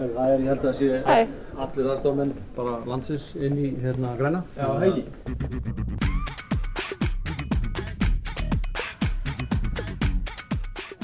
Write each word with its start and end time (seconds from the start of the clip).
Það 0.00 0.30
er, 0.32 0.38
ég 0.40 0.48
held 0.48 0.62
að 0.62 0.64
það 0.64 0.76
sé 0.78 0.86
Hæ. 1.04 1.16
allir 1.60 1.88
aðstofmenn 1.92 2.30
bara 2.56 2.78
landsins 2.88 3.26
inn 3.36 3.58
í 3.60 3.66
hérna 3.82 4.14
græna. 4.16 4.40
Já, 4.56 4.68
hegi. 4.80 5.02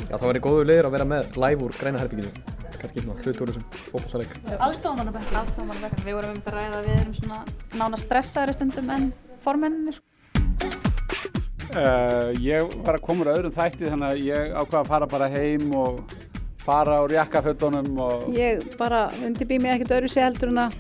Já, 0.06 0.14
það 0.16 0.26
væri 0.30 0.42
góður 0.46 0.68
liður 0.70 0.88
að 0.88 0.96
vera 0.96 1.08
með 1.12 1.38
live 1.44 1.66
úr 1.66 1.76
græna 1.76 2.00
herbygginu. 2.00 2.32
Kannski 2.76 3.04
svona 3.04 3.20
hluti 3.20 3.44
úr 3.44 3.52
þessum 3.52 3.68
fótballsleik. 3.92 4.34
Aðstofamannabekk. 4.56 5.30
Aðstofamannabekk. 5.42 6.02
Við 6.06 6.16
vorum 6.16 6.32
um 6.32 6.38
þetta 6.40 6.54
að 6.54 6.58
ræða 6.60 6.80
að 6.80 6.88
við 6.88 7.00
erum 7.02 7.16
svona 7.20 7.40
nána 7.82 8.00
stressaðri 8.00 8.56
stundum 8.56 8.92
en 8.96 9.10
formennir. 9.44 10.00
Uh, 11.76 12.30
ég 12.40 12.64
var 12.86 12.96
að 12.96 13.04
koma 13.04 13.26
úr 13.26 13.34
öðrum 13.34 13.52
þætti 13.52 13.90
þannig 13.90 14.08
að 14.08 14.24
ég 14.24 14.54
ákvaða 14.56 14.80
að 14.80 14.90
fara 14.94 15.08
bara 15.10 15.28
heim 15.28 15.72
og 15.76 15.98
fara 16.66 16.98
úr 17.04 17.14
jakkafötunum 17.16 17.98
og 18.02 18.28
Ég 18.36 18.64
bara 18.78 19.06
undirbý 19.24 19.58
mig 19.62 19.76
ekkert 19.76 19.94
öðru 20.00 20.10
sér 20.12 20.28
heldur 20.30 20.50
en 20.52 20.62
að 20.66 20.76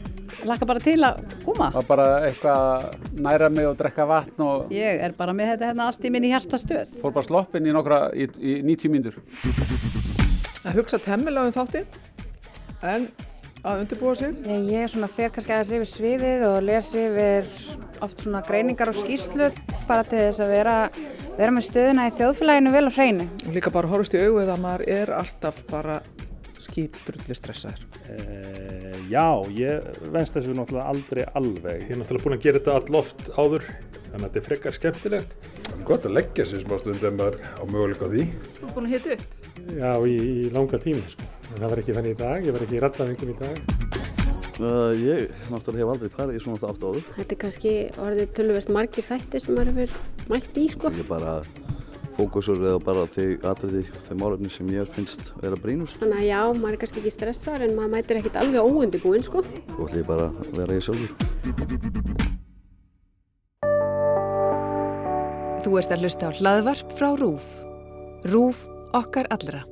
laka 0.46 0.66
bara 0.68 0.80
til 0.82 0.98
að 1.06 1.20
koma. 1.44 1.68
var 1.74 1.86
bara 1.88 2.06
eitthvað 2.26 2.64
að 2.66 3.20
næra 3.26 3.48
mig 3.54 3.66
og 3.70 3.76
drekka 3.78 4.06
vatn 4.10 4.42
og 4.44 4.72
Ég 4.74 5.00
er 5.06 5.14
bara 5.16 5.32
með 5.36 5.52
þetta 5.54 5.70
hérna 5.70 5.86
allt 5.90 6.04
í 6.04 6.10
minni 6.12 6.32
hjartastöð. 6.34 6.96
fór 7.02 7.14
bara 7.14 7.26
sloppinn 7.28 7.66
í 7.70 7.72
nokkra 7.76 8.00
í, 8.14 8.26
í 8.42 8.56
90 8.66 8.90
mínútur. 8.92 9.20
að 10.66 10.80
hugsa 10.80 10.98
temmilega 10.98 11.46
um 11.46 11.54
þáttinn 11.54 11.86
en 12.82 13.08
að 13.66 13.82
undirbúa 13.84 14.14
sig 14.18 14.34
Ég, 14.46 14.68
ég 14.72 14.90
svona 14.92 15.10
fer 15.10 15.32
kannski 15.34 15.54
aðeins 15.54 15.74
yfir 15.76 15.90
sviðið 15.92 16.44
og 16.48 16.58
lesi 16.66 17.02
yfir 17.02 17.48
oft 18.04 18.22
svona 18.22 18.42
greiningar 18.46 18.92
og 18.92 18.98
skýrslur 18.98 19.56
bara 19.88 20.04
til 20.06 20.20
þess 20.20 20.44
að 20.44 20.52
vera, 20.54 20.76
vera 21.38 21.54
með 21.56 21.68
stöðuna 21.70 22.06
í 22.10 22.14
þjóðfélaginu 22.18 22.76
vel 22.76 22.86
á 22.86 22.92
hreinu. 22.98 23.28
og 23.46 23.56
líka 23.56 23.74
bara 23.74 23.90
horfist 23.90 24.16
í 24.16 24.22
augu 24.22 24.44
að 24.44 24.62
maður 24.62 24.86
er 24.96 25.14
alltaf 25.16 25.62
bara 25.70 26.00
skýtrulli 26.66 27.36
stressaður. 27.36 27.84
Uh, 28.06 28.96
já, 29.10 29.26
ég 29.54 29.86
venst 30.14 30.36
þessu 30.36 30.54
náttúrulega 30.56 30.90
aldrei 30.92 31.22
alveg. 31.38 31.84
Ég 31.84 31.94
er 31.94 32.00
náttúrulega 32.00 32.26
búin 32.26 32.36
að 32.38 32.46
gera 32.46 32.60
þetta 32.60 32.76
all 32.80 33.00
oft 33.02 33.30
áður, 33.36 33.68
þannig 34.08 34.16
að 34.16 34.26
þetta 34.26 34.40
er 34.40 34.46
frekar 34.48 34.76
skemmtilegt. 34.78 35.36
Það 35.66 35.78
er 35.78 35.86
gott 35.90 36.08
að 36.08 36.16
leggja 36.18 36.48
sér 36.48 36.64
smá 36.64 36.76
stund 36.82 37.06
ef 37.06 37.16
maður 37.20 37.40
á 37.44 37.62
möguleika 37.64 38.10
því. 38.12 38.28
Þú 38.58 38.68
er 38.68 38.76
búin 38.78 38.88
að 38.88 38.96
hita 38.96 39.16
upp. 39.16 39.48
Já, 39.76 39.90
í, 40.06 40.16
í 40.16 40.52
langa 40.54 40.82
tíma, 40.82 41.06
sko. 41.14 41.35
En 41.54 41.60
það 41.60 41.68
var 41.70 41.82
ekki 41.82 41.96
þannig 41.96 42.16
í 42.16 42.18
dag, 42.20 42.46
ég 42.46 42.56
var 42.56 42.64
ekki 42.66 42.76
í 42.76 42.82
rattaðingum 42.82 43.32
í 43.32 43.36
dag. 43.40 43.56
Uh, 44.56 44.92
ég 44.96 45.28
náttúrulega 45.52 45.84
hef 45.84 45.90
aldrei 45.92 46.10
farið 46.14 46.38
í 46.38 46.40
svona 46.40 46.60
þátt 46.62 46.84
áður. 46.86 47.04
Þetta 47.18 47.34
er 47.34 47.40
kannski 47.42 47.72
orðið 48.00 48.30
tölvöld 48.38 48.70
margir 48.72 49.04
þætti 49.04 49.42
sem 49.44 49.52
maður 49.52 49.82
hefur 49.82 50.30
mætt 50.32 50.56
í 50.56 50.64
sko. 50.72 50.92
Ég 50.96 51.08
bara 51.10 51.34
fókusur 52.16 52.62
eða 52.62 52.80
bara 52.80 53.04
þau 53.12 53.26
atriði, 53.50 53.82
þau 54.06 54.16
málefni 54.22 54.52
sem 54.54 54.72
ég 54.72 54.88
finnst 54.96 55.34
vera 55.42 55.60
brínust. 55.60 56.00
Þannig 56.00 56.22
að 56.22 56.30
já, 56.30 56.40
maður 56.56 56.78
er 56.78 56.80
kannski 56.84 57.02
ekki 57.02 57.12
stressaður 57.12 57.66
en 57.68 57.76
maður 57.76 57.92
mætir 57.98 58.22
ekkert 58.22 58.40
alveg 58.40 58.72
óundibúinn 58.72 59.28
sko. 59.28 59.44
Þú 59.44 59.90
ætlum 59.90 60.00
ég 60.00 60.08
bara 60.08 60.30
að 60.32 60.58
vera 60.62 60.80
ég 60.80 60.88
sjálfur. 60.88 61.12
Þú 65.66 65.78
ert 65.82 65.92
að 65.92 66.04
hlusta 66.06 66.32
á 66.32 66.36
hlaðvarp 66.40 66.96
frá 66.96 67.10
RÚF. 67.20 67.48
RÚF 68.24 68.68
okkar 68.96 69.28
allra. 69.34 69.66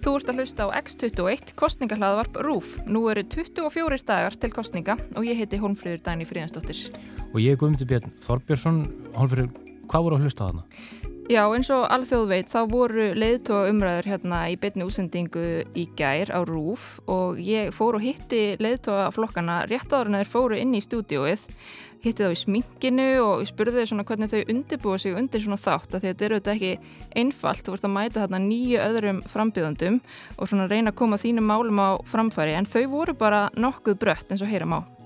Þú 0.00 0.14
ert 0.16 0.30
að 0.32 0.38
hlusta 0.40 0.64
á 0.66 0.68
X21 0.80 1.52
kostningahlaðvarp 1.60 2.38
RÚF. 2.42 2.70
Nú 2.88 3.04
eru 3.12 3.22
24 3.30 4.00
dagar 4.08 4.34
til 4.34 4.50
kostninga 4.54 4.96
og 5.14 5.26
ég 5.28 5.38
heiti 5.38 5.60
Hólmfríður 5.60 6.00
Dæni 6.06 6.26
Fríðansdóttir. 6.26 6.88
Og 7.30 7.38
ég 7.38 7.54
er 7.54 7.60
Guðmundur 7.60 7.86
Björn 7.92 8.16
Þorbjörnsson, 8.24 8.80
Hólfrið, 9.14 9.52
hvað 9.86 10.06
voru 10.08 10.18
að 10.18 10.26
hlusta 10.26 10.42
á 10.42 10.46
þarna? 10.48 10.64
Já, 11.30 11.44
eins 11.54 11.68
og 11.70 11.84
alþjóð 11.94 12.24
veit, 12.26 12.48
þá 12.50 12.64
voru 12.66 13.04
leiðtóa 13.14 13.68
umræður 13.70 14.08
hérna 14.10 14.40
í 14.50 14.56
betni 14.58 14.82
útsendingu 14.82 15.44
í 15.78 15.84
gær 15.94 16.32
á 16.34 16.42
RÚF 16.42 16.96
og 17.06 17.38
ég 17.38 17.70
fór 17.70 18.00
og 18.00 18.02
hitti 18.02 18.56
leiðtóa 18.58 19.04
flokkana 19.14 19.60
rétt 19.70 19.94
áður 19.94 20.10
en 20.10 20.18
þeir 20.18 20.32
fóru 20.32 20.58
inn 20.58 20.74
í 20.74 20.82
stúdióið, 20.82 21.46
hitti 22.02 22.26
þá 22.26 22.34
í 22.34 22.42
sminkinu 22.42 23.08
og 23.22 23.46
spurði 23.46 23.78
þau 23.78 23.92
svona 23.92 24.08
hvernig 24.10 24.34
þau 24.34 24.42
undirbúa 24.56 24.98
sig 24.98 25.18
undir 25.22 25.46
svona 25.46 25.62
þátt 25.62 25.94
að 25.94 26.08
þetta 26.08 26.26
eru 26.26 26.42
þetta 26.42 26.56
ekki 26.58 26.94
einfalt, 27.22 27.62
þú 27.62 27.76
vart 27.76 27.86
að 27.86 27.98
mæta 28.00 28.24
þarna 28.24 28.46
nýju 28.50 28.86
öðrum 28.90 29.26
frambjöðandum 29.30 30.00
og 30.34 30.50
svona 30.50 30.66
reyna 30.66 30.90
að 30.90 30.98
koma 31.04 31.22
þínum 31.22 31.46
málum 31.46 31.78
á 31.78 31.90
framfæri 32.10 32.58
en 32.58 32.66
þau 32.66 32.88
voru 32.90 33.14
bara 33.14 33.52
nokkuð 33.54 34.02
brött 34.02 34.34
eins 34.34 34.42
og 34.42 34.50
heyram 34.50 34.82
á. 34.82 34.99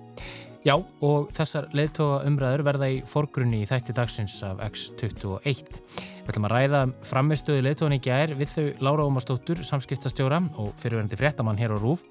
Já, 0.64 0.78
og 1.04 1.26
þessar 1.36 1.66
leiðtóa 1.76 2.22
umræður 2.24 2.62
verða 2.64 2.86
í 2.88 3.02
forgrunni 3.04 3.58
í 3.60 3.66
þætti 3.68 3.92
dagsins 3.98 4.38
af 4.46 4.62
X21. 4.64 5.80
Við 6.24 6.30
ætlum 6.32 6.46
að 6.48 6.54
ræða 6.54 6.80
framistöðu 7.04 7.66
leiðtóðan 7.66 7.96
í 7.98 8.04
gær 8.06 8.32
við 8.38 8.54
þau 8.54 8.86
Lára 8.86 9.04
Ómarsdóttur, 9.04 9.60
samskiptastjóra 9.60 10.38
og 10.56 10.70
fyrirverandi 10.80 11.18
fréttamann 11.20 11.60
hér 11.60 11.76
á 11.76 11.78
RÚF 11.82 12.06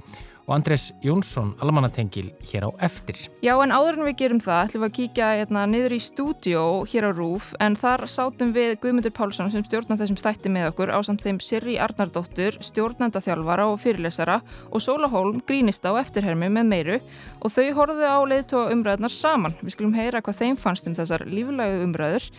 og 0.48 0.56
Andrés 0.58 0.92
Jónsson, 1.04 1.54
almannatengil 1.64 2.32
hér 2.44 2.68
á 2.68 2.70
eftir. 2.84 3.16
Já, 3.44 3.54
en 3.64 3.72
áður 3.72 4.00
en 4.00 4.08
við 4.10 4.18
gerum 4.20 4.42
það 4.44 4.62
ætlum 4.68 4.84
við 4.84 4.90
að 4.90 4.96
kíkja 4.98 5.30
hérna, 5.40 5.64
niður 5.70 5.96
í 5.96 6.00
stúdió 6.04 6.64
hér 6.90 7.08
á 7.08 7.12
RÚF 7.16 7.52
en 7.64 7.78
þar 7.80 8.06
sátum 8.12 8.52
við 8.56 8.76
Guðmundur 8.84 9.16
Pálsson 9.16 9.52
sem 9.54 9.64
stjórnar 9.64 10.02
þessum 10.02 10.20
þætti 10.20 10.52
með 10.52 10.70
okkur 10.72 10.92
á 10.92 11.00
samt 11.06 11.24
þeim 11.24 11.40
Sirri 11.44 11.78
Arnardóttur, 11.80 12.60
stjórnendaþjálfara 12.60 13.70
og 13.72 13.80
fyrirlesara 13.84 14.42
og 14.72 14.84
Sóla 14.84 15.12
Hólm, 15.12 15.40
grínista 15.48 15.94
og 15.94 16.02
eftirhermi 16.04 16.52
með 16.52 16.70
meiru 16.74 17.00
og 17.40 17.54
þau 17.54 17.72
horfðu 17.80 18.12
á 18.12 18.20
leiðtóa 18.28 18.74
umræðunar 18.76 19.16
saman. 19.16 19.56
Við 19.64 19.78
skulum 19.78 19.96
heyra 19.96 20.24
hvað 20.24 20.42
þeim 20.44 20.60
fannst 20.60 20.92
um 20.92 20.98
þessar 20.98 21.24
líflægu 21.30 21.88
umræður 21.88 22.30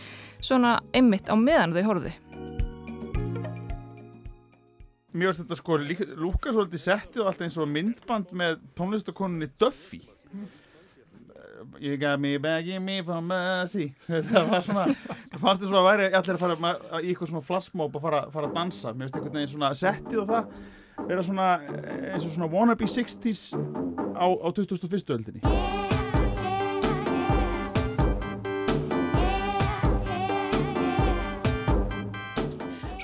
svona 0.45 0.77
einmitt 0.93 1.29
á 1.31 1.35
meðan 1.37 1.73
þau 1.75 1.85
horfðu. 1.89 2.11
Mér 5.15 5.31
finnst 5.31 5.45
þetta 5.45 5.57
sko 5.61 5.77
lúka 6.19 6.51
svolítið 6.51 6.81
settið 6.81 7.21
og 7.23 7.29
allt 7.31 7.45
eins 7.45 7.55
og 7.61 7.69
myndband 7.71 8.33
með 8.35 8.57
tónlistakoninni 8.75 9.47
Duffy. 9.61 10.01
You 11.79 11.95
got 11.97 12.19
me 12.19 12.35
begging 12.37 12.83
me 12.83 12.99
for 13.03 13.23
mercy. 13.23 13.93
Það 14.31 14.51
var 14.51 14.65
svona 14.67 14.85
það 14.91 15.39
fannst 15.39 15.63
þess 15.63 15.71
að 15.71 15.87
væri 15.87 16.09
allir 16.11 16.35
að 16.35 16.43
fara 16.43 16.75
í 16.99 17.13
eitthvað 17.13 17.31
svona 17.31 17.47
flashmob 17.47 17.95
og 17.95 18.03
fara, 18.03 18.21
fara 18.35 18.51
að 18.51 18.59
dansa. 18.59 18.91
Mér 18.91 19.07
finnst 19.07 19.19
einhvern 19.21 19.39
veginn 19.39 19.53
svona 19.55 19.73
settið 19.79 20.23
og 20.25 20.31
það 20.33 21.07
vera 21.07 21.27
svona 21.31 21.49
eins 22.11 22.27
og 22.27 22.31
svona 22.35 22.51
wannabe 22.51 22.91
60s 22.91 23.49
á, 24.19 24.27
á 24.27 24.47
2001. 24.51 25.15
öldinni 25.15 25.94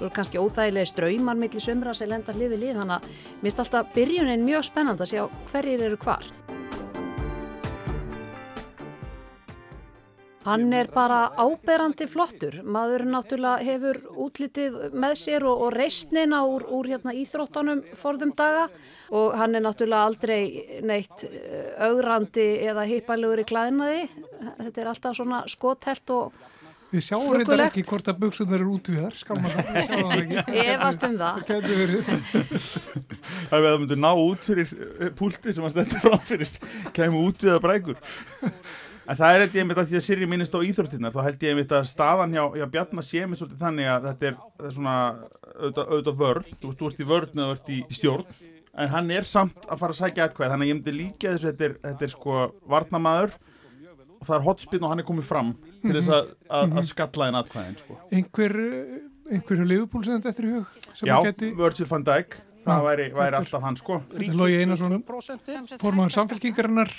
Svo 0.01 0.07
er 0.09 0.13
kannski 0.15 0.39
óþægilega 0.41 0.89
ströymar 0.89 1.37
millir 1.37 1.61
sumra 1.61 1.91
sem 1.93 2.09
lenda 2.09 2.33
hlið 2.33 2.55
við 2.55 2.61
lið 2.63 2.77
þannig 2.79 2.95
að 2.95 3.25
finnst 3.43 3.59
alltaf 3.61 3.89
byrjunin 3.93 4.41
mjög 4.47 4.63
spennand 4.65 5.01
að 5.03 5.11
sjá 5.11 5.19
hverjir 5.51 5.83
eru 5.85 5.97
hvar. 6.01 6.23
Hann 10.41 10.73
er 10.73 10.87
bara 10.89 11.19
áberandi 11.37 12.07
flottur. 12.09 12.57
Maður 12.65 13.03
náttúrulega 13.13 13.61
hefur 13.67 13.99
útlitið 14.25 14.79
með 14.89 15.13
sér 15.21 15.45
og, 15.45 15.67
og 15.67 15.75
reistnina 15.75 16.39
úr, 16.49 16.65
úr 16.65 16.89
hérna, 16.95 17.13
íþróttanum 17.21 17.83
forðum 17.93 18.31
daga 18.33 18.63
og 19.13 19.37
hann 19.37 19.53
er 19.53 19.61
náttúrulega 19.67 20.07
aldrei 20.09 20.81
neitt 20.81 21.27
eh, 21.29 21.75
augrandi 21.85 22.47
eða 22.71 22.87
hippalugur 22.89 23.43
í 23.43 23.45
klæðinaði. 23.53 24.07
Þetta 24.63 24.81
er 24.81 24.91
alltaf 24.95 25.21
svona 25.21 25.43
skotelt 25.45 26.15
og 26.17 26.41
Við 26.91 27.03
sjáum 27.05 27.23
þetta 27.31 27.45
Huggulegt. 27.45 27.71
ekki 27.71 27.83
hvort 27.87 28.09
að 28.11 28.17
buksunar 28.19 28.57
eru 28.59 28.73
út 28.75 28.89
við 28.91 28.99
þar, 29.05 29.17
skamma 29.21 29.51
það, 29.53 29.69
við 29.71 29.85
sjáum 29.87 30.09
það 30.11 30.21
ekki. 30.21 30.55
Efast 30.73 31.05
um 31.07 31.17
það. 31.21 31.41
Það 31.41 31.51
getur 31.51 31.81
verið. 31.81 32.13
Það 33.51 33.57
er 33.57 33.61
við 33.61 33.67
að 33.67 33.71
það 33.71 33.81
myndu 33.83 33.97
ná 34.01 34.11
út 34.11 34.47
fyrir 34.47 34.71
eh, 34.75 35.11
púltið 35.21 35.55
sem 35.55 35.65
hann 35.65 35.73
stendur 35.75 36.03
fram 36.03 36.23
fyrir 36.27 36.55
kemur 36.95 37.29
út 37.31 37.45
við 37.45 37.55
að 37.55 37.61
brækur 37.65 38.01
En 39.11 39.17
það 39.17 39.33
er 39.33 39.41
held 39.41 39.55
ég 39.57 39.63
einmitt 39.63 39.79
að 39.81 39.87
því 39.89 39.97
að 39.97 40.03
Sirri 40.05 40.27
minnist 40.29 40.53
á 40.55 40.59
íþróttinnar 40.61 41.13
þá 41.15 41.21
held 41.25 41.41
ég 41.43 41.55
einmitt 41.55 41.71
að 41.75 41.87
staðan 41.89 42.35
hjá, 42.35 42.43
hjá 42.59 42.65
Bjarnar 42.75 43.05
sé 43.07 43.23
mér 43.27 43.39
svolítið 43.39 43.63
þannig 43.65 43.89
að 43.91 44.05
þetta 44.07 44.27
er, 44.29 44.35
er 44.61 44.75
svona 44.75 44.95
auðvitað 45.57 46.19
vörn, 46.21 46.45
þú 46.61 46.69
veist, 46.69 46.79
þú 46.79 46.89
ert 46.91 47.01
í 47.01 47.07
vörn 47.09 47.41
eða 47.41 47.47
þú 47.49 47.55
ert 47.57 47.71
í 47.73 47.79
stjórn 47.97 48.37
en 48.71 48.93
hann 48.93 49.11
er 49.17 49.27
samt 49.27 49.65
að 49.67 49.81
fara 49.81 49.95
að 49.95 49.99
sækja 50.03 50.27
eitthvað 50.27 50.53
þannig 50.53 50.67
að 50.67 50.71
ég 50.71 50.77
myndi 50.77 50.95
líka 50.95 51.33
þessu, 51.33 51.49
þetta 51.49 51.67
er, 51.67 51.75
þetta 51.89 52.07
er 52.07 52.13
sko 52.13 52.37
varnamaður 52.71 53.35
og 54.21 54.29
það 54.29 54.35
er 54.37 54.45
hotspinn 54.47 54.85
og 54.85 54.93
hann 54.93 55.03
er 55.03 55.09
komið 55.09 55.27
fram 55.33 55.51
til 55.81 55.95
þess 55.97 56.09
að, 56.09 56.29
að, 56.49 56.67
Mhm. 56.69 56.77
að 56.77 56.83
skalla 56.91 57.25
einn 57.27 57.39
atkvæðin 57.41 57.77
sko. 57.79 57.97
Einhver, 58.11 58.55
eh, 58.59 59.35
einhverju 59.35 59.65
liðupúlsend 59.73 60.25
eftir 60.25 60.45
í 60.45 60.53
hug? 60.57 60.65
sem 60.93 61.07
Já, 61.07 61.21
geti- 61.23 61.55
Virgil 61.55 61.85
van 61.87 62.03
Dijk 62.03 62.37
það 62.65 62.81
væri, 62.85 63.05
væri 63.13 63.33
alltaf 63.39 63.61
hann 63.63 63.75
sko 63.75 64.03
Logi 64.37 64.57
Einarsson, 64.61 65.01
formaður 65.81 66.11
samfélkingarinnar, 66.13 66.91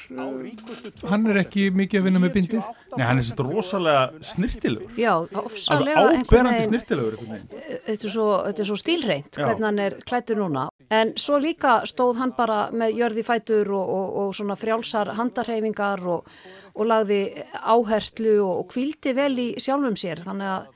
hann 1.11 1.27
er 1.31 1.39
ekki 1.45 1.69
mikið 1.71 2.01
að 2.01 2.07
vinna 2.09 2.19
með 2.23 2.33
bindið. 2.35 2.65
Nei, 2.97 3.05
hann 3.07 3.19
er 3.21 3.27
svo 3.27 3.45
rosalega 3.47 4.11
snirtilegur 4.33 4.97
Já, 4.99 5.13
ofsalega 5.39 6.03
áberandi 6.23 6.65
snirtilegur 6.67 7.17
veginn. 7.21 7.47
þetta 7.87 8.05
er 8.09 8.13
svo, 8.17 8.27
þetta 8.49 8.65
er 8.65 8.71
svo 8.73 8.79
stílreint 8.81 9.39
hvernig 9.39 9.69
hann 9.69 9.79
er 9.79 9.91
klættur 10.09 10.41
núna 10.43 10.69
En 10.93 11.15
svo 11.17 11.39
líka 11.41 11.81
stóð 11.89 12.19
hann 12.21 12.35
bara 12.37 12.67
með 12.75 12.99
jörði 13.01 13.25
fætur 13.25 13.71
og, 13.73 13.93
og, 13.97 14.09
og 14.23 14.35
svona 14.37 14.59
frjálsar 14.61 15.15
handarhefingar 15.17 16.03
og, 16.05 16.29
og 16.77 16.89
lagði 16.91 17.23
áherslu 17.63 18.37
og, 18.45 18.67
kvildi 18.73 19.15
vel 19.17 19.33
í 19.41 19.49
sjálfum 19.63 19.97
sér. 19.97 20.21
Þannig 20.27 20.51
að 20.53 20.67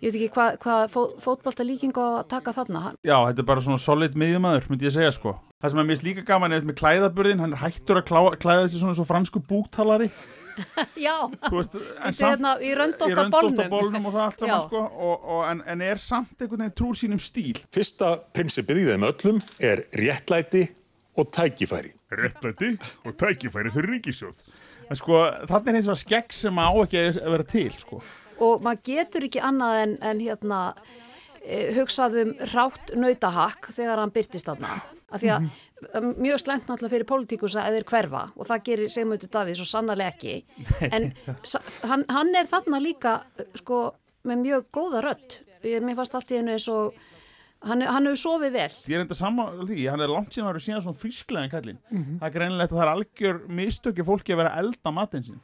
ég 0.00 0.06
veit 0.06 0.20
ekki 0.20 0.30
hvað 0.36 0.58
hva 0.62 0.76
fó, 0.92 1.00
fótbalta 1.20 1.66
líking 1.66 1.96
á 1.98 2.22
að 2.22 2.28
taka 2.30 2.54
þarna. 2.56 2.84
Já, 3.02 3.16
þetta 3.18 3.42
er 3.42 3.48
bara 3.50 3.64
svona 3.66 3.82
solid 3.82 4.14
miðjumæður, 4.22 4.68
myndi 4.70 4.86
ég 4.86 4.94
segja 4.94 5.14
sko. 5.16 5.34
Það 5.60 5.74
sem 5.74 5.82
er 5.82 5.88
mist 5.90 6.06
líka 6.06 6.24
gaman 6.28 6.54
er 6.56 6.64
með 6.64 6.78
klæðaburðin, 6.80 7.42
hann 7.42 7.56
er 7.56 7.64
hættur 7.64 8.00
að 8.00 8.06
klæða 8.40 8.62
þessi 8.62 8.80
svona 8.80 8.96
svo 8.96 9.08
fransku 9.08 9.42
búktalari. 9.50 10.08
Já, 11.06 11.14
veist, 11.50 11.76
er 11.76 12.16
hérna 12.18 12.54
í 12.62 12.72
röndóta 12.76 13.26
bólnum. 13.32 13.54
Í 13.54 13.64
röndóta 13.64 13.68
bólnum 13.72 14.08
og 14.08 14.16
það 14.16 14.24
allt 14.26 14.44
saman 14.44 14.64
sko, 14.66 14.82
og, 15.08 15.26
og, 15.36 15.42
en, 15.50 15.62
en 15.74 15.84
er 15.86 16.02
samt 16.02 16.36
einhvern 16.40 16.64
veginn 16.64 16.76
trúr 16.80 16.98
sínum 17.00 17.22
stíl. 17.22 17.60
Fyrsta 17.74 18.12
prinsipið 18.36 18.82
í 18.82 18.86
þeim 18.90 19.08
öllum 19.10 19.42
er 19.70 19.84
réttlæti 20.00 20.64
og 21.20 21.30
tækifæri. 21.36 21.92
Réttlæti 22.20 22.72
og 23.04 23.18
tækifæri 23.20 23.74
fyrir 23.74 23.94
ríkisjóð. 23.96 24.48
En 24.90 24.98
sko, 24.98 25.20
það 25.46 25.70
er 25.70 25.78
eins 25.78 25.90
og 25.92 26.00
skegg 26.00 26.34
sem 26.34 26.56
á 26.58 26.68
ekki 26.70 27.04
að 27.12 27.30
vera 27.36 27.46
til 27.46 27.70
sko. 27.78 28.00
Og 28.40 28.64
maður 28.64 28.86
getur 28.88 29.28
ekki 29.28 29.42
annað 29.44 29.82
en, 29.84 29.92
en 30.10 30.22
hérna, 30.24 30.62
e, 31.44 31.68
hugsaðum 31.76 32.32
rátt 32.54 32.94
nautahakk 32.98 33.70
þegar 33.76 34.02
hann 34.02 34.14
byrtist 34.14 34.48
þarna 34.48 34.80
af 35.10 35.22
því 35.22 35.30
að 35.34 35.40
mm 35.40 35.50
-hmm. 35.82 36.18
mjög 36.22 36.40
slengt 36.40 36.66
náttúrulega 36.68 36.94
fyrir 36.94 37.08
pólitíkus 37.10 37.56
að 37.56 37.76
þeir 37.76 37.86
hverfa 37.92 38.22
og 38.36 38.46
það 38.46 38.64
gerir 38.64 38.90
Sigmundur 38.90 39.28
Davíð 39.28 39.56
svo 39.56 39.64
sannarlega 39.64 40.10
ekki. 40.14 40.44
En 40.94 41.12
hann, 41.90 42.04
hann 42.08 42.34
er 42.34 42.46
þarna 42.46 42.78
líka 42.80 43.20
sko 43.54 43.94
með 44.24 44.36
mjög 44.44 44.68
góða 44.72 45.00
rödd. 45.02 45.40
Mér 45.62 45.96
fannst 45.96 46.14
allt 46.14 46.30
í 46.30 46.36
hennu 46.36 46.52
eins 46.52 46.68
og 46.68 46.94
hann, 47.64 47.82
hann 47.82 48.06
hefur 48.06 48.16
sofið 48.16 48.52
vel. 48.52 48.72
Ég 48.88 48.96
er 48.96 49.04
enda 49.04 49.14
saman 49.14 49.66
því, 49.66 49.88
hann 49.90 50.00
er 50.00 50.12
langt 50.12 50.32
síðan 50.32 50.48
að 50.48 50.52
vera 50.52 50.66
síðan 50.66 50.84
svona 50.86 51.02
frísklega 51.02 51.44
en 51.44 51.50
kallin, 51.50 51.78
mm 51.90 52.02
-hmm. 52.04 52.18
það 52.20 52.28
er 52.28 52.36
greinilegt 52.38 52.72
að 52.72 52.78
það 52.78 52.86
er 52.86 52.94
algjör 52.94 53.40
mistökja 53.48 54.04
fólki 54.04 54.32
að 54.32 54.42
vera 54.42 54.56
elda 54.58 54.90
matinn 54.90 55.24
sín 55.24 55.40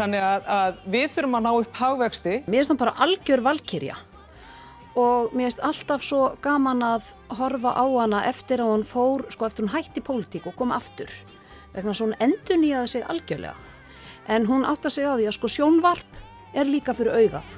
Þannig 0.00 0.22
að, 0.24 0.44
að 0.48 0.76
við 0.86 1.10
þurfum 1.12 1.34
að 1.36 1.42
ná 1.44 1.50
upp 1.60 1.74
hagvexti. 1.76 2.34
Mér 2.46 2.56
finnst 2.56 2.70
það 2.70 2.78
bara 2.78 2.94
algjör 3.04 3.40
valkyrja 3.44 3.96
og 4.98 5.34
mér 5.34 5.48
finnst 5.48 5.62
alltaf 5.66 6.04
svo 6.06 6.22
gaman 6.42 6.82
að 6.82 7.12
horfa 7.38 7.74
á 7.78 7.84
hana 7.84 8.22
eftir 8.28 8.62
að 8.62 8.72
hún 8.74 8.86
fór, 8.86 9.26
sko 9.30 9.46
eftir 9.46 9.66
hún 9.66 9.74
hætti 9.74 10.02
pólitík 10.02 10.48
og 10.50 10.56
kom 10.58 10.72
aftur. 10.74 11.10
Vegna 11.74 11.94
svo 11.94 12.08
hún 12.08 12.16
endur 12.20 12.58
nýjaði 12.58 12.94
sig 12.94 13.06
algjörlega. 13.06 13.54
En 14.28 14.46
hún 14.46 14.66
átt 14.66 14.86
að 14.86 14.96
segja 14.96 15.14
á 15.14 15.18
því 15.18 15.28
að 15.30 15.36
sko 15.38 15.52
sjónvarp 15.54 16.18
er 16.54 16.66
líka 16.66 16.94
fyrir 16.94 17.14
augað. 17.14 17.54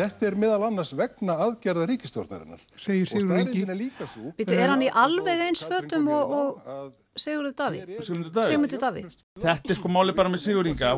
Þetta 0.00 0.26
er 0.30 0.36
meðal 0.40 0.62
annars 0.70 0.94
vegna 0.96 1.36
aðgerða 1.44 1.86
ríkistjórnarinnar. 1.90 2.62
Segir 2.76 3.10
Sigur 3.10 3.36
Ingi. 3.42 3.66
Býtu, 4.38 4.54
er 4.56 4.72
hann 4.72 4.84
í 4.86 4.88
alveg 4.88 5.42
eins 5.44 5.62
fötum 5.66 6.08
og, 6.08 6.32
og 6.32 6.92
Sigurður 7.18 7.54
Daví? 7.58 7.80
Sigurður 8.06 8.78
Daví. 8.84 9.00
Þetta 9.42 9.72
er 9.72 9.78
sko 9.78 9.90
máli 9.90 10.12
bara 10.14 10.30
með 10.30 10.42
Sigur 10.44 10.68
Inga. 10.70 10.92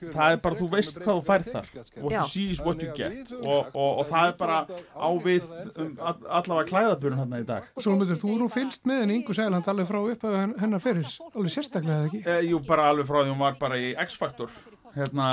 Það 0.00 0.30
er 0.30 0.38
bara, 0.40 0.56
þú 0.56 0.68
veist 0.72 1.00
hvað 1.02 1.18
þú 1.18 1.24
færð 1.26 1.50
þar. 1.52 1.68
What 2.00 2.14
you 2.14 2.22
see 2.32 2.46
is 2.54 2.62
what 2.64 2.80
you 2.80 2.94
get. 2.96 3.32
Og, 3.42 3.68
og, 3.76 4.00
og 4.00 4.08
það 4.08 4.30
er 4.30 4.36
bara 4.40 4.58
ávið 4.96 5.50
um, 5.76 5.90
allavega 6.00 6.66
klæðaburinn 6.70 7.20
hann 7.20 7.36
í 7.36 7.44
dag. 7.48 7.68
Sólmyndur, 7.76 8.20
þú 8.24 8.32
eru 8.38 8.50
fylst 8.56 8.88
með 8.88 9.04
henni 9.04 9.18
Ingu 9.20 9.36
Sæland 9.36 9.68
alveg 9.68 9.90
frá 9.90 10.00
upp 10.00 10.24
af 10.30 10.38
hennar 10.64 10.84
fyrir. 10.84 11.12
Alveg 11.34 11.52
sérstaklega, 11.52 12.00
eða 12.00 12.08
ekki? 12.12 12.22
E, 12.24 12.38
jú, 12.48 12.62
bara 12.64 12.88
alveg 12.94 13.10
frá 13.10 13.20
því 13.20 13.34
hún 13.34 13.44
var 13.44 13.60
bara 13.60 13.80
í 13.80 13.92
X-Factor. 14.08 14.56
Hérna, 14.94 15.28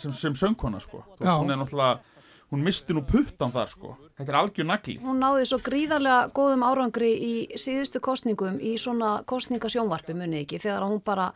sem, 0.00 0.12
sem 0.16 0.34
söngkona 0.40 0.80
sko. 0.82 1.04
Veist, 1.18 1.30
hún 1.36 1.52
er 1.52 1.58
náttúrulega 1.60 2.00
hún 2.50 2.64
misti 2.66 2.94
nú 2.96 3.04
puttan 3.06 3.52
þar 3.54 3.70
sko 3.70 3.92
þetta 4.18 4.32
er 4.32 4.38
algjör 4.40 4.68
nagli 4.70 4.96
hún 5.02 5.20
náði 5.22 5.46
svo 5.50 5.60
gríðarlega 5.66 6.30
góðum 6.36 6.64
árangri 6.66 7.10
í 7.14 7.34
síðustu 7.54 8.02
kostningum 8.04 8.58
í 8.58 8.74
svona 8.80 9.20
kostningasjónvarpi 9.30 10.16
muni 10.18 10.42
ekki 10.44 10.62
þegar 10.62 10.88
hún 10.88 11.02
bara 11.04 11.30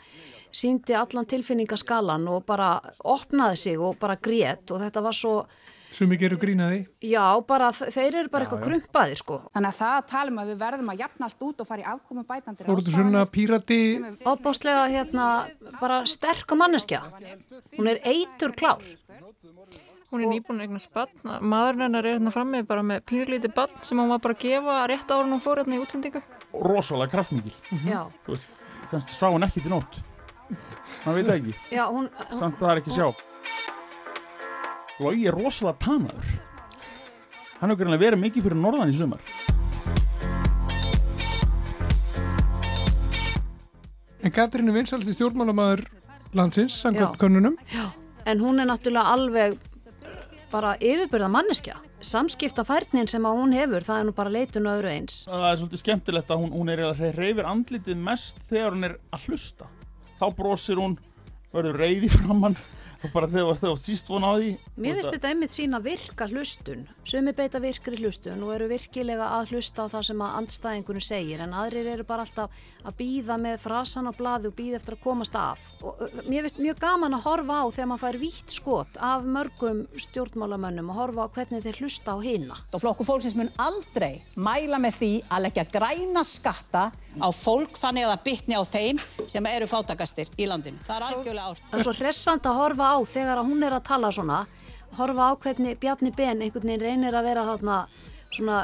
síndi 0.55 0.97
allan 0.99 1.29
tilfinningaskalan 1.31 2.27
og 2.31 2.45
bara 2.47 2.77
opnaði 3.05 3.63
sig 3.67 3.79
og 3.79 3.99
bara 4.01 4.19
grét 4.19 4.75
og 4.75 4.83
þetta 4.83 5.07
var 5.07 5.23
svo 5.23 5.39
Svo 5.95 6.09
mikið 6.11 6.27
eru 6.27 6.37
grínaði? 6.43 6.79
Já, 7.07 7.23
bara 7.47 7.69
þeir 7.71 8.17
eru 8.25 8.31
bara 8.33 8.49
eitthvað 8.49 8.65
krumpaði 8.65 9.19
sko. 9.21 9.37
Þannig 9.55 9.69
að 9.71 9.77
það 9.79 9.93
að 9.95 10.09
tala 10.11 10.33
um 10.33 10.41
að 10.43 10.49
við 10.51 10.57
verðum 10.65 10.91
að 10.91 11.03
jafna 11.05 11.29
allt 11.29 11.45
út 11.47 11.63
og 11.63 11.69
fara 11.69 11.85
í 11.85 11.87
afkomi 11.93 12.25
bætandir. 12.27 12.67
Þú 12.67 12.75
eru 12.75 12.95
svona 12.97 13.23
pírati? 13.31 13.79
Óbáslega 14.27 14.89
hérna 14.91 15.29
bara 15.79 16.01
sterk 16.11 16.51
og 16.51 16.61
manneskja. 16.65 16.99
Hún 17.77 17.93
er 17.93 18.03
eitur 18.11 18.57
klár. 18.59 18.83
Hún 20.15 20.23
er 20.23 20.31
nýbúin 20.31 20.61
eitthvað 20.63 20.83
spann. 20.85 21.15
Maðurinn 21.43 21.89
hennar 21.89 22.07
er 22.07 22.15
hérna 22.15 22.31
frammi 22.31 22.61
bara 22.69 22.85
með 22.87 23.01
pínlíti 23.11 23.49
bann 23.51 23.73
sem 23.83 23.99
hún 23.99 24.13
var 24.13 24.21
bara 24.23 24.37
að 24.37 24.45
gefa 24.45 24.77
rétt 24.87 25.11
ára 25.11 25.25
hún 25.27 25.41
fór 25.43 25.59
hérna 25.59 25.75
í 25.75 25.81
útsendingu. 25.83 26.21
Rosalega 26.55 27.11
kraftmikið. 27.11 27.57
Mm 27.71 27.79
-hmm. 27.79 27.89
Já. 27.91 28.01
Þú 28.27 28.31
veist, 28.37 28.45
kannski 28.91 29.13
svá 29.17 29.27
hún 29.33 29.47
ekkit 29.47 29.67
í 29.67 29.73
nótt. 29.73 29.99
Það 31.03 31.15
veit 31.15 31.29
ekki. 31.35 31.55
Já, 31.71 31.85
hún... 31.91 32.09
Samt 32.31 32.55
að 32.55 32.61
það 32.61 32.71
er 32.71 32.79
ekki 32.79 32.95
sjá. 32.95 33.09
Lógi 35.01 35.27
er 35.27 35.35
rosalega 35.35 35.79
tanaður. 35.79 36.27
Hann 37.59 37.71
hefur 37.71 37.83
greinlega 37.83 38.05
verið 38.05 38.23
mikið 38.23 38.43
fyrir 38.43 38.57
norðan 38.57 38.91
í 38.91 38.97
sumar. 38.97 39.21
En 44.23 44.31
Katrín 44.31 44.69
er 44.69 44.75
vinsalsti 44.79 45.13
stjórnmálamæður 45.13 45.89
landsins, 46.35 46.81
samkvæmt 46.81 47.19
könnunum. 47.19 47.59
Já, 47.67 47.91
en 48.27 48.41
hún 48.41 48.61
er 48.61 48.67
náttúrulega 48.71 49.11
alveg 49.11 49.59
bara 50.55 50.77
yfirbyrða 50.79 51.31
manneskja. 51.33 51.75
Samskiptafærnin 52.05 53.09
sem 53.11 53.25
að 53.27 53.41
hún 53.41 53.56
hefur, 53.56 53.87
það 53.87 54.01
er 54.01 54.06
nú 54.09 54.15
bara 54.15 54.33
leitun 54.35 54.71
öðru 54.71 54.93
eins. 54.93 55.25
Það 55.27 55.47
er 55.49 55.61
svolítið 55.61 55.83
skemmtilegt 55.83 56.31
að 56.31 56.45
hún, 56.45 56.55
hún 56.55 56.71
er 56.75 56.85
að 56.91 57.03
reyfir 57.17 57.49
andlitið 57.51 58.06
mest 58.06 58.43
þegar 58.51 58.77
hún 58.77 58.89
er 58.91 58.97
að 59.15 59.29
hlusta. 59.29 59.69
Þá 60.21 60.27
brosir 60.39 60.81
hún, 60.81 60.97
verður 61.55 61.81
reyði 61.83 62.12
framann 62.15 62.59
bara 63.12 63.29
þegar 63.31 63.59
þú 63.61 63.73
síst 63.81 64.09
von 64.11 64.25
á 64.25 64.33
því 64.39 64.51
Mér 64.81 64.99
finnst 64.99 65.12
þetta 65.15 65.31
einmitt 65.31 65.55
sína 65.55 65.81
virka 65.83 66.27
hlustun. 66.31 66.87
Sumi 67.06 67.35
beita 67.37 67.61
virkri 67.62 67.99
hlustun 68.01 68.43
og 68.47 68.55
eru 68.56 68.69
virkilega 68.71 69.29
að 69.37 69.55
hlusta 69.55 69.87
á 69.87 69.93
það 69.93 70.06
sem 70.09 70.25
að 70.25 70.39
andstæðingunum 70.41 71.05
segir 71.05 71.45
en 71.45 71.55
aðrir 71.55 71.91
eru 71.93 72.06
bara 72.09 72.25
alltaf 72.27 72.65
að 72.85 72.97
býða 72.99 73.39
með 73.41 73.61
frasan 73.65 74.11
á 74.11 74.12
bladi 74.17 74.51
og 74.51 74.56
býða 74.59 74.81
eftir 74.81 74.97
að 74.97 75.05
komast 75.05 75.39
af 75.39 75.69
og 75.85 76.03
mér 76.27 76.47
finnst 76.47 76.61
mjög 76.62 76.81
gaman 76.83 77.19
að 77.19 77.27
horfa 77.29 77.61
á 77.61 77.67
þegar 77.69 77.91
maður 77.93 78.05
fær 78.05 78.21
vítt 78.25 78.56
skot 78.56 79.01
af 79.12 79.29
mörgum 79.37 79.85
stjórnmálamönnum 80.06 80.91
og 80.91 81.01
horfa 81.01 81.29
á 81.29 81.33
hvernig 81.39 81.65
þeir 81.65 81.81
hlusta 81.83 82.15
á 82.15 82.19
hina. 82.25 82.59
Og 82.73 82.83
flokku 82.83 83.06
fólksins 83.06 83.37
mun 83.39 83.53
aldrei 83.63 84.23
mæla 84.34 84.81
með 84.82 85.01
því 85.01 85.13
að 85.29 85.46
leggja 85.49 85.69
græna 85.75 86.25
skatta 86.27 86.89
á 87.21 87.29
fólk 87.35 87.77
þannig 87.79 88.06
að 88.06 88.13
það 88.13 88.25
bytni 88.29 88.59
á 88.59 88.63
þeim 88.67 89.01
sem 89.31 89.47
eru 89.51 89.69
fátakastir 89.71 90.31
í 90.39 90.49
landinu. 90.51 90.81
Það 90.87 90.97
er 90.97 91.06
algjörlega 91.09 91.51
árt. 91.51 91.65
Það 91.71 91.79
er 91.79 91.87
svo 91.87 91.94
hressand 91.99 92.49
að 92.49 92.59
horfa 92.61 92.91
á 92.91 92.99
þegar 93.15 93.43
hún 93.44 93.67
er 93.67 93.77
að 93.77 93.87
tala 93.91 94.11
svona, 94.15 94.41
horfa 94.99 95.31
á 95.31 95.33
hvernig 95.44 95.79
Bjarni 95.83 96.13
Ben 96.17 96.43
einhvern 96.43 96.69
veginn 96.71 96.85
reynir 96.85 97.19
að 97.19 97.29
vera 97.31 97.47
þarna 97.51 97.79
svona 98.35 98.61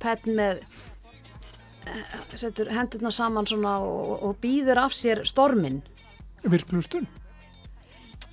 penn 0.00 0.36
með, 0.38 0.64
setur 2.34 2.70
hendurna 2.72 3.12
saman 3.12 3.48
svona 3.48 3.78
og, 3.84 4.12
og 4.28 4.36
býður 4.42 4.84
af 4.86 4.96
sér 4.96 5.24
stormin. 5.28 5.82
Virklustun? 6.44 7.08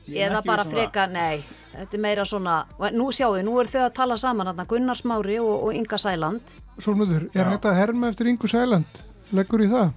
Eða 0.08 0.40
bara 0.46 0.64
freka, 0.64 1.04
nei, 1.12 1.42
þetta 1.74 1.98
er 1.98 2.00
meira 2.00 2.24
svona, 2.24 2.62
nú 2.96 3.10
sjáu 3.12 3.34
þið, 3.34 3.44
nú 3.44 3.58
eru 3.60 3.72
þau 3.74 3.82
að 3.84 3.96
tala 3.98 4.16
saman 4.22 4.48
þarna 4.48 4.66
Gunnar 4.70 5.00
Smári 5.00 5.36
og, 5.44 5.66
og 5.68 5.76
Inga 5.76 6.00
Sæland. 6.00 6.56
Sólmöður, 6.80 7.26
er 7.36 7.50
þetta 7.52 7.74
herma 7.76 8.12
eftir 8.14 8.30
Ingu 8.32 8.48
Sæland? 8.48 9.02
Leggur 9.36 9.64
í 9.66 9.68
það? 9.72 9.90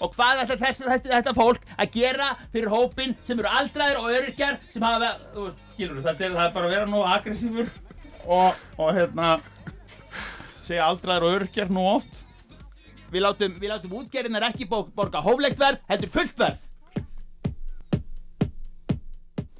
Og 0.00 0.14
hvað 0.14 0.40
ætlar 0.42 0.60
þetta, 0.62 0.96
þetta 1.04 1.32
fólk 1.36 1.64
að 1.76 1.90
gera 1.98 2.30
fyrir 2.54 2.70
hópin 2.72 3.12
sem 3.28 3.38
eru 3.38 3.50
aldraðir 3.52 4.00
og 4.00 4.10
öryrkjar 4.10 4.56
sem 4.72 4.84
hafa, 4.84 5.10
þú 5.34 5.44
veist, 5.44 5.64
skilur 5.74 5.98
þú, 5.98 6.04
þetta 6.08 6.24
er, 6.24 6.36
það 6.38 6.46
er 6.46 6.54
bara 6.54 6.68
að 6.70 6.74
vera 6.74 6.88
nú 6.88 7.02
aggressífur 7.04 7.68
og, 8.24 8.62
og 8.80 8.92
hérna, 8.96 9.34
segja 10.64 10.88
aldraðir 10.88 11.26
og 11.28 11.36
öryrkjar 11.38 11.74
nú 11.74 11.84
oft. 11.92 12.22
Við 13.12 13.22
látum, 13.22 13.58
við 13.60 13.74
látum 13.74 13.96
útgerðinar 14.00 14.48
ekki 14.48 14.66
borga 14.72 15.22
hóflegt 15.22 15.60
verð, 15.60 15.84
heldur 15.92 16.14
fullt 16.16 16.40
verð. 16.40 16.62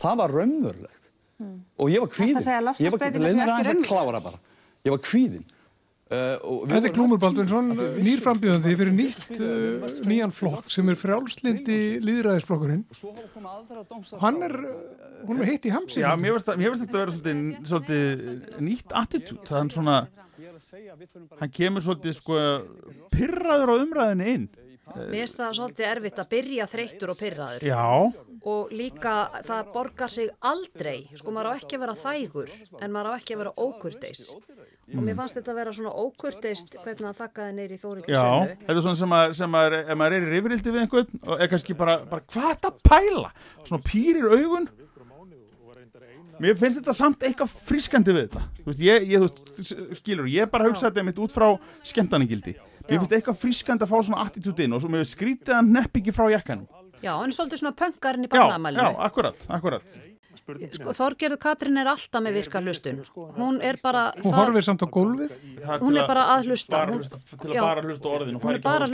Það 0.05 0.21
var 0.21 0.35
raunverulegt 0.41 1.05
mm. 1.41 1.59
og 1.81 1.93
ég 1.93 2.03
var 2.03 2.11
kvíðin. 2.17 2.41
Ég 2.81 2.97
var. 2.97 4.41
Ég 4.85 4.93
var 4.93 5.05
kvíðin. 5.05 5.45
Uh, 6.15 6.65
Þetta 6.69 6.89
er 6.89 6.95
Glúmur 6.95 7.21
Baldvinsson, 7.23 7.71
nýrframbjöðandi 8.05 8.75
fyrir 8.79 8.95
nýtt, 8.95 9.29
uh, 9.39 9.87
nýjan 10.09 10.35
flokk 10.35 10.69
sem 10.73 10.91
er 10.93 10.99
frjálslindi 11.01 11.79
líðræðisflokkurinn. 12.05 12.85
Hann 14.23 14.43
er, 14.47 14.55
hún 15.25 15.41
er 15.41 15.51
heitt 15.51 15.69
í 15.69 15.73
hamsi. 15.75 16.03
Já, 16.05 16.13
mér 16.21 16.37
finnst 16.37 16.51
þetta 16.51 16.59
að 16.59 16.99
vera 16.99 17.15
svolítið, 17.15 17.41
svolítið 17.71 18.61
nýtt 18.69 18.95
attitút. 19.03 19.43
Það 19.49 19.61
er 19.63 19.73
svona, 19.79 19.97
hann 21.41 21.55
kemur 21.55 21.87
svolítið 21.87 22.19
sko 22.21 22.43
pyrraður 23.15 23.75
á 23.75 23.77
umræðinu 23.81 24.31
inn. 24.37 24.47
Mér 24.95 25.25
finnst 25.25 25.39
það 25.41 25.57
svolítið 25.59 25.89
erfitt 25.89 26.19
að 26.21 26.31
byrja 26.35 26.67
þreyttur 26.69 27.13
og 27.15 27.19
pyrraður. 27.19 27.65
Já. 27.65 27.85
Og 28.45 28.75
líka 28.77 29.15
það 29.47 29.71
borgar 29.73 30.13
sig 30.13 30.29
aldrei. 30.45 31.09
Sko 31.17 31.33
maður 31.33 31.51
á 31.51 31.57
ekki 31.57 31.79
að 31.79 31.85
vera 31.87 31.97
þægur 32.03 32.53
en 32.81 32.93
maður 32.93 33.11
á 33.11 33.13
ekki 33.17 33.37
að 33.37 33.43
vera 33.45 33.55
ókurteis. 33.65 34.27
Og 34.93 35.01
mér 35.01 35.17
fannst 35.17 35.39
þetta 35.39 35.53
að 35.55 35.59
vera 35.63 35.73
svona 35.73 35.93
ókurteist 35.97 36.75
hvernig 36.77 37.07
það 37.07 37.21
þakkaði 37.23 37.55
neyri 37.57 37.79
Þórildi 37.81 38.13
Já, 38.13 38.25
þetta 38.61 38.75
er 38.75 38.85
svona 38.85 39.01
sem 39.01 39.15
að, 39.17 39.35
sem 39.39 39.57
að 39.57 39.77
ef 39.81 39.97
maður 39.97 40.17
er 40.19 40.27
í 40.27 40.33
rifrildi 40.35 40.75
við 40.75 40.83
einhvern 40.83 41.23
og 41.25 41.41
er 41.41 41.51
kannski 41.55 41.77
bara, 41.79 41.95
bara 42.11 42.27
hvað 42.29 42.49
er 42.51 42.59
þetta 42.59 42.73
að 42.75 42.83
pæla? 42.91 43.31
Svona 43.65 43.87
pýrir 43.89 44.29
augun. 44.35 44.69
Mér 46.43 46.59
finnst 46.59 46.83
þetta 46.83 46.95
samt 46.99 47.25
eitthvað 47.25 47.57
frískandi 47.65 48.13
við 48.13 48.27
þetta. 48.27 48.45
Þú 48.61 48.69
veist, 48.69 48.85
ég, 48.85 49.09
ég 49.09 49.23
þú 49.23 49.29
veist, 49.31 49.75
skilur, 50.03 50.31
ég 50.35 50.53
bara 50.53 50.69
hugsa 50.69 50.91
þetta 50.91 51.07
mitt 51.07 51.21
út 51.25 51.33
frá 51.33 51.47
skemmtaningildi. 51.87 52.57
Mér 52.89 52.99
finnst 53.01 53.13
eitthvað 53.17 53.39
frískandi 53.41 53.85
að 53.87 53.93
fá 53.95 53.99
svona 54.05 54.25
attitúd 54.27 54.59
inn 54.65 54.75
og 54.77 54.83
svo 54.83 54.91
mér 54.93 55.05
skrítið 55.09 55.55
að 55.57 55.71
nepp 55.73 55.97
ekki 56.01 56.13
frá 56.13 56.27
jakkanum. 56.35 56.67
Já, 57.05 57.13
en 57.25 57.33
svolítið 57.33 57.61
svona 57.63 57.77
pönkarinn 57.79 58.25
í 58.25 58.29
Já, 58.29 58.33
barnaðamælinu. 58.35 58.83
já, 58.85 58.99
akkurat, 59.09 59.37
akkurat. 59.49 59.83
Sko, 60.45 60.93
Þorgerður 60.99 61.39
Katrín 61.41 61.79
er 61.81 61.89
alltaf 61.89 62.21
með 62.25 62.35
virka 62.37 62.61
hlustun. 62.61 62.99
Hún 63.39 63.61
er 63.65 63.79
bara... 63.83 64.03
Hún 64.19 64.33
það- 64.35 64.41
horfir 64.43 64.65
samt 64.67 64.83
á 64.85 64.89
gólfið. 64.93 65.37
Hún 65.81 65.97
er 65.97 66.07
bara 66.11 66.25
að 66.35 66.49
hlusta. 66.51 66.75
Bara 66.77 66.93
Hún- 66.93 67.01
hlusta 67.01 67.21
til 67.41 67.51
að 67.51 67.55
Já. 67.55 67.63
bara 67.63 67.83
hlusta 67.87 68.05
á 68.05 68.11
orðin 68.19 68.37
og 68.37 68.45
er 68.45 68.59
ekki 68.59 68.69
að 68.69 68.69
bara 68.69 68.87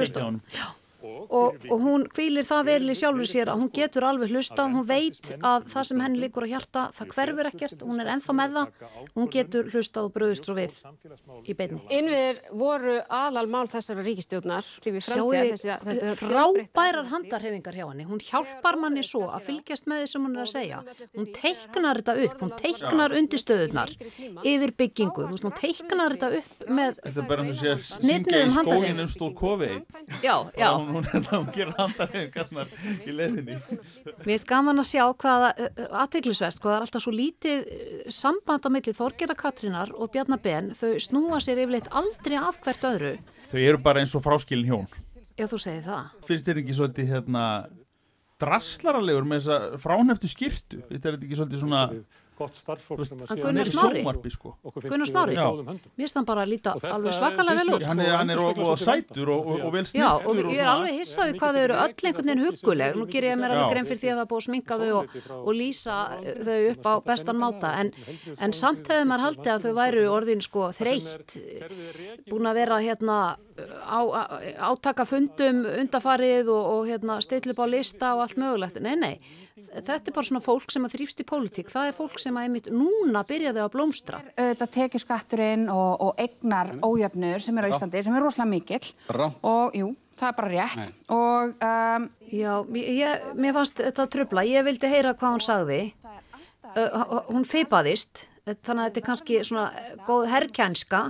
og, 1.03 1.57
og 1.71 1.79
hún 1.81 2.05
hvílir 2.15 2.47
það 2.47 2.63
vel 2.69 2.93
í 2.93 2.97
sjálfur 2.99 3.29
sér 3.31 3.51
að 3.53 3.61
hún 3.63 3.71
getur 3.75 4.07
alveg 4.09 4.33
hlusta, 4.35 4.67
hún 4.71 4.87
veit 4.89 5.31
að 5.37 5.67
það 5.73 5.85
sem 5.91 6.03
henni 6.05 6.21
líkur 6.25 6.47
á 6.47 6.53
hjarta, 6.53 6.83
það 6.97 7.07
hverfur 7.15 7.49
ekkert, 7.51 7.85
hún 7.87 8.03
er 8.03 8.11
ennþá 8.15 8.33
með 8.37 8.51
það, 8.57 8.67
hún 9.17 9.31
getur 9.35 9.71
hlustað 9.73 10.09
og 10.09 10.15
bröðust 10.17 10.45
svo 10.49 10.55
við 10.59 10.75
í 11.45 11.57
beinni. 11.57 11.81
Innviðir 11.97 12.37
voru 12.61 12.97
aðal 13.07 13.47
mál 13.51 13.67
þessara 13.71 14.05
ríkistjórnar. 14.07 14.65
Sjáu 15.11 15.31
þið 15.31 16.15
frábærar 16.21 17.07
handarhefingar 17.11 17.77
hjá 17.79 17.87
henni, 17.87 18.05
hún 18.09 18.21
hjálpar 18.25 18.77
manni 18.81 19.05
svo 19.07 19.25
að 19.31 19.47
fylgjast 19.49 19.89
með 19.91 20.05
því 20.05 20.09
sem 20.13 20.27
hún 20.27 20.37
er 20.37 20.45
að 20.45 20.53
segja. 20.53 20.79
Hún 21.17 21.29
teiknar 21.37 22.01
þetta 22.01 22.15
upp, 22.27 22.37
hún 22.45 22.55
teiknar 22.61 23.11
undirstöðunar 23.21 23.91
yfir 24.47 24.75
byggingu, 24.79 25.23
veist, 25.31 25.45
hún 25.47 25.57
teiknar 25.57 26.17
þetta 26.17 26.29
upp 26.41 26.69
með 26.71 27.01
Þetta 27.01 28.75
er 30.61 30.90
Hún, 30.91 31.07
hún, 31.13 31.27
hún, 31.31 31.49
gerir 31.55 31.75
handarhefingarnar 31.79 32.71
í 33.07 33.15
leiðinni. 33.15 33.59
Mér 33.61 34.25
finnst 34.27 34.49
gaman 34.51 34.83
að 34.83 34.89
sjá 34.91 35.05
hvaða 35.11 35.51
aðteglisverst, 36.05 36.63
hvað 36.63 36.73
það 36.73 36.79
er 36.79 36.87
alltaf 36.87 37.05
svo 37.05 37.15
lítið 37.15 37.61
eh, 37.77 38.01
samband 38.15 38.67
á 38.67 38.71
milli 38.75 38.97
Þorgera 38.97 39.37
Katrínar 39.39 39.95
og 39.97 40.11
Bjarnar 40.15 40.43
Ben, 40.45 40.73
þau 40.77 40.95
snúa 41.03 41.43
sér 41.43 41.63
yfirleitt 41.65 41.91
aldrei 41.91 42.39
af 42.41 42.61
hvert 42.65 42.89
öðru. 42.91 43.13
Þau 43.51 43.61
eru 43.61 43.83
bara 43.83 44.03
eins 44.03 44.15
og 44.15 44.25
fráskilin 44.25 44.69
hjón. 44.71 44.89
Já, 45.39 45.47
þú 45.49 45.61
segir 45.63 45.87
það. 45.87 46.17
Finnst 46.29 46.49
þér 46.49 46.63
ekki 46.63 46.77
svolítið 46.77 47.15
hérna 47.15 47.45
draslaralegur 48.41 49.29
með 49.29 49.47
þessa 49.47 49.81
fráneftu 49.81 50.31
skýrtu? 50.31 50.83
Finnst 50.89 51.07
þér 51.07 51.21
ekki 51.21 51.39
svolítið 51.39 51.63
svona... 51.65 51.85
Gott 52.41 52.57
starffólk 52.57 53.03
sem 53.05 53.21
að 53.21 53.31
Hann 53.35 53.43
Gunnar 53.45 53.69
Smári? 53.69 54.01
Sjómarbi, 54.01 54.31
sko. 54.33 54.55
Gunnar 54.87 55.09
Smári? 55.11 55.35
Já. 55.37 55.47
Mér 55.61 55.81
finnst 56.01 56.17
hann 56.17 56.29
bara 56.29 56.45
að 56.47 56.53
líta 56.55 56.73
alveg 56.89 57.17
svakalega 57.19 57.59
vel 57.61 57.75
út. 57.77 57.85
Hann 57.91 58.01
er, 58.05 58.13
hann 58.17 58.33
er 58.33 58.41
og, 58.41 58.61
og 58.65 58.81
sætur 58.81 59.33
og, 59.35 59.51
og, 59.53 59.65
og 59.69 59.75
vel 59.75 59.85
Já, 59.85 59.91
snirtur. 59.91 60.31
og 60.31 60.55
ég 60.55 60.63
er 60.65 60.71
alveg 60.73 60.97
hissaði 61.01 61.37
hvað 61.37 61.59
þau 61.59 61.63
eru 61.67 61.77
öll 61.85 62.09
einhvern 62.11 62.31
veginn 62.31 62.45
hugguleg. 62.47 62.97
Nú 62.97 63.07
ger 63.13 63.29
ég 63.29 63.37
mér 63.41 63.55
alveg 63.55 63.67
Já. 63.67 63.73
grein 63.75 63.91
fyrir 63.91 64.03
því 64.05 64.13
að 64.13 64.19
það 64.21 64.25
er 64.25 64.31
búið 64.33 64.41
að 64.41 64.47
sminka 64.49 64.81
þau 64.81 64.91
og, 65.01 65.19
og 65.41 65.53
lýsa 65.61 65.99
þau 66.49 66.59
upp 66.71 66.89
á 66.89 66.95
bestan 67.11 67.41
máta. 67.45 67.75
En, 67.85 67.93
en 68.41 68.57
samt 68.57 68.89
hefur 68.89 69.11
maður 69.13 69.27
haldið 69.29 69.53
að 69.55 69.67
þau 69.69 69.77
væru 69.83 70.07
orðin 70.15 70.45
sko 70.49 70.71
þreytt, 70.81 71.37
búin 72.31 72.51
að 72.51 72.61
vera 72.63 72.81
hérna 72.81 73.19
á, 73.85 74.01
á, 74.01 74.23
átaka 74.73 75.05
fundum 75.09 75.65
undafarið 75.69 76.49
og, 76.49 76.65
og 76.75 76.89
hérna 76.89 77.21
stilla 77.25 77.53
upp 77.55 77.61
á 77.61 77.67
lista 77.69 78.15
og 78.17 78.25
allt 78.25 78.41
mögulegt. 78.41 78.81
Nei, 78.81 78.97
nei, 78.97 79.15
þetta 79.71 80.11
er 80.11 80.15
bara 80.17 80.27
svona 80.29 80.41
fólk 80.45 80.71
sem 80.73 80.85
að 80.87 80.95
þrýfst 80.97 81.21
í 81.23 81.27
pólitík. 81.29 81.71
Það 81.73 81.89
er 81.91 81.97
fólk 81.97 82.19
sem 82.23 82.37
að 82.37 82.47
einmitt 82.49 82.69
núna 82.73 83.23
byrjaði 83.29 83.63
að 83.65 83.73
blómstra. 83.75 84.21
auðvitað 84.37 84.71
tekjuskatturinn 84.77 85.69
og, 85.73 86.01
og 86.01 86.15
eignar 86.19 86.73
ójöfnur 86.83 87.41
sem 87.45 87.59
er 87.59 87.69
á 87.69 87.71
Íslandi, 87.75 88.03
sem 88.03 88.15
er 88.15 88.23
rosalega 88.25 88.51
mikill 88.51 88.93
Rátt. 89.11 89.39
og 89.43 89.75
jú, 89.77 89.93
það 90.21 90.29
er 90.29 90.37
bara 90.41 90.53
rétt 90.55 90.95
og 91.09 91.55
um, 91.71 92.09
Já, 92.31 92.53
ég, 92.77 93.29
mér 93.41 93.55
fannst 93.57 93.81
þetta 93.83 94.07
trubla, 94.13 94.45
ég 94.47 94.65
vildi 94.67 94.87
heyra 94.91 95.15
hvað 95.15 95.37
hún 95.39 95.45
sagði 95.45 95.81
uh, 96.77 97.21
hún 97.31 97.45
feipaðist 97.49 98.27
þannig 98.51 98.81
að 98.83 98.89
þetta 98.89 99.01
er 99.01 99.07
kannski 99.07 99.41
svona 99.47 99.67
eh, 99.79 99.93
góð 100.07 100.25
herrkjænska 100.33 101.01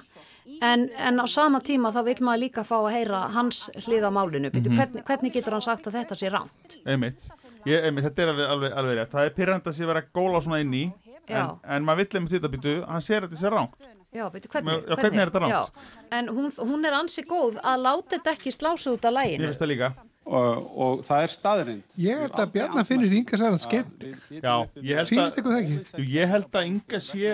en, 0.66 0.88
en 0.98 1.20
á 1.22 1.26
sama 1.30 1.60
tíma 1.64 1.92
þá 1.94 2.00
vil 2.08 2.16
maður 2.26 2.42
líka 2.42 2.64
fá 2.66 2.74
að 2.82 2.90
heyra 2.96 3.20
hans 3.36 3.60
hlið 3.86 4.04
á 4.04 4.10
málinu, 4.12 4.50
mm 4.50 4.60
Mhm. 4.60 4.76
hvernig, 4.76 5.04
hvernig 5.06 5.32
getur 5.32 5.52
hann 5.56 5.62
sagt 5.64 5.86
að 5.86 5.94
þetta 6.00 6.18
sé 6.18 6.28
ránt? 6.32 6.76
Einmitt. 6.84 7.28
Ég, 7.68 7.84
einmitt, 7.84 8.06
þetta 8.08 8.22
er 8.24 8.32
alveg, 8.32 8.50
alveg, 8.54 8.76
alveg 8.82 8.98
rétt. 9.00 9.14
Það 9.14 9.28
er 9.28 9.34
pyrrand 9.36 9.66
að 9.70 9.76
sé 9.76 9.88
vera 9.90 10.02
að 10.04 10.12
góla 10.16 10.42
svona 10.44 10.60
inn 10.64 10.76
í, 10.76 10.84
en, 11.28 11.56
en 11.76 11.88
maður 11.88 12.04
vill 12.04 12.20
einmitt 12.20 12.36
þetta 12.36 12.52
býtu, 12.54 12.76
hann 12.88 13.04
sér 13.04 13.26
að 13.26 13.34
þetta 13.34 13.40
sé 13.42 13.54
rangt. 13.54 13.88
Já, 14.10 14.24
veitu, 14.34 14.48
hvernig, 14.50 14.78
Já, 14.90 14.94
hvernig 14.98 15.20
er 15.22 15.30
þetta 15.30 15.42
rangt? 15.44 15.74
Já, 15.80 15.98
en 16.18 16.30
hún, 16.34 16.48
hún 16.66 16.86
er 16.88 16.96
ansi 16.98 17.22
góð 17.28 17.60
að 17.62 17.82
láta 17.84 18.16
þetta 18.16 18.32
ekki 18.34 18.52
slása 18.54 18.94
út 18.96 19.04
af 19.06 19.14
læginu. 19.14 19.46
finnst 19.46 19.62
það 19.62 19.70
líka. 19.70 19.90
Og, 20.30 20.66
og 20.78 21.00
það 21.06 21.24
er 21.24 21.32
staðrind. 21.32 21.94
Ég 21.98 22.18
held 22.22 22.34
að 22.38 22.50
Bjarnar 22.54 22.86
finnist 22.86 23.14
Inga 23.16 23.38
Sæland 23.40 23.62
skemmt. 23.62 24.04
Já, 24.30 24.52
ég 24.78 24.98
held 24.98 25.00
að... 25.00 25.08
Sýnist 25.10 25.38
ykkur 25.40 25.54
það 25.54 25.62
ekki? 25.62 26.04
Ég 26.12 26.30
held 26.30 26.58
að 26.60 26.68
Inga 26.70 27.00
sé 27.02 27.32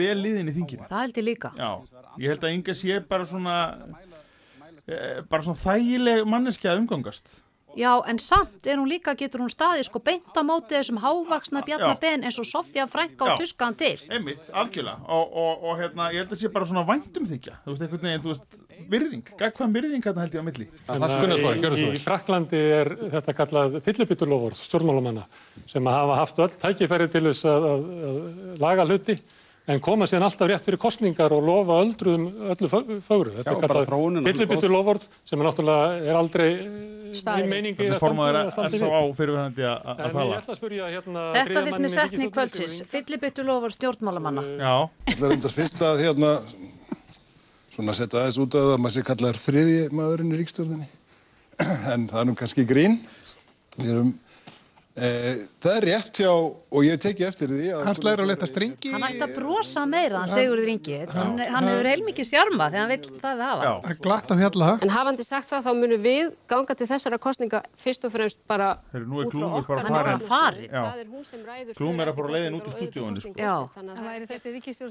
vel 0.00 0.16
liðin 0.18 0.50
í 0.50 0.56
þinginu. 0.58 0.88
Það 0.90 1.04
held 1.06 1.20
ég 1.20 1.26
líka. 1.28 1.52
Já, 1.56 1.70
ég 2.20 2.34
held 2.34 2.44
að 2.48 2.56
Inga 2.58 2.74
sé 2.76 2.98
bara 3.12 3.28
svona, 3.30 3.54
eh, 4.88 5.22
bara 5.30 5.46
svona 5.46 5.62
þægileg 5.62 6.26
manneskja 6.28 6.74
að 6.74 6.82
umgangast. 6.82 7.38
Já, 7.78 7.92
en 8.10 8.18
samt 8.18 8.66
er 8.66 8.78
hún 8.80 8.88
líka, 8.90 9.14
getur 9.14 9.44
hún 9.44 9.50
staðið 9.52 9.84
sko 9.86 10.00
beint 10.02 10.34
á 10.34 10.42
móti 10.42 10.74
þessum 10.74 10.98
hávaksna. 11.04 11.62
Ben 12.00 12.24
eins 12.26 12.38
og 12.42 12.46
Sofja 12.48 12.86
Frænka 12.90 13.24
og 13.24 13.30
Já. 13.30 13.36
Tuskan 13.38 13.76
til. 13.78 13.98
Einmitt, 14.10 14.48
algjörlega. 14.52 14.98
Og, 15.06 15.36
og, 15.36 15.64
og 15.70 15.78
hérna, 15.78 16.08
ég 16.10 16.24
held 16.24 16.34
að 16.34 16.42
sé 16.42 16.50
bara 16.52 16.66
svona 16.66 16.82
væntum 16.88 17.28
þykja. 17.30 17.60
Þú 17.64 17.74
veist, 17.74 17.82
einhvern 17.86 18.06
veginn, 18.08 18.24
þú 18.24 18.32
veist, 18.32 18.58
virðing. 18.90 19.22
Gagkvæm 19.38 19.74
virðing 19.76 20.02
hérna 20.06 20.24
held 20.24 20.34
ég 20.34 20.42
á 20.42 20.46
milli. 20.48 20.66
Í, 20.70 21.90
í 21.94 22.02
Fraklandi 22.02 22.62
er 22.80 22.90
þetta 23.16 23.36
kallað 23.38 23.76
fyllibitulofur 23.86 24.56
stjórnmálamanna 24.58 25.26
sem 25.70 25.86
að 25.86 25.98
hafa 26.00 26.16
haft 26.24 26.42
öll 26.42 26.56
tækifæri 26.64 27.10
til 27.12 27.26
þess 27.28 27.44
að, 27.46 27.68
að, 27.70 27.84
að 28.10 28.64
laga 28.64 28.86
hluti 28.88 29.16
en 29.70 29.78
koma 29.84 30.06
síðan 30.10 30.24
alltaf 30.26 30.48
rétt 30.50 30.64
fyrir 30.66 30.80
kostningar 30.82 31.30
og 31.36 31.44
lofa 31.46 31.76
öldruðum 31.84 32.24
öllu 32.50 32.70
fög- 32.72 32.94
fögru. 33.06 33.34
Þetta 33.36 33.52
Já, 33.52 33.54
er 33.54 33.60
bara 33.60 33.84
kallað 33.84 33.90
náttúrulega 33.92 34.32
fyllibitulofur 34.32 35.02
sem 35.04 35.36
er 35.38 35.46
náttúrulega 35.46 36.08
er 36.10 36.18
aldrei 36.18 36.48
Í 37.10 37.46
meiningi 37.50 37.76
Þannig 37.80 37.94
að 37.96 38.02
formaður 38.02 38.50
standa- 38.54 38.78
við. 38.80 39.14
fyrirverandi 39.18 39.64
að 39.66 39.78
að 39.90 40.00
En 40.00 40.06
ég 40.06 40.12
tala. 40.16 40.38
ætla 40.40 40.54
að 40.54 40.58
spyrja 40.60 40.88
hérna 40.94 41.22
Þetta 41.36 41.62
finnst 41.64 41.80
mér 41.84 41.92
setning 41.94 42.32
kvöldsins, 42.34 42.78
fyllibittu 42.90 43.44
lofar 43.46 43.74
stjórnmálamanna. 43.74 44.44
Já. 44.60 44.74
Það 45.14 45.24
er 45.30 45.34
undar 45.36 45.54
fyrst 45.56 45.82
að 45.82 46.02
hérna, 46.04 46.30
svona 47.74 47.94
setja 47.96 48.20
aðeins 48.22 48.38
út 48.42 48.56
að 48.58 48.72
að 48.74 48.80
maður 48.84 48.94
sé 48.96 49.02
kallaður 49.10 49.40
þriðji 49.44 49.82
maðurinn 50.00 50.34
í 50.34 50.40
ríkstjórninni. 50.40 50.88
En 51.94 52.08
það 52.08 52.20
er 52.22 52.28
nú 52.30 52.34
kannski 52.38 52.64
grín. 52.68 52.98
Við 53.78 53.90
erum, 53.94 54.10
e, 54.96 55.10
það 55.64 55.74
er 55.76 55.84
rétt 55.88 56.20
hjá, 56.20 56.32
og 56.32 56.80
ég 56.86 56.96
teki 57.02 57.24
eftir 57.28 57.48
því 57.52 57.68
að... 57.74 57.82
Hans 57.88 58.02
læra 58.06 58.22
að 58.24 58.30
leta 58.32 58.46
stringi. 58.50 58.90
Hann 58.94 59.04
ætti 59.08 59.24
að 59.26 59.32
brosa 59.36 59.82
meira, 59.88 60.18
hann 60.22 60.32
Sigurður 60.32 60.68
Ingi. 60.74 60.98
Hann, 61.10 61.38
hann 61.40 61.68
hefur 61.70 61.86
heilmikið 61.90 62.26
sjarma 62.30 62.64
þegar 62.72 62.82
hann 62.84 62.92
vil 62.94 63.04
það 63.20 63.34
við 63.40 63.44
hafa. 63.46 63.62
Það 63.70 63.90
er 63.94 63.98
glatt 64.06 64.28
af 64.30 64.36
fjalla. 64.44 64.68
En 64.80 64.90
hafandi 64.96 65.24
sagt 65.26 65.48
það, 65.50 65.60
þá 65.66 65.72
munum 65.80 66.00
við 66.06 66.26
ganga 66.54 66.72
til 66.80 66.88
þessara 66.90 67.16
kostninga 67.26 67.58
fyrst 67.80 68.02
og 68.08 68.12
fremst 68.14 68.40
bara 68.50 68.68
Heyrðu, 68.94 69.06
nú 69.10 69.16
er 69.20 69.26
Glúmur 69.30 69.62
bara 69.68 69.80
Hann 69.84 69.90
er 69.90 69.94
bara 69.98 70.18
farin. 70.18 70.28
farin. 70.30 70.68
Já. 70.70 70.82
Það 70.90 70.98
er 71.00 71.08
hún 71.10 71.24
sem 71.28 71.40
ræður 71.46 71.74
Glúmur 71.80 72.06
er 72.06 72.14
bara 72.20 72.30
leiðin 72.36 72.54
út 72.58 72.66
úr 72.66 72.74
stúdíóinu, 72.76 73.18
sko. 73.24 73.34
Já. 73.36 73.56
Að 73.80 73.96
það 74.00 74.14
er 74.16 74.22
þessi 74.30 74.48
ríkistjórn 74.56 74.90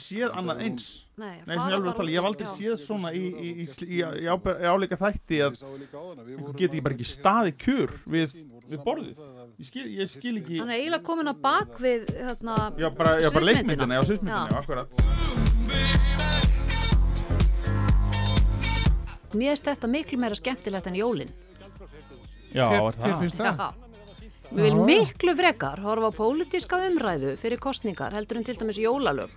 að 0.00 0.30
á 0.30 0.40
á 0.40 0.40
að- 0.40 0.40
að 0.40 0.40
að 0.40 0.40
að 0.40 0.40
ég 0.40 0.40
séð 0.40 0.40
annað 0.40 0.60
eins. 0.64 0.86
Nei, 1.20 1.36
Nei, 1.46 1.54
ég 1.56 1.60
að 1.90 1.96
tala, 1.96 2.10
ég 2.10 2.16
hef 2.16 2.24
aldrei 2.30 2.48
séð 2.56 2.76
svona 2.80 3.10
í, 3.12 3.24
í, 3.28 3.48
í, 3.50 3.64
í, 3.64 3.98
í, 4.00 4.26
ábe- 4.32 4.56
í 4.56 4.66
áleika 4.72 4.96
þætti 4.96 5.40
að 5.44 5.52
geti 6.56 6.80
bara 6.80 6.94
ekki 6.94 7.04
staði 7.04 7.52
kjör 7.60 7.90
við, 8.06 8.28
við 8.70 8.78
borðið. 8.84 9.16
Ég 9.60 9.66
skil, 9.68 9.86
ég 9.98 10.08
skil 10.08 10.36
ekki... 10.40 10.58
Hann 10.60 10.70
er 10.70 10.78
eiginlega 10.80 11.04
komin 11.04 11.28
á 11.28 11.34
bak 11.36 11.76
við 11.78 12.06
hérna, 12.16 12.72
Já, 12.80 12.88
bara, 12.96 13.20
já, 13.20 13.30
bara 13.30 13.44
leikmyndina, 13.44 13.94
já, 14.00 14.02
sviðsmyndina, 14.08 14.48
já, 14.48 14.52
Já. 14.52 14.58
akkurat. 14.64 14.88
Mér 19.30 19.52
finnst 19.54 19.68
þetta 19.68 19.86
miklu 19.90 20.18
meira 20.18 20.34
skemmtilegt 20.34 20.86
en 20.90 20.96
jólin. 20.98 21.30
Já, 22.50 22.64
Þér- 22.66 22.96
er 23.06 23.18
finnst 23.20 23.38
það? 23.38 23.60
Já. 23.60 23.74
Við 24.50 24.64
viljum 24.66 24.80
miklu 24.88 25.34
frekar 25.38 25.78
horfa 25.78 26.08
á 26.10 26.12
pólitíska 26.16 26.80
umræðu 26.88 27.36
fyrir 27.38 27.60
kostningar 27.62 28.10
heldur 28.16 28.40
en 28.40 28.44
til 28.48 28.56
dæmis 28.58 28.80
jólalög. 28.82 29.30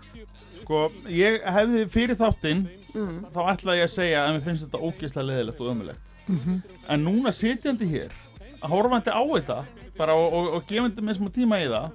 Sko, 0.64 0.82
ég 1.12 1.44
hefði 1.44 1.86
fyrir 1.92 2.16
þáttinn, 2.20 2.66
Mm. 2.94 3.24
þá 3.34 3.40
ætlaði 3.50 3.80
ég 3.82 3.88
að 3.88 3.94
segja 3.96 4.20
að 4.28 4.34
mér 4.36 4.44
finnst 4.46 4.68
þetta 4.68 4.82
ógeðslega 4.86 5.26
leðilegt 5.32 5.62
og 5.62 5.70
ömulegt. 5.72 6.12
Mhm. 6.30 6.60
En 6.94 7.04
núna 7.06 7.32
sitjandi 7.34 7.88
hér, 7.90 8.12
horfandi 8.62 9.10
á 9.12 9.22
þetta 9.34 9.64
bara 9.98 10.14
og, 10.16 10.34
og, 10.34 10.54
og 10.60 10.68
gefandi 10.70 11.02
með 11.02 11.18
smá 11.18 11.30
tíma 11.34 11.58
í 11.60 11.66
það 11.68 11.90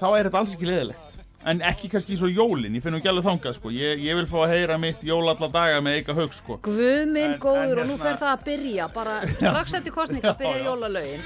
þá 0.00 0.06
er 0.18 0.28
þetta 0.28 0.38
alls 0.40 0.54
ekki 0.54 0.68
leðilegt 0.70 1.16
en 1.50 1.60
ekki 1.60 1.88
kannski 1.90 2.16
svo 2.20 2.28
jólin, 2.30 2.74
ég 2.78 2.82
finn 2.84 2.92
nú 2.94 3.00
ekki 3.00 3.08
alveg 3.10 3.24
þangað 3.26 3.54
sko. 3.58 3.70
ég, 3.74 3.98
ég 4.04 4.14
vil 4.14 4.26
fá 4.30 4.38
að 4.46 4.54
heyra 4.54 4.78
mitt 4.78 5.02
jól 5.02 5.26
alla 5.28 5.48
daga 5.48 5.80
með 5.82 5.98
eitthvað 6.04 6.20
haug 6.22 6.32
sko. 6.38 6.58
Guð 6.62 7.06
minn 7.10 7.32
En- 7.34 7.38
góður 7.40 7.72
en 7.72 7.78
og 7.80 7.86
nú 7.90 7.96
hérna- 7.96 8.02
fer 8.04 8.16
það 8.20 8.32
að 8.38 8.44
byrja 8.44 8.88
bara 8.94 9.20
strax 9.40 9.74
eftir 9.74 9.92
kostninga 9.92 10.34
byrja 10.38 10.62
já. 10.62 11.20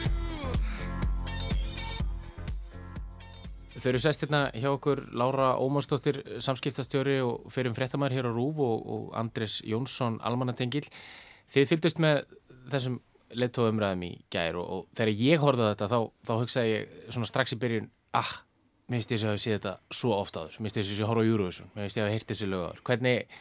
Þau 3.85 3.91
eru 3.91 3.99
sest 4.01 4.23
hérna 4.25 4.47
hjá 4.57 4.71
okkur 4.71 5.03
Lára 5.13 5.51
Ómarsdóttir, 5.61 6.23
samskiptastjóri 6.41 7.19
og 7.21 7.51
fyrir 7.53 7.75
fréttamæður 7.77 8.15
hér 8.17 8.29
á 8.29 8.33
Rúf 8.33 8.61
og, 8.65 8.79
og 8.81 9.03
Andres 9.21 9.59
Jónsson, 9.61 10.15
almannatengil. 10.25 10.87
Þið 11.53 11.67
fylgdust 11.69 12.01
með 12.01 12.23
þessum 12.73 12.95
leittóumræðum 13.37 14.07
í 14.07 14.11
gær 14.33 14.57
og, 14.57 14.71
og 14.73 14.97
þegar 14.97 15.21
ég 15.21 15.45
horfði 15.45 15.67
á 15.69 15.71
þetta 15.75 15.89
þá, 15.93 15.99
þá 16.25 16.33
hugsaði 16.39 16.71
ég 16.73 17.19
strax 17.29 17.53
í 17.53 17.59
byrjun, 17.61 17.91
ah, 18.17 18.31
mér 18.89 19.03
finnst 19.03 19.13
ég 19.13 19.21
að 19.27 19.35
hafa 19.35 19.43
séð 19.45 19.59
þetta 19.59 19.75
svo 20.01 20.17
oft 20.17 20.41
áður, 20.41 20.57
mér 20.57 20.73
finnst 20.73 20.81
ég 20.81 20.87
að 20.87 20.91
sé 20.95 21.05
að 21.05 21.13
horfa 21.13 21.29
á 21.29 21.31
Eurovision, 21.35 21.71
mér 21.75 21.85
finnst 21.85 22.01
ég 22.01 22.07
að 22.07 22.09
hafa 22.09 22.17
heyrt 22.17 22.33
þessi 22.33 22.51
lög 22.55 22.65
áður. 22.65 22.83
Hvernig, 22.89 23.39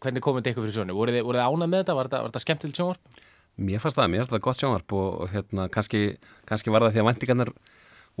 hvernig 0.00 0.24
komið 0.24 0.40
þetta 0.40 0.54
ykkur 0.54 0.66
fyrir 0.68 0.78
sjónu? 0.78 0.96
Voruð 0.96 1.18
þið, 1.18 1.28
þið 1.28 1.44
ánað 1.44 1.72
með 1.74 1.84
þetta? 1.84 1.98
Var 2.00 2.08
þetta, 2.08 2.24
þetta 2.30 2.44
skemmtilegt 2.46 2.80
sjónvarp? 2.80 3.22
Mér 3.60 3.84
fannst 3.84 4.00
það, 4.00 4.10
mér 4.14 4.22
fannst 4.22 4.32
það 4.32 4.44
gott 4.48 4.62
sjónvarp 4.62 4.96
og 4.96 5.22
hérna, 5.34 5.68
kannski, 5.72 6.02
kannski 6.48 6.72
var 6.72 6.86
það 6.86 6.94
því 6.94 7.02
að 7.02 7.08
vendingarnar 7.10 7.54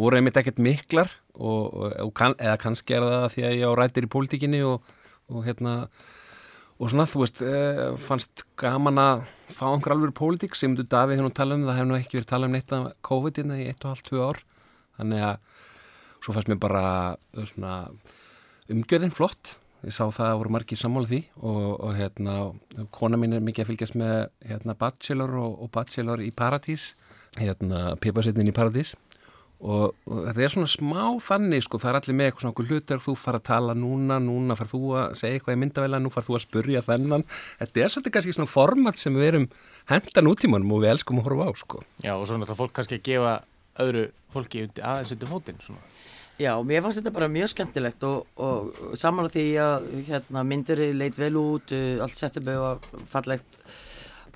voru 0.00 0.18
einmitt 0.18 0.38
ekkert 0.40 0.60
miklar 0.62 1.10
og, 1.34 1.74
og, 1.74 2.10
kann, 2.16 2.36
eða 2.40 2.58
kannski 2.60 2.96
er 2.96 3.06
það 3.06 3.28
því 3.34 3.46
að 3.48 3.56
ég 3.58 3.68
á 3.68 3.78
rættir 3.78 4.06
í 4.06 4.12
pólitíkinni 4.12 4.62
og, 4.66 4.92
og 5.32 5.46
hérna 5.46 5.76
og 6.82 6.90
svona 6.90 7.06
þú 7.06 7.22
veist 7.22 7.42
eh, 7.46 7.82
fannst 8.02 8.44
gaman 8.58 8.98
að 8.98 9.24
fá 9.52 9.66
einhver 9.68 9.94
alveg 9.94 10.14
pólitík 10.18 10.56
sem 10.58 10.74
þú 10.78 10.86
Davíð 10.90 11.20
hefur 11.20 11.28
nú 11.28 11.36
talað 11.36 11.60
um 11.60 11.66
það 11.68 11.78
hefur 11.78 11.90
nú 11.90 11.98
ekki 11.98 12.18
verið 12.18 12.30
talað 12.32 12.48
um 12.48 12.56
neitt 12.56 12.74
af 12.76 12.88
COVID 13.08 13.38
hérna 13.38 13.58
í 13.60 13.66
eitt 13.70 13.84
og 13.84 13.92
halvt, 13.92 14.08
tvö 14.08 14.24
ár. 14.26 14.40
Þannig 14.98 15.26
að 15.28 15.36
svo 16.22 16.34
fannst 16.34 16.50
mér 16.50 16.62
bara 16.62 16.84
eh, 17.36 17.44
svona 17.52 17.74
umgjörðin 18.72 19.14
flott. 19.14 19.56
Ég 19.82 19.94
sá 19.94 20.04
það 20.14 20.28
að 20.28 20.40
voru 20.40 20.54
margir 20.54 20.78
sammála 20.78 21.10
því 21.10 21.20
og, 21.42 21.62
og 21.82 21.94
hérna, 21.98 22.34
kona 22.94 23.18
mín 23.18 23.34
er 23.34 23.42
mikið 23.42 23.64
að 23.64 23.70
fylgjast 23.72 23.96
með 23.98 24.18
hérna 24.46 24.76
Bachelor 24.78 25.38
og, 25.42 25.56
og 25.64 25.72
Bachelor 25.74 26.22
í 26.22 26.30
Paradís 26.34 26.92
hérna 27.38 27.96
Pipasettin 27.98 28.46
í 28.46 28.54
Paradís 28.54 28.92
og, 29.62 29.94
og 30.10 30.24
þetta 30.26 30.42
er 30.42 30.52
svona 30.52 30.70
smá 30.70 31.02
þannig 31.22 31.64
sko, 31.66 31.78
það 31.82 31.92
er 31.92 31.98
allir 32.00 32.18
með 32.18 32.28
eitthvað 32.28 32.44
svona 32.44 32.54
okkur 32.54 32.70
hlutur 32.70 33.04
þú 33.04 33.14
fara 33.18 33.40
að 33.40 33.46
tala 33.46 33.76
núna, 33.78 34.18
núna 34.22 34.56
far 34.58 34.70
þú 34.72 34.80
að 34.98 35.14
segja 35.20 35.38
eitthvað 35.38 35.56
í 35.56 35.60
myndavæla, 35.62 36.00
nú 36.02 36.10
far 36.12 36.26
þú 36.26 36.36
að 36.38 36.44
spurja 36.46 36.82
þennan 36.86 37.26
þetta 37.60 37.84
er 37.84 37.94
svolítið 37.94 38.16
kannski 38.16 38.34
svona 38.36 38.50
format 38.50 38.98
sem 38.98 39.16
við 39.18 39.28
erum 39.30 39.46
hendan 39.92 40.32
útímanum 40.32 40.74
og 40.74 40.82
við 40.82 40.94
elskum 40.96 41.22
að 41.22 41.30
horfa 41.30 41.46
á 41.46 41.52
sko. 41.62 41.84
Já, 42.02 42.12
og 42.16 42.26
svo 42.26 42.38
náttúrulega 42.38 42.58
fólk 42.58 42.76
kannski 42.78 42.98
að 42.98 43.06
gefa 43.06 43.38
öðru 43.82 44.04
fólki 44.34 44.66
undir, 44.66 44.84
aðeins 44.84 45.14
undir 45.14 45.30
fótinn 45.30 45.62
svona. 45.62 45.86
Já, 46.40 46.56
mér 46.66 46.82
fannst 46.82 46.98
þetta 46.98 47.14
bara 47.14 47.30
mjög 47.30 47.52
skemmtilegt 47.52 48.04
og, 48.08 48.26
og 48.40 48.96
saman 48.98 49.28
á 49.28 49.34
því 49.34 49.46
að 49.62 49.88
hérna, 50.08 50.44
myndir 50.48 50.80
leit 50.96 51.18
vel 51.20 51.34
út, 51.38 51.74
uh, 51.76 52.02
allt 52.02 52.38
upp 52.40 52.52
og 52.56 52.86
fallegt 53.12 53.58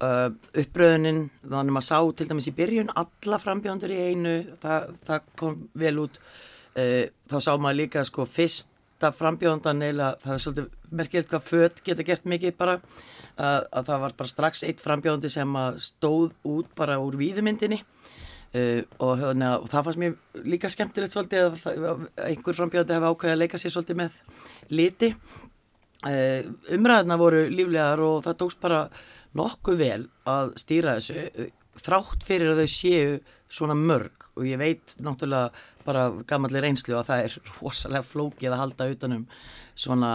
uh, 0.05 0.29
uppröðunin, 0.57 1.27
þannig 1.43 1.73
að 1.73 1.75
maður 1.77 1.89
sá 1.89 1.99
til 2.19 2.29
dæmis 2.31 2.49
í 2.51 2.55
byrjun 2.57 2.95
alla 3.03 3.41
frambjöndur 3.43 3.95
í 3.95 4.01
einu, 4.11 4.37
það, 4.63 4.95
það 5.09 5.29
kom 5.41 5.59
vel 5.79 5.95
út, 6.05 6.21
uh, 6.77 7.05
þá 7.31 7.37
sá 7.39 7.53
maður 7.55 7.81
líka 7.83 8.05
sko 8.09 8.27
fyrsta 8.29 9.13
frambjöndan 9.17 9.85
eða 9.87 10.13
það 10.23 10.37
er 10.37 10.45
svolítið 10.45 10.97
merkilegt 11.01 11.33
hvað 11.33 11.51
föt 11.51 11.83
geta 11.87 12.07
gert 12.07 12.29
mikið 12.29 12.57
bara, 12.59 12.79
uh, 12.79 13.61
að 13.65 13.91
það 13.91 14.05
var 14.07 14.17
bara 14.21 14.33
strax 14.33 14.65
eitt 14.67 14.85
frambjöndi 14.85 15.33
sem 15.33 15.61
stóð 15.83 16.33
út 16.47 16.73
bara 16.79 17.01
úr 17.03 17.19
víðumyndinni. 17.21 17.83
Uh, 18.57 18.85
og, 19.03 19.19
hérna, 19.21 19.57
og 19.59 19.67
það 19.69 19.89
fannst 19.89 20.01
mér 20.01 20.45
líka 20.47 20.69
skemmtilegt 20.73 21.13
svolítið 21.13 21.49
að, 21.49 21.57
það, 21.65 21.89
að 21.91 22.05
einhver 22.31 22.57
frambjöndi 22.57 22.95
hefði 22.95 23.11
ákveðið 23.11 23.35
að 23.35 23.43
leika 23.43 23.61
sér 23.61 23.75
svolítið 23.75 23.99
með 24.01 24.23
liti. 24.73 25.11
Uh, 26.07 26.55
umræðina 26.77 27.19
voru 27.19 27.43
líflegar 27.51 28.01
og 28.07 28.23
það 28.25 28.39
tókst 28.43 28.61
bara 28.63 28.81
nokkuð 29.37 29.81
vel 29.81 30.03
að 30.29 30.53
stýra 30.61 30.97
þessu 30.99 31.51
þrátt 31.77 32.25
fyrir 32.25 32.53
að 32.53 32.63
þau 32.63 32.73
séu 32.73 33.17
svona 33.53 33.77
mörg. 33.79 34.29
Og 34.37 34.47
ég 34.49 34.61
veit 34.61 34.97
náttúrulega 35.03 35.51
bara 35.87 36.09
gammalli 36.29 36.63
reynslu 36.63 36.97
að 36.99 37.11
það 37.11 37.25
er 37.27 37.37
rosalega 37.61 38.07
flókið 38.07 38.51
að 38.51 38.63
halda 38.63 38.89
utanum 38.95 39.27
svona 39.77 40.13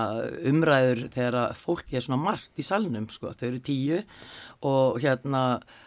umræður 0.50 1.06
þegar 1.14 1.40
að 1.44 1.60
fólki 1.62 1.98
er 1.98 2.06
svona 2.06 2.22
margt 2.24 2.60
í 2.60 2.66
salnum 2.66 3.08
sko, 3.14 3.34
þau 3.38 3.48
eru 3.52 3.62
tíu 3.64 4.02
og 4.68 5.00
hérna 5.04 5.44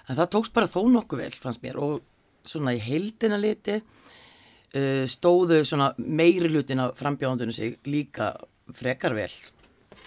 en 0.09 0.19
það 0.19 0.31
tókst 0.37 0.55
bara 0.55 0.71
þó 0.71 0.81
nokkuð 0.95 1.25
vel 1.25 1.33
fannst 1.43 1.65
mér. 1.65 1.81
Og 1.83 2.03
svona 2.49 2.77
í 2.77 2.83
heildina 2.85 3.41
liti 3.41 3.81
uh, 3.81 5.05
stóðu 5.11 5.63
svona 5.67 5.93
meiri 5.99 6.53
hlutin 6.53 6.83
af 6.85 6.99
frambjóðandunum 7.01 7.57
sig 7.57 7.79
líka 7.89 8.35
frekar 8.75 9.17
vel 9.17 9.33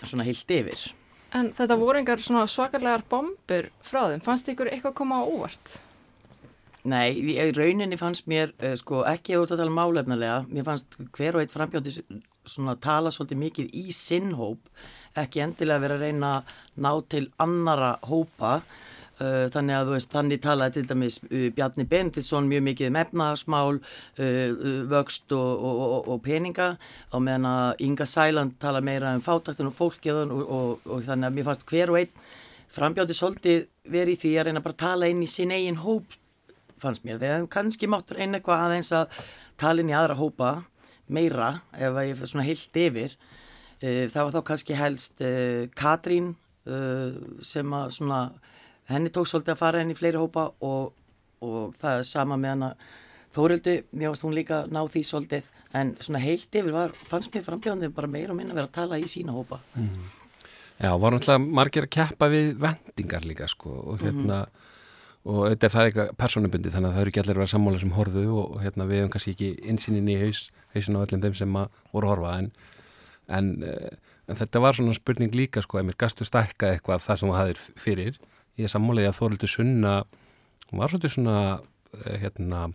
svona 0.03 0.25
heilt 0.27 0.51
yfir 0.53 0.87
En 1.35 1.51
þetta 1.57 1.75
voru 1.79 1.99
engar 1.99 2.21
svakarlegar 2.23 3.03
bombur 3.09 3.69
frá 3.83 4.05
þeim. 4.11 4.23
Fannst 4.23 4.47
ykkur 4.53 4.71
eitthvað 4.71 4.95
koma 5.01 5.19
á 5.19 5.23
óvart? 5.27 5.77
Nei, 6.87 7.17
í 7.19 7.35
rauninni 7.51 7.97
fannst 7.99 8.29
mér 8.31 8.53
uh, 8.63 8.75
sko 8.79 9.01
ekki 9.09 9.35
að 9.35 9.57
tala 9.59 9.73
málefnilega 9.73 10.45
mér 10.47 10.67
fannst 10.67 10.95
hver 11.17 11.35
og 11.35 11.43
eitt 11.43 11.51
frambjóðandi 11.51 12.21
svona 12.47 12.77
tala 12.79 13.11
svolítið 13.11 13.41
mikið 13.41 13.73
í 13.75 13.91
sinn 13.95 14.31
hóp 14.37 14.69
ekki 15.19 15.43
endilega 15.43 15.83
vera 15.83 15.97
að 15.97 16.05
reyna 16.05 16.29
að 16.37 16.53
ná 16.85 16.91
til 17.11 17.25
annara 17.43 17.89
hópa 18.07 18.61
þannig 19.17 19.73
að 19.73 19.91
veist, 19.95 20.11
þannig 20.13 20.41
talaði 20.43 20.75
til 20.75 20.89
dæmis 20.91 21.15
uh, 21.25 21.47
Bjarni 21.55 21.87
Benediktsson 21.89 22.49
mjög 22.49 22.65
mikið 22.67 22.91
um 22.91 22.99
efnahagsmál, 23.01 23.79
uh, 23.79 24.59
vöxt 24.91 25.33
og, 25.33 25.63
og, 25.65 25.95
og, 26.05 26.19
peninga 26.21 26.67
á 26.77 27.17
meðan 27.17 27.47
að 27.49 27.81
Inga 27.87 28.05
Sæland 28.05 28.57
tala 28.61 28.81
meira 28.85 29.15
um 29.17 29.23
fátaktun 29.25 29.71
og 29.71 29.77
fólkið 29.77 30.21
og, 30.27 30.85
og 30.85 31.07
þannig 31.07 31.31
að 31.31 31.37
mér 31.39 31.47
fannst 31.49 31.65
hver 31.71 31.93
og 31.93 31.99
einn 32.03 32.27
frambjátti 32.77 33.17
svolítið 33.17 33.65
verið 33.89 34.21
því 34.21 34.33
að 34.37 34.49
reyna 34.49 34.61
bara 34.65 34.77
að 34.77 34.83
tala 34.85 35.09
inn 35.09 35.23
í 35.25 35.29
sin 35.31 35.53
eigin 35.55 35.81
hóp 35.81 36.17
fannst 36.77 37.07
mér, 37.07 37.17
þegar 37.23 37.47
kannski 37.55 37.89
máttur 37.89 38.19
einn 38.21 38.37
eitthvað 38.37 38.67
aðeins 38.67 38.93
að 38.93 39.21
tala 39.57 39.81
inn 39.81 39.89
í 39.89 39.97
aðra 39.97 40.19
hópa 40.19 40.51
meira, 41.09 41.63
ef 41.73 41.95
að 41.95 42.11
ég 42.11 42.19
fyrir 42.19 42.31
svona 42.33 42.45
heilt 42.45 42.77
yfir 42.77 43.15
það 43.81 44.19
var 44.19 44.35
þá 44.35 44.41
kannski 44.45 44.77
helst 44.77 45.23
Katrín 45.77 46.35
sem 47.45 47.73
að 47.77 47.95
svona 47.95 48.19
henni 48.91 49.11
tók 49.13 49.27
svolítið 49.27 49.55
að 49.55 49.61
fara 49.61 49.81
inn 49.83 49.91
í 49.91 49.97
fleiri 49.97 50.21
hópa 50.21 50.49
og, 50.63 50.93
og 51.43 51.75
það 51.81 52.01
er 52.01 52.09
sama 52.09 52.39
með 52.39 52.55
hana 52.55 52.71
Þórildi, 53.37 53.73
mér 53.91 54.13
varst 54.13 54.23
hún 54.25 54.33
líka 54.33 54.63
ná 54.71 54.79
því 54.89 55.01
svolítið 55.05 55.49
en 55.77 55.91
svona 56.01 56.21
heilt 56.23 56.55
yfir 56.55 56.73
var, 56.73 56.93
fannst 56.95 57.33
mér 57.35 57.43
frambjóðandi 57.45 57.89
bara 57.93 58.09
meira 58.09 58.33
og 58.33 58.39
minna 58.39 58.53
að 58.55 58.61
vera 58.61 58.69
að 58.69 58.77
tala 58.77 58.99
í 59.01 59.09
sína 59.11 59.35
hópa 59.35 59.59
mm. 59.75 60.07
Já, 60.77 60.91
voru 60.93 61.17
náttúrulega 61.17 61.57
margir 61.59 61.87
að 61.87 61.93
keppa 61.95 62.29
við 62.31 62.49
vendingar 62.61 63.25
líka 63.25 63.47
sko 63.49 63.73
og 63.93 64.01
hérna 64.01 64.39
mm 64.39 64.45
-hmm. 64.45 65.31
og 65.33 65.49
þetta 65.49 65.65
er 65.67 65.73
það 65.73 65.85
eitthvað 65.85 66.15
personubundi 66.17 66.69
þannig 66.69 66.89
að 66.89 66.93
það 66.93 67.01
eru 67.01 67.09
ekki 67.09 67.19
allir 67.19 67.35
að 67.35 67.41
vera 67.41 67.53
sammála 67.53 67.79
sem 67.79 67.91
horðu 67.91 68.25
og, 68.31 68.61
hérna 68.61 68.85
við 68.85 68.97
hefum 68.97 69.11
kannski 69.11 69.31
ekki 69.31 69.49
insýnin 69.73 70.09
í 70.09 70.17
haus, 70.21 70.51
hausin 70.73 70.97
á 70.97 71.03
öllum 71.03 71.21
þeim 71.21 71.35
sem 71.35 71.55
að 71.55 71.67
voru 71.93 72.07
að 72.07 72.11
horfa 72.15 72.37
en, 72.37 72.51
en, 73.27 73.63
en 74.27 74.35
þetta 74.35 74.59
var 74.59 74.73
svona 74.73 74.93
spurning 74.93 75.35
líka 75.35 75.61
sko, 75.61 75.79
ef 75.79 75.85
mér 75.85 75.97
gastu 75.97 76.25
stækka 76.25 76.71
eitthvað 76.71 77.01
það 77.01 77.17
sem 77.17 77.29
það 77.29 77.37
hafðir 77.37 77.59
fyrir 77.75 78.19
ég 78.57 78.67
er 78.67 78.73
sammálega 78.73 79.13
að 79.13 79.19
Þórildur 79.21 79.51
Sunna 79.51 79.93
var 80.71 80.91
svolítið 80.91 81.13
svona 81.13 81.37
hérna 82.21 82.67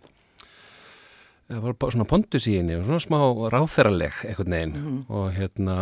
það 1.47 1.65
var 1.67 1.93
svona 1.93 2.09
pondus 2.09 2.47
í 2.49 2.57
henni 2.57 2.77
og 2.77 2.87
svona 2.87 3.03
smá 3.03 3.19
ráþeraleg 3.53 4.19
einhvern 4.29 4.55
veginn 4.55 4.75
mm 4.75 4.85
-hmm. 4.85 5.15
og 5.15 5.33
hérna 5.37 5.75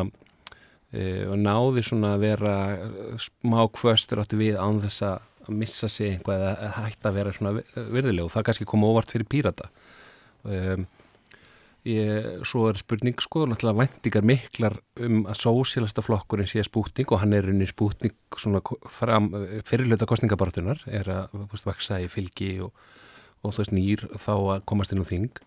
e, 0.91 1.27
og 1.27 1.37
náði 1.37 1.83
svona 1.83 2.15
að 2.15 2.23
vera 2.25 2.55
smá 3.17 3.59
kvöstur 3.71 4.21
áttu 4.21 4.37
við 4.37 4.57
án 4.57 4.81
þess 4.81 5.01
að 5.01 5.19
missa 5.47 5.89
sig 5.89 6.11
einhvað 6.11 6.41
eða 6.41 6.71
hægt 6.77 7.05
að 7.05 7.13
vera 7.13 7.33
svona 7.33 7.61
virðileg 7.75 8.25
og 8.25 8.31
það 8.31 8.43
kannski 8.43 8.65
koma 8.65 8.87
óvart 8.87 9.11
fyrir 9.11 9.25
pírata 9.25 9.69
um, 10.43 10.85
Ég, 11.81 12.43
svo 12.45 12.67
er 12.69 12.77
spurning 12.77 13.17
sko, 13.23 13.47
náttúrulega 13.49 13.79
væntingar 13.79 14.25
miklar 14.29 14.75
um 15.01 15.23
að 15.25 15.39
sósélasta 15.39 16.03
flokkurinn 16.05 16.49
sé 16.49 16.61
spútning 16.61 17.09
og 17.09 17.23
hann 17.23 17.33
er 17.33 17.47
unni 17.49 17.65
spútning 17.65 18.13
svona 18.37 18.61
fram, 18.93 19.31
fyrirlöta 19.65 20.05
kostningabartunar 20.05 20.83
er 20.85 21.09
að 21.09 21.33
veist, 21.49 21.65
vaksa 21.65 21.97
í 22.03 22.05
fylgi 22.11 22.51
og, 22.61 22.69
og 23.41 23.55
þú 23.55 23.63
veist 23.63 23.73
nýr 23.73 24.03
þá 24.13 24.33
að 24.35 24.67
komast 24.69 24.93
inn 24.93 25.01
á 25.01 25.09
þing 25.09 25.41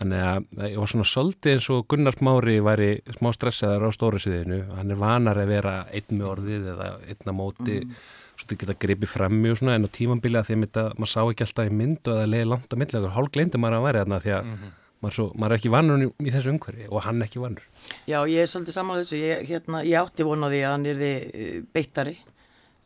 þannig 0.00 0.24
að 0.24 0.72
ég 0.72 0.80
var 0.80 0.90
svona 0.90 1.06
svolítið 1.12 1.54
eins 1.54 1.70
og 1.70 1.86
Gunnar 1.92 2.18
Mári 2.26 2.56
væri 2.66 2.90
smá 3.20 3.30
stressaður 3.36 3.86
á 3.86 3.90
stóru 3.94 4.22
sviðinu, 4.22 4.60
hann 4.74 4.90
er 4.90 4.98
vanar 4.98 5.38
að 5.38 5.52
vera 5.52 5.76
einn 5.86 6.16
með 6.16 6.28
orðið 6.32 6.68
eða 6.74 6.90
einn 7.04 7.30
að 7.30 7.38
móti 7.44 7.78
mm. 7.84 7.94
svolítið 8.40 8.62
geta 8.64 8.78
gripið 8.88 9.14
frammi 9.14 9.54
og 9.54 9.62
svona 9.62 9.78
en 9.78 9.86
á 9.86 9.90
því 9.94 10.10
að 10.10 10.92
maður 10.98 11.14
sá 11.14 11.22
ekki 11.22 11.46
alltaf 11.46 11.70
í 11.70 11.78
mynd 11.78 12.10
og 12.10 12.22
að 12.24 12.30
leiði 12.34 12.52
langt 12.56 12.74
að 12.74 12.82
myndlega, 12.82 13.14
hálf 13.14 13.34
gleindi 13.36 13.60
maður 13.62 13.78
að 13.78 13.86
væri 13.86 14.02
þarna 14.02 14.22
því 14.24 14.36
að 14.40 14.46
mm 14.50 14.54
-hmm. 14.58 14.76
Maður, 15.00 15.14
svo, 15.16 15.26
maður 15.34 15.54
er 15.54 15.60
ekki 15.60 15.72
vannur 15.72 16.02
í 16.04 16.32
þessu 16.32 16.52
umhverfi 16.52 16.88
og 16.90 17.04
hann 17.06 17.24
ekki 17.24 17.40
vannur. 17.40 17.64
Já, 18.04 18.18
ég 18.28 18.42
er 18.42 18.50
svolítið 18.50 18.76
samanlega 18.76 19.06
þessu. 19.08 19.20
Ég, 19.22 19.46
hérna, 19.48 19.80
ég 19.88 19.96
átti 20.02 20.26
vona 20.28 20.50
því 20.52 20.60
að 20.60 20.74
hann 20.74 20.90
er 20.90 21.00
þið 21.00 21.70
beittari. 21.72 22.18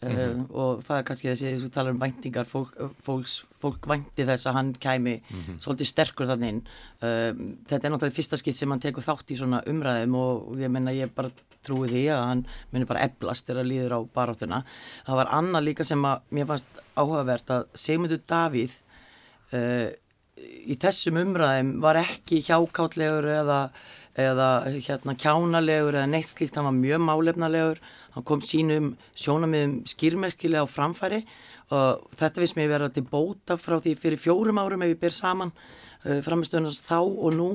Mm 0.04 0.16
-hmm. 0.16 0.50
og 0.52 0.82
það 0.84 0.98
er 0.98 1.04
kannski 1.08 1.28
þessi, 1.30 1.50
þú 1.62 1.68
talar 1.72 1.94
um 1.94 2.00
væntingar 2.00 2.44
fólk, 2.44 2.72
fólks, 3.02 3.44
fólk 3.60 3.86
vænti 3.88 4.26
þess 4.26 4.46
að 4.46 4.52
hann 4.52 4.72
kæmi 4.74 5.14
mm 5.16 5.40
-hmm. 5.40 5.58
svolítið 5.60 5.86
sterkur 5.86 6.26
þannig 6.26 6.48
inn. 6.48 6.62
Um, 7.00 7.56
þetta 7.68 7.86
er 7.86 7.90
náttúrulega 7.90 8.18
fyrsta 8.18 8.36
skitt 8.36 8.56
sem 8.56 8.70
hann 8.70 8.80
tekur 8.80 9.02
þátt 9.02 9.30
í 9.30 9.36
svona 9.36 9.62
umræðum 9.66 10.14
og 10.14 10.58
ég 10.58 10.68
menna 10.68 10.92
ég 10.92 11.14
bara 11.14 11.30
trúi 11.62 11.88
því 11.88 12.04
að 12.12 12.26
hann 12.26 12.46
muni 12.70 12.84
bara 12.84 13.00
eblast 13.00 13.46
þegar 13.46 13.64
líður 13.64 13.96
á 13.96 14.00
baráttuna. 14.14 14.64
Það 15.06 15.16
var 15.16 15.26
annað 15.26 15.64
líka 15.64 15.84
sem 15.84 16.04
að 16.04 16.20
mér 16.30 16.46
fannst 16.46 16.66
áhugavert 16.96 17.50
að 17.50 17.66
Sigmundur 17.74 18.20
Davíð 18.28 18.72
uh, 19.52 19.90
í 20.38 20.76
þessum 20.80 21.20
umræðum 21.20 21.76
var 21.84 22.00
ekki 22.00 22.40
hjákáttlegur 22.44 23.28
eða 23.36 23.60
eða 24.14 24.48
hérna 24.70 25.16
kjánalegur 25.18 25.96
eða 25.98 26.10
neitt 26.10 26.30
slíkt, 26.30 26.54
hann 26.54 26.68
var 26.68 26.76
mjög 26.76 27.02
málefnalegur. 27.02 27.80
Hann 28.14 28.26
kom 28.26 28.42
sínum 28.46 28.92
sjónamiðum 29.18 29.80
skýrmerkilega 29.90 30.62
á 30.62 30.70
framfæri. 30.70 31.24
Og 31.74 32.04
þetta 32.14 32.42
finnst 32.42 32.58
mér 32.58 32.70
vera 32.70 32.90
til 32.94 33.06
bóta 33.10 33.58
frá 33.58 33.80
því 33.82 33.96
fyrir 33.98 34.22
fjórum 34.22 34.60
árum 34.62 34.84
ef 34.86 34.92
við 34.92 35.00
ber 35.02 35.16
saman 35.16 35.50
uh, 35.50 36.20
framistöðunast 36.22 36.86
þá 36.86 37.00
og 37.02 37.34
nú. 37.34 37.48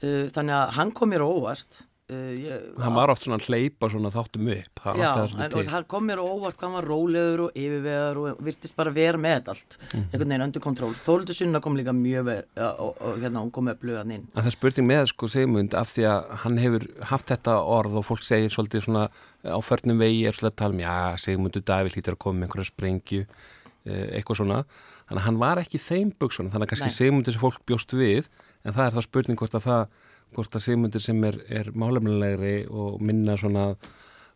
Uh, 0.00 0.30
þannig 0.30 0.56
að 0.60 0.74
hann 0.78 0.94
kom 0.94 1.10
mér 1.10 1.26
óvart 1.26 1.82
Uh, 2.10 2.30
ég, 2.34 2.62
hann 2.82 2.94
var 2.96 3.12
oft 3.12 3.22
svona 3.22 3.36
hleypa 3.38 3.86
svona 3.92 4.10
þáttum 4.10 4.48
upp. 4.50 4.80
Já, 4.98 5.10
en, 5.38 5.52
það 5.68 5.84
kom 5.92 6.08
mér 6.08 6.18
óvart 6.18 6.56
hvað 6.58 6.66
hann 6.66 6.74
var 6.74 6.88
rólegur 6.90 7.42
og 7.44 7.58
yfirvegar 7.60 8.18
og 8.18 8.40
virtist 8.42 8.74
bara 8.74 8.90
vera 8.94 9.20
með 9.20 9.52
allt. 9.52 9.76
Mm. 9.92 10.08
einhvern 10.08 10.32
veginn 10.32 10.44
undir 10.48 10.64
kontról 10.64 10.96
Þóldur 11.06 11.38
Sunna 11.38 11.60
kom 11.62 11.78
líka 11.78 11.94
mjög 11.94 12.26
verið 12.26 12.58
ja, 12.58 12.72
og, 12.82 12.98
og 12.98 13.22
hérna 13.22 13.44
hún 13.44 13.52
kom 13.54 13.70
upp 13.70 13.86
lögðan 13.86 14.16
inn. 14.16 14.26
En 14.34 14.42
Það 14.42 14.56
spurning 14.56 14.90
með 14.90 15.04
sko 15.12 15.30
Sigmund 15.30 15.78
af 15.78 15.94
því 15.94 16.08
að 16.10 16.34
hann 16.42 16.60
hefur 16.64 16.88
haft 17.12 17.30
þetta 17.30 17.56
orð 17.78 18.00
og 18.02 18.08
fólk 18.10 18.26
segir 18.26 18.54
svolítið 18.56 18.86
svona 18.88 19.06
á 19.46 19.58
förnum 19.62 20.02
vegi 20.02 20.26
er 20.26 20.34
svolítið 20.34 20.50
að 20.50 20.60
tala 20.64 20.74
um 20.74 20.84
já 20.84 21.22
Sigmundur 21.22 21.66
Davíl 21.70 21.94
hýttur 21.94 22.18
að 22.18 22.22
koma 22.26 22.40
með 22.40 22.50
einhverja 22.50 22.72
sprengju 22.72 23.22
eh, 23.22 24.06
eitthvað 24.18 24.42
svona. 24.42 24.62
Þannig 25.06 25.22
að 25.22 25.26
hann 25.28 25.42
var 25.46 25.62
ekki 25.62 25.78
þeim 25.82 26.14
buksun 26.18 26.50
þannig 26.50 26.66
að 26.66 26.74
kannski 26.74 26.94
Sigmundur 26.98 27.38
sem 27.38 27.42
fólk 27.46 27.62
bjóst 27.70 27.94
við 27.94 28.26
en 28.66 28.74
það 28.74 28.86
er 28.88 28.96
þá 28.98 29.06
spurning 29.06 29.38
hvort 29.38 29.54
að 29.54 29.68
það 29.70 30.00
hvort 30.34 30.56
að 30.56 30.64
sigmundir 30.64 31.04
sem 31.04 31.24
er, 31.26 31.40
er 31.48 31.72
málefnilegri 31.74 32.66
og 32.70 33.00
minna 33.02 33.36
svona 33.40 33.72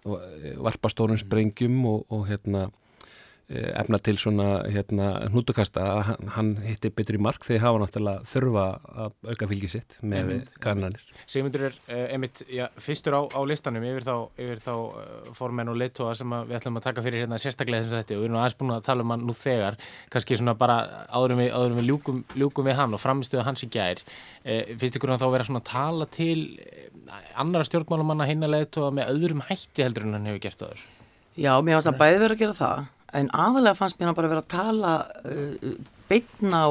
varpastórum 0.05 1.19
sprengjum 1.21 1.79
og, 1.89 2.05
og 2.13 2.27
hérna 2.29 2.67
efna 3.49 3.99
til 4.01 4.17
svona 4.17 4.47
hérna 4.73 5.09
hnútukasta 5.29 5.83
að 5.85 6.13
hann, 6.33 6.55
hitti 6.65 6.89
betur 6.95 7.19
í 7.19 7.21
mark 7.21 7.45
þegar 7.45 7.67
hafa 7.67 7.81
náttúrulega 7.83 8.29
þurfa 8.31 8.65
að 9.05 9.17
auka 9.29 9.49
fylgi 9.51 9.69
sitt 9.75 9.97
með 10.01 10.31
kannanir. 10.65 11.03
Sigmundur 11.29 11.67
er 11.69 11.77
uh, 11.85 12.07
einmitt 12.15 12.41
já, 12.49 12.65
fyrstur 12.81 13.19
á, 13.19 13.23
á 13.29 13.41
listanum 13.45 13.85
yfir 13.85 14.07
þá, 14.07 14.15
yfir 14.41 14.63
þá 14.65 14.73
uh, 14.73 15.29
formen 15.37 15.73
og 15.73 15.77
leittóa 15.77 16.15
sem 16.17 16.33
við 16.49 16.57
ætlum 16.57 16.81
að 16.81 16.87
taka 16.89 17.05
fyrir 17.05 17.25
hérna 17.25 17.41
sérstaklega 17.43 17.85
þess 17.85 17.93
að 17.93 18.03
þetta 18.03 18.17
og 18.17 18.23
við 18.23 18.29
erum 18.31 18.41
aðeins 18.41 18.59
búin 18.63 18.75
að 18.79 18.89
tala 18.89 19.05
um 19.05 19.15
hann 19.15 19.29
nú 19.29 19.37
þegar 19.37 19.79
kannski 20.15 20.41
svona 20.41 20.57
bara 20.65 20.79
áðurum 21.13 21.45
við, 21.45 21.53
áðurum 21.53 21.83
við 21.83 21.89
ljúkum, 21.91 22.25
ljúkum 22.41 22.71
við 22.71 22.81
hann 22.81 22.97
og 22.97 23.05
framistuðu 23.05 23.45
hans 23.45 23.67
í 23.67 23.71
gær 23.77 24.01
uh, 24.01 24.73
finnst 24.73 24.97
ykkur 24.97 25.15
að 25.19 25.27
þá 25.27 25.29
vera 25.37 25.49
svona 25.51 25.61
að 25.61 25.71
tala 25.75 26.09
til 26.17 26.39
annara 27.37 27.69
stjórnmálumanna 27.69 28.29
hinna 28.31 28.49
leittóa 28.49 28.89
með 28.95 29.13
öðrum 29.13 29.45
hætti 29.51 29.85
heldur 29.85 30.09
en 30.09 30.17
hann 30.17 30.29
hefur 30.33 30.45
gert 30.49 30.65
aður? 30.65 30.85
Já, 31.35 31.53
mér 31.61 31.77
finnst 31.77 31.91
að 31.91 32.01
bæði 32.01 32.21
verið 32.23 32.37
að 32.37 32.45
gera 32.45 32.59
það 32.59 32.85
en 33.15 33.31
aðalega 33.31 33.79
fannst 33.79 34.01
mér 34.01 34.13
að 34.13 34.19
bara 34.19 34.33
vera 34.33 34.43
að 34.45 34.53
tala 34.53 34.93
uh, 35.25 35.73
beitna 36.11 36.63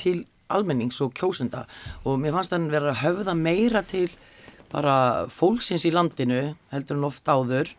til 0.00 0.22
almennings 0.52 1.00
og 1.04 1.14
kjósenda. 1.16 1.64
Og 2.04 2.18
mér 2.20 2.36
fannst 2.36 2.54
hann 2.54 2.70
vera 2.72 2.92
að 2.92 3.02
höfða 3.04 3.36
meira 3.38 3.82
til 3.86 4.08
bara 4.72 5.28
fólksins 5.32 5.84
í 5.88 5.92
landinu 5.92 6.54
heldur 6.72 6.98
en 6.98 7.08
oft 7.08 7.28
áður. 7.28 7.70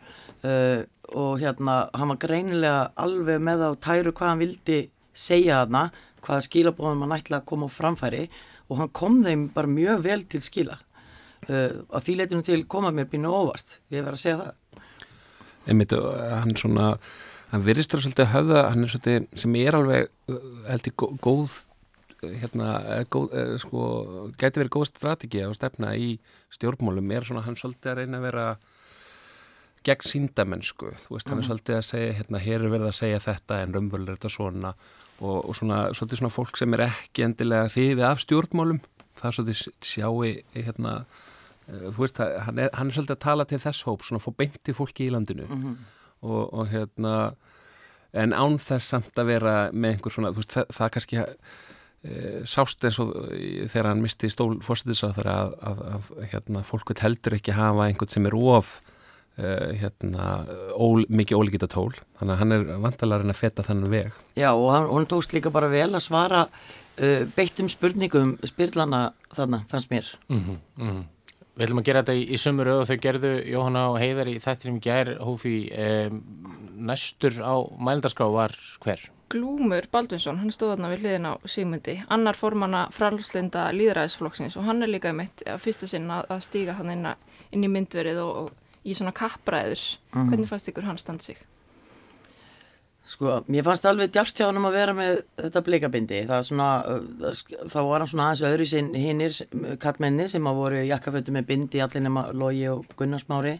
Uh, 0.44 0.84
og 1.14 1.38
hérna 1.42 1.84
hann 1.94 2.10
var 2.14 2.20
greinilega 2.22 2.88
alveg 3.00 3.42
með 3.44 3.68
á 3.68 3.70
tæru 3.76 4.14
hvað 4.16 4.32
hann 4.32 4.42
vildi 4.42 4.80
segja 5.14 5.60
þarna, 5.62 5.86
hvaða 6.24 6.46
skilabóðum 6.48 7.04
hann 7.04 7.16
ætla 7.18 7.40
að 7.40 7.48
koma 7.50 7.68
á 7.70 7.76
framfæri. 7.76 8.24
Og 8.72 8.80
hann 8.80 8.92
kom 8.96 9.20
þeim 9.24 9.48
bara 9.54 9.70
mjög 9.70 10.04
vel 10.06 10.24
til 10.32 10.42
skila. 10.44 10.80
Uh, 11.44 11.84
að 11.92 12.08
því 12.08 12.18
leitinu 12.20 12.46
til 12.46 12.62
koma 12.70 12.94
mér 12.94 13.10
býna 13.10 13.32
óvart, 13.32 13.78
ég 13.92 14.04
verði 14.04 14.16
að 14.16 14.24
segja 14.24 14.40
það. 14.40 14.60
Einmitt, 15.64 15.92
hann 15.96 16.52
svona 16.60 16.88
hann 17.54 17.62
virðist 17.64 17.94
þar 17.94 18.04
svolítið 18.04 18.24
að 18.24 18.34
höfða 18.34 18.64
hann 18.72 18.84
er 18.84 18.92
svolítið 18.92 19.40
sem 19.44 19.56
er 19.60 19.78
alveg 19.78 20.10
held 20.68 20.90
í 20.90 20.92
góð 20.98 21.56
hérna, 22.24 22.68
góð, 23.12 23.34
sko, 23.60 23.80
gæti 24.40 24.62
verið 24.62 24.72
góð 24.72 24.86
strategi 24.88 25.42
á 25.44 25.50
stefna 25.56 25.92
í 25.94 26.14
stjórnmálum 26.54 27.12
er 27.14 27.26
svona 27.26 27.44
hann 27.44 27.58
svolítið 27.60 27.92
að 27.92 28.00
reyna 28.00 28.20
að 28.20 28.26
vera 28.28 28.46
gegn 29.84 30.08
síndamennsku 30.08 30.92
þú 31.04 31.16
veist, 31.16 31.28
hann 31.28 31.38
er 31.38 31.42
mhm. 31.42 31.48
svolítið 31.50 31.78
að 31.78 31.86
segja 31.90 32.16
hérna, 32.18 32.42
hér 32.46 32.62
er 32.62 32.72
verið 32.72 32.90
að 32.90 32.98
segja 33.00 33.24
þetta 33.26 33.60
en 33.60 33.76
raunverulega 33.76 34.14
er 34.14 34.18
þetta 34.18 34.32
svona 34.32 34.72
og, 35.20 35.36
og 35.36 35.52
svona, 35.58 35.80
svolítið 35.96 36.22
svona 36.22 36.34
fólk 36.34 36.58
sem 36.60 36.76
er 36.76 36.86
ekki 36.88 37.26
endilega 37.26 37.68
hrifið 37.70 38.06
af 38.08 38.24
stjórnmálum 38.24 38.80
það 39.20 39.28
er 39.28 39.36
svolítið 39.38 39.90
sjáu 39.90 40.14
hérna, 40.56 40.94
þú 41.68 41.98
veist, 42.00 42.22
hann 42.48 42.62
er, 42.64 42.72
hann 42.72 42.90
er 42.90 42.96
svolítið 42.96 43.18
að 43.18 43.26
tala 43.26 43.48
til 43.50 43.60
þess 43.62 43.84
hóp, 43.86 44.06
svona 44.06 44.24
fór 44.24 44.38
beinti 44.40 44.74
fólki 44.76 45.06
í 45.08 45.12
landinu 45.12 45.46
mm 45.46 45.60
-hmm. 45.60 45.76
Og, 46.24 46.48
og 46.52 46.70
hérna 46.72 47.14
en 48.14 48.34
án 48.34 48.58
þess 48.62 48.94
samt 48.94 49.18
að 49.18 49.30
vera 49.34 49.54
með 49.74 49.96
einhver 49.96 50.14
svona, 50.14 50.32
þú 50.34 50.42
veist, 50.42 50.54
það, 50.54 50.72
það 50.76 50.90
kannski 50.96 51.20
e, 51.20 51.28
sást 52.48 52.86
eins 52.86 53.00
og 53.02 53.12
þegar 53.72 53.90
hann 53.90 54.02
misti 54.04 54.30
stól 54.32 54.52
fórstæðisáþur 54.64 55.30
að, 55.30 55.54
að, 55.70 55.84
að 55.94 56.10
hérna, 56.32 56.64
fólk 56.66 56.92
vil 56.92 57.00
heldur 57.02 57.38
ekki 57.38 57.56
hafa 57.56 57.88
einhvern 57.88 58.14
sem 58.14 58.28
er 58.30 58.36
of 58.38 58.76
e, 59.36 59.50
hérna, 59.82 60.28
ól, 60.78 61.02
mikið 61.10 61.42
ólíkita 61.42 61.70
tól. 61.74 61.90
Þannig 62.20 62.36
að 62.36 62.40
hann 62.44 62.56
er 62.58 62.70
vantalarinn 62.86 63.34
að 63.34 63.42
feta 63.42 63.66
þannig 63.66 63.94
veg. 63.96 64.22
Já, 64.38 64.52
og 64.52 64.70
hann, 64.76 64.88
hann 64.92 65.10
tókst 65.10 65.34
líka 65.34 65.52
bara 65.54 65.72
vel 65.72 65.90
að 65.90 66.06
svara 66.06 66.46
uh, 66.46 67.24
beittum 67.34 67.70
spurningum 67.72 68.36
spyrlana 68.46 69.08
þarna, 69.34 69.64
fannst 69.70 69.90
mér. 69.90 70.14
Mm 70.28 70.38
-hmm, 70.40 70.62
mm 70.78 70.90
-hmm. 70.90 71.04
Við 71.54 71.68
ætlum 71.68 71.80
að 71.80 71.86
gera 71.86 72.02
þetta 72.02 72.14
í, 72.18 72.22
í 72.34 72.38
sömuru 72.40 72.72
og 72.80 72.88
þau 72.88 72.96
gerðu 73.04 73.32
Jóhanna 73.46 73.82
og 73.92 74.00
Heiðar 74.02 74.30
í 74.32 74.38
þættinum 74.42 74.80
gær 74.82 75.12
hófi 75.22 75.54
eh, 75.70 76.10
næstur 76.74 77.36
á 77.38 77.54
mældarskrá 77.78 78.26
var 78.34 78.56
hver? 78.82 79.04
Glúmur 79.30 79.86
Baldvinsson, 79.90 80.40
hann 80.42 80.52
stóð 80.54 80.74
þarna 80.74 80.90
við 80.92 81.04
hliðin 81.04 81.30
á 81.30 81.32
Sigmundi, 81.48 81.94
annar 82.12 82.38
formanna 82.38 82.84
frálslinda 82.94 83.68
líðræðisflokksins 83.74 84.58
og 84.58 84.66
hann 84.66 84.82
er 84.84 84.90
líka 84.90 85.14
meitt 85.16 85.46
að 85.46 85.62
fyrsta 85.62 85.88
sinna 85.90 86.20
að 86.26 86.42
stíga 86.48 86.76
þannig 86.78 86.98
inn, 86.98 87.08
inn 87.54 87.66
í 87.66 87.70
myndverið 87.70 88.20
og, 88.22 88.36
og 88.44 88.84
í 88.84 88.94
svona 88.98 89.14
kappræður. 89.16 89.80
Mm. 90.12 90.30
Hvernig 90.30 90.50
fannst 90.50 90.70
ykkur 90.70 90.90
hann 90.90 91.00
standa 91.00 91.24
sig? 91.24 91.38
Sko, 93.04 93.42
mér 93.52 93.66
fannst 93.66 93.84
alveg 93.84 94.12
djart 94.14 94.38
hjá 94.38 94.46
hann 94.48 94.56
um 94.56 94.64
að 94.70 94.76
vera 94.78 94.92
með 94.96 95.18
þetta 95.36 95.62
bleikabindi. 95.66 96.20
Það 96.28 96.44
svona, 96.48 96.68
þá 97.68 97.76
var 97.84 98.00
hann 98.00 98.08
svona 98.08 98.28
aðeins 98.30 98.44
öðru 98.48 98.68
sinn 98.70 98.92
hinnir 98.96 99.40
kattmenni 99.82 100.24
sem 100.32 100.48
að 100.48 100.60
voru 100.62 100.84
jakkafötu 100.88 101.34
með 101.36 101.50
bindi 101.50 101.82
allir 101.84 102.06
nema 102.06 102.30
Lógi 102.32 102.64
og 102.72 102.86
Gunnarsmári 102.96 103.58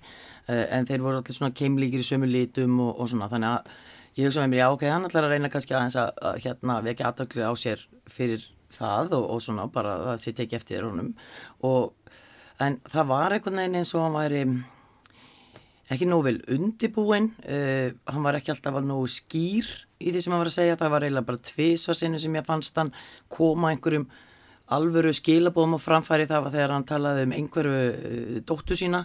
en 0.48 0.88
þeir 0.88 1.04
voru 1.04 1.20
allir 1.20 1.36
svona 1.36 1.52
keimlíkir 1.56 2.00
í 2.00 2.08
sömu 2.08 2.30
lítum 2.30 2.80
og, 2.86 2.94
og 2.96 3.12
svona 3.12 3.28
þannig 3.32 3.50
að 3.50 3.76
ég 4.16 4.28
hugsa 4.28 4.44
með 4.44 4.52
mér, 4.54 4.62
já 4.62 4.68
ok, 4.70 4.84
hann 4.94 5.08
ætlar 5.08 5.28
að 5.28 5.34
reyna 5.34 5.50
kannski 5.52 5.76
aðeins 5.76 5.98
að, 6.00 6.10
að 6.30 6.40
hérna 6.44 6.80
vekja 6.84 7.10
aðtöklu 7.10 7.44
á 7.44 7.52
sér 7.58 7.84
fyrir 8.10 8.44
það 8.74 9.16
og, 9.18 9.26
og 9.34 9.42
svona 9.44 9.66
bara 9.72 9.96
það 10.08 10.22
sé 10.22 10.34
tekið 10.38 10.60
eftir 10.60 10.86
honum 10.86 11.12
og 11.66 11.92
en 12.62 12.78
það 12.90 13.10
var 13.10 13.34
einhvern 13.34 13.60
veginn 13.60 13.80
eins 13.80 13.94
og 13.96 14.06
hann 14.06 14.16
væri 14.16 14.44
ekki 15.92 16.08
nógu 16.08 16.28
vel 16.28 16.38
undibúin 16.54 17.32
uh, 17.44 17.90
hann 18.08 18.24
var 18.24 18.38
ekki 18.38 18.54
alltaf 18.54 18.72
alveg 18.72 18.88
nógu 18.88 19.10
skýr 19.12 19.68
í 20.00 20.12
því 20.12 20.22
sem 20.22 20.34
hann 20.34 20.42
var 20.42 20.50
að 20.50 20.58
segja, 20.58 20.78
það 20.80 20.94
var 20.94 21.06
eiginlega 21.06 21.28
bara 21.28 21.44
tvísvarsinu 21.50 22.20
sem 22.20 22.38
ég 22.38 22.46
fannst 22.46 22.80
hann 22.80 22.92
koma 23.32 23.72
einhverjum 23.72 24.08
alvöru 24.74 25.12
skilabóðum 25.12 25.76
á 25.76 25.80
framfæri. 25.84 26.26
Það 26.28 26.44
var 26.46 26.52
þegar 26.54 26.72
hann 26.72 26.86
talaði 26.88 27.24
um 27.26 27.34
einhverju 27.36 27.80
uh, 27.92 28.36
dóttu 28.48 28.78
sína 28.78 29.04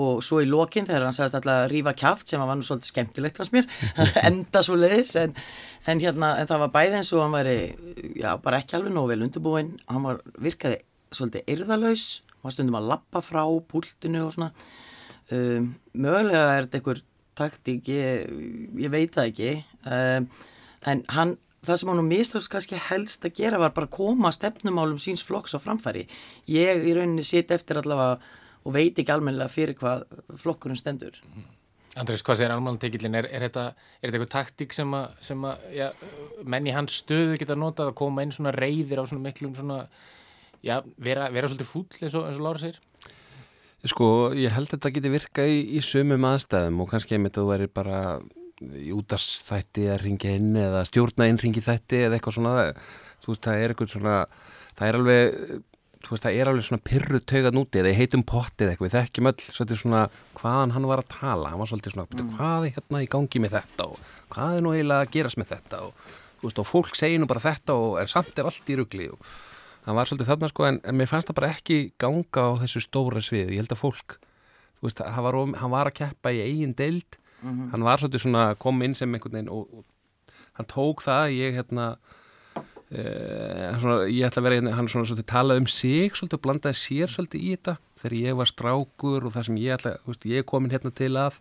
og 0.00 0.24
svo 0.26 0.40
í 0.42 0.48
lokin 0.48 0.88
þegar 0.88 1.06
hann 1.06 1.14
sagðist 1.14 1.36
alltaf 1.38 1.60
að 1.60 1.68
rífa 1.70 1.92
kæft 1.94 2.32
sem 2.32 2.42
var 2.42 2.56
nú 2.58 2.66
svolítið 2.66 2.90
skemmtilegt 2.90 3.38
fannst 3.38 3.54
mér. 3.54 3.68
Enda 4.28 4.62
svo 4.66 4.78
leiðis 4.78 5.14
en, 5.20 5.36
en, 5.86 6.00
hérna, 6.02 6.32
en 6.40 6.50
það 6.50 6.64
var 6.64 6.72
bæði 6.74 6.98
eins 6.98 7.12
og 7.14 7.22
hann 7.22 7.36
væri 7.36 7.58
já, 8.18 8.32
bara 8.42 8.58
ekki 8.58 8.78
alveg 8.78 8.96
nógu 8.96 9.12
vel 9.12 9.26
undibúin 9.28 9.74
hann 9.86 10.08
var, 10.08 10.18
virkaði 10.42 10.80
svolítið 11.14 11.52
erðalös 11.54 12.08
var 12.42 12.56
stundum 12.56 12.80
að 12.80 12.90
lappa 12.90 13.22
frá 13.22 13.44
púltinu 13.70 14.24
og 14.26 14.34
svona 14.34 14.50
um, 15.32 15.72
mögulega 15.92 16.58
er 16.58 16.66
þetta 16.66 16.80
einhver 16.80 17.02
taktík, 17.34 17.88
ég, 17.90 18.28
ég 18.78 18.92
veit 18.92 19.14
það 19.14 19.30
ekki 19.32 19.50
um, 19.88 20.28
en 20.90 21.02
hann 21.16 21.36
það 21.64 21.80
sem 21.80 21.90
hann 21.90 22.00
nú 22.02 22.06
mistóðs 22.06 22.50
kannski 22.52 22.78
helst 22.90 23.24
að 23.24 23.38
gera 23.40 23.60
var 23.62 23.72
bara 23.76 23.88
að 23.88 23.96
koma 23.96 24.32
stefnumálum 24.34 25.00
síns 25.00 25.24
flokks 25.24 25.56
á 25.56 25.58
framfæri 25.62 26.06
ég 26.50 26.84
í 26.84 26.94
rauninni 26.96 27.24
sitt 27.26 27.52
eftir 27.54 27.80
allavega 27.80 28.18
og 28.64 28.76
veit 28.76 28.98
ekki 28.98 29.12
almennilega 29.12 29.52
fyrir 29.52 29.78
hvað 29.80 30.04
flokkurinn 30.40 30.80
stendur 30.80 31.18
Andrés, 31.94 32.24
hvað 32.26 32.40
segir 32.40 32.50
almanantekillin? 32.50 33.14
Er, 33.20 33.28
er 33.30 33.44
þetta 33.46 33.68
eitthvað 34.02 34.30
taktík 34.32 34.72
sem 34.74 34.94
að, 34.98 35.60
já, 35.70 35.84
menn 36.42 36.66
í 36.66 36.72
hans 36.74 36.96
stöðu 37.04 37.36
geta 37.38 37.54
notað 37.54 37.92
að 37.92 37.98
koma 38.00 38.24
inn 38.24 38.34
svona 38.34 38.50
reyðir 38.56 38.98
á 38.98 39.04
svona 39.06 39.22
miklum 39.28 39.52
svona, 39.54 39.84
já, 40.66 40.80
vera, 40.98 41.28
vera 41.30 41.50
svolítið 41.50 41.70
fúll 41.70 42.00
eins 42.00 42.16
og, 42.18 42.26
eins 42.26 42.40
og 42.40 42.46
Lára 42.48 42.62
segir? 42.64 42.80
Sko, 43.84 44.06
ég 44.32 44.54
held 44.54 44.70
að 44.70 44.78
þetta 44.78 44.94
geti 44.96 45.12
virka 45.12 45.44
í, 45.44 45.58
í 45.76 45.80
sumum 45.84 46.24
aðstæðum 46.24 46.80
og 46.80 46.88
kannski 46.88 47.18
einmitt 47.18 47.36
að 47.36 47.44
þú 47.44 47.50
væri 47.50 47.68
bara 47.68 47.98
í 48.80 48.94
útastætti 48.94 49.90
að 49.92 50.06
ringja 50.06 50.32
inn 50.38 50.54
eða 50.56 50.84
stjórna 50.88 51.28
inn 51.28 51.40
ringi 51.40 51.60
þætti 51.64 52.06
eða 52.06 52.16
eitthvað 52.16 52.38
svona. 52.38 52.66
Þú 53.24 53.32
veist, 53.32 53.44
það 53.44 53.60
er 53.60 53.74
eitthvað 53.74 53.92
svona 53.92 54.16
það 54.78 54.88
er 54.88 54.98
alveg, 54.98 55.38
þú 56.04 56.14
veist, 56.14 56.24
það 56.24 56.40
er 56.40 56.50
alveg 56.50 56.68
svona 56.68 56.84
pyrru 56.88 57.20
taugat 57.32 57.56
núti 57.56 57.80
eða 57.82 57.94
heitum 57.98 58.26
potti 58.28 58.64
eða 58.64 58.74
eitthvað. 58.74 58.88
Við 58.88 58.96
þekkjum 58.98 59.30
öll 59.30 59.46
svolítið 59.46 59.80
svona 59.82 60.02
hvaðan 60.40 60.74
hann 60.76 60.90
var 60.90 61.02
að 61.04 61.10
tala. 61.14 61.52
Hann 61.52 61.62
var 61.62 61.72
svolítið 61.72 61.96
svona, 61.96 62.10
mm. 62.10 62.34
hvað 62.38 62.68
er 62.68 62.76
hérna 62.78 63.02
í 63.04 63.10
gangi 63.14 63.42
með 63.44 63.58
þetta 63.58 63.88
og 63.90 64.12
hvað 64.34 64.58
er 64.58 64.64
nú 64.64 64.74
eiginlega 64.74 65.08
að 65.08 65.16
gerast 65.18 65.40
með 65.40 65.50
þetta? 65.54 65.82
Og, 65.88 66.14
veist, 66.44 66.62
og 66.62 66.70
fólk 66.70 66.96
segir 66.98 67.20
nú 67.20 67.28
bara 67.30 67.44
þetta 67.44 67.76
og 67.80 67.98
en 68.00 68.14
samt 68.16 68.38
er 68.38 68.48
allt 68.48 68.72
í 68.72 68.78
ruggli 68.80 69.10
og 69.12 69.34
það 69.84 69.98
var 69.98 70.10
svolítið 70.10 70.30
þarna 70.32 70.50
sko 70.52 70.68
en, 70.68 70.80
en 70.84 70.98
mér 70.98 71.10
fannst 71.10 71.30
það 71.30 71.38
bara 71.40 71.52
ekki 71.54 71.78
ganga 72.00 72.46
á 72.46 72.50
þessu 72.64 72.84
stóra 72.84 73.22
svið 73.24 73.52
ég 73.54 73.62
held 73.62 73.74
að 73.74 73.82
fólk, 73.82 74.18
þú 74.78 74.88
veist, 74.88 75.04
hann 75.04 75.26
var, 75.26 75.40
hann 75.60 75.74
var 75.74 75.90
að 75.90 75.98
keppa 76.00 76.32
í 76.34 76.42
eigin 76.44 76.76
deild 76.76 77.18
mm 77.42 77.50
-hmm. 77.50 77.70
hann 77.72 77.84
var 77.84 77.98
svolítið 77.98 78.24
svona, 78.26 78.54
kom 78.54 78.82
inn 78.82 78.94
sem 78.94 79.14
einhvern 79.14 79.32
veginn 79.38 79.52
og, 79.52 79.68
og 79.72 79.84
hann 80.52 80.66
tók 80.66 81.02
það, 81.02 81.32
ég 81.32 81.54
hérna 81.54 81.96
Uh, 82.94 83.74
svona, 83.80 83.94
ég 84.12 84.28
ætla 84.28 84.42
að 84.42 84.44
vera 84.44 84.72
hann 84.76 84.86
svona 84.92 85.08
svolítið 85.08 85.26
talað 85.26 85.60
um 85.62 85.66
sig 85.66 86.12
svolítið 86.14 86.36
og 86.36 86.42
blandaði 86.44 86.76
sér 86.78 87.10
svolítið 87.10 87.40
í 87.40 87.54
þetta 87.56 87.72
þegar 87.98 88.14
ég 88.20 88.36
var 88.38 88.50
strákur 88.50 89.24
og 89.24 89.32
það 89.34 89.46
sem 89.48 89.56
ég 89.56 89.74
ætla 89.74 89.92
veist, 90.04 90.26
ég 90.28 90.42
er 90.42 90.46
komin 90.46 90.70
hérna 90.70 90.92
til 90.94 91.16
að 91.16 91.38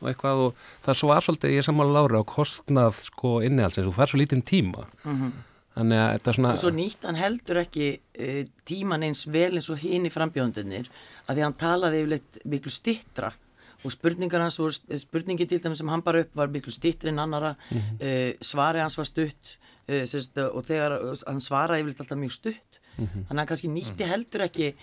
og 0.00 0.10
eitthvað 0.10 0.42
og 0.44 0.58
það 0.84 0.98
svo 0.98 1.10
var 1.12 1.24
svolítið 1.24 1.54
ég 1.54 1.62
er 1.62 1.68
sammála 1.68 1.94
lára 1.94 2.20
á 2.20 2.24
kostnað 2.26 3.00
sko 3.06 3.32
innihaldsins 3.46 3.88
og 3.88 3.96
fær 3.96 4.12
svo 4.12 4.20
lítinn 4.20 4.44
tíma 4.44 4.84
mm 5.04 5.14
-hmm. 5.14 5.30
Þannig 5.76 6.00
að 6.02 6.10
þetta 6.14 6.34
svona 6.36 6.54
og 6.54 6.62
svo 6.62 6.72
nýtt 6.74 7.06
hann 7.06 7.18
heldur 7.20 7.60
ekki 7.62 7.90
uh, 7.98 8.42
tíman 8.68 9.06
eins 9.06 9.22
vel 9.30 9.52
eins 9.54 9.70
og 9.72 9.78
hinn 9.82 10.08
í 10.08 10.12
frambjóndunir 10.12 10.90
að 11.26 11.38
því 11.38 11.46
hann 11.46 11.58
talaði 11.60 12.02
yfirleitt 12.02 12.40
miklu 12.50 12.74
stittra 12.74 13.32
og 13.80 13.94
spurningar 13.94 14.42
hans 14.44 14.58
spurningin 15.04 15.48
til 15.48 15.60
þeim 15.62 15.76
sem 15.78 15.88
hann 15.88 16.04
bara 16.04 16.24
upp 16.24 16.34
var 16.36 16.52
miklu 16.52 16.72
stittri 16.74 17.12
en 17.12 17.22
annara 17.22 17.54
mm 17.54 17.78
-hmm. 17.78 18.00
uh, 18.02 18.32
svari 18.40 18.80
hans 18.80 18.98
var 18.98 19.08
stutt 19.08 19.56
uh, 19.88 20.04
sérst, 20.04 20.36
og 20.38 20.64
þegar 20.64 20.98
hann 21.26 21.40
svaraði 21.40 21.80
yfirleitt 21.80 22.00
alltaf 22.00 22.18
mjög 22.18 22.32
stutt 22.32 22.80
mm 22.96 23.06
-hmm. 23.06 23.24
þannig 23.28 23.30
að 23.30 23.38
hann 23.38 23.46
kannski 23.46 23.68
nýtti 23.68 24.04
heldur 24.04 24.40
ekki 24.40 24.74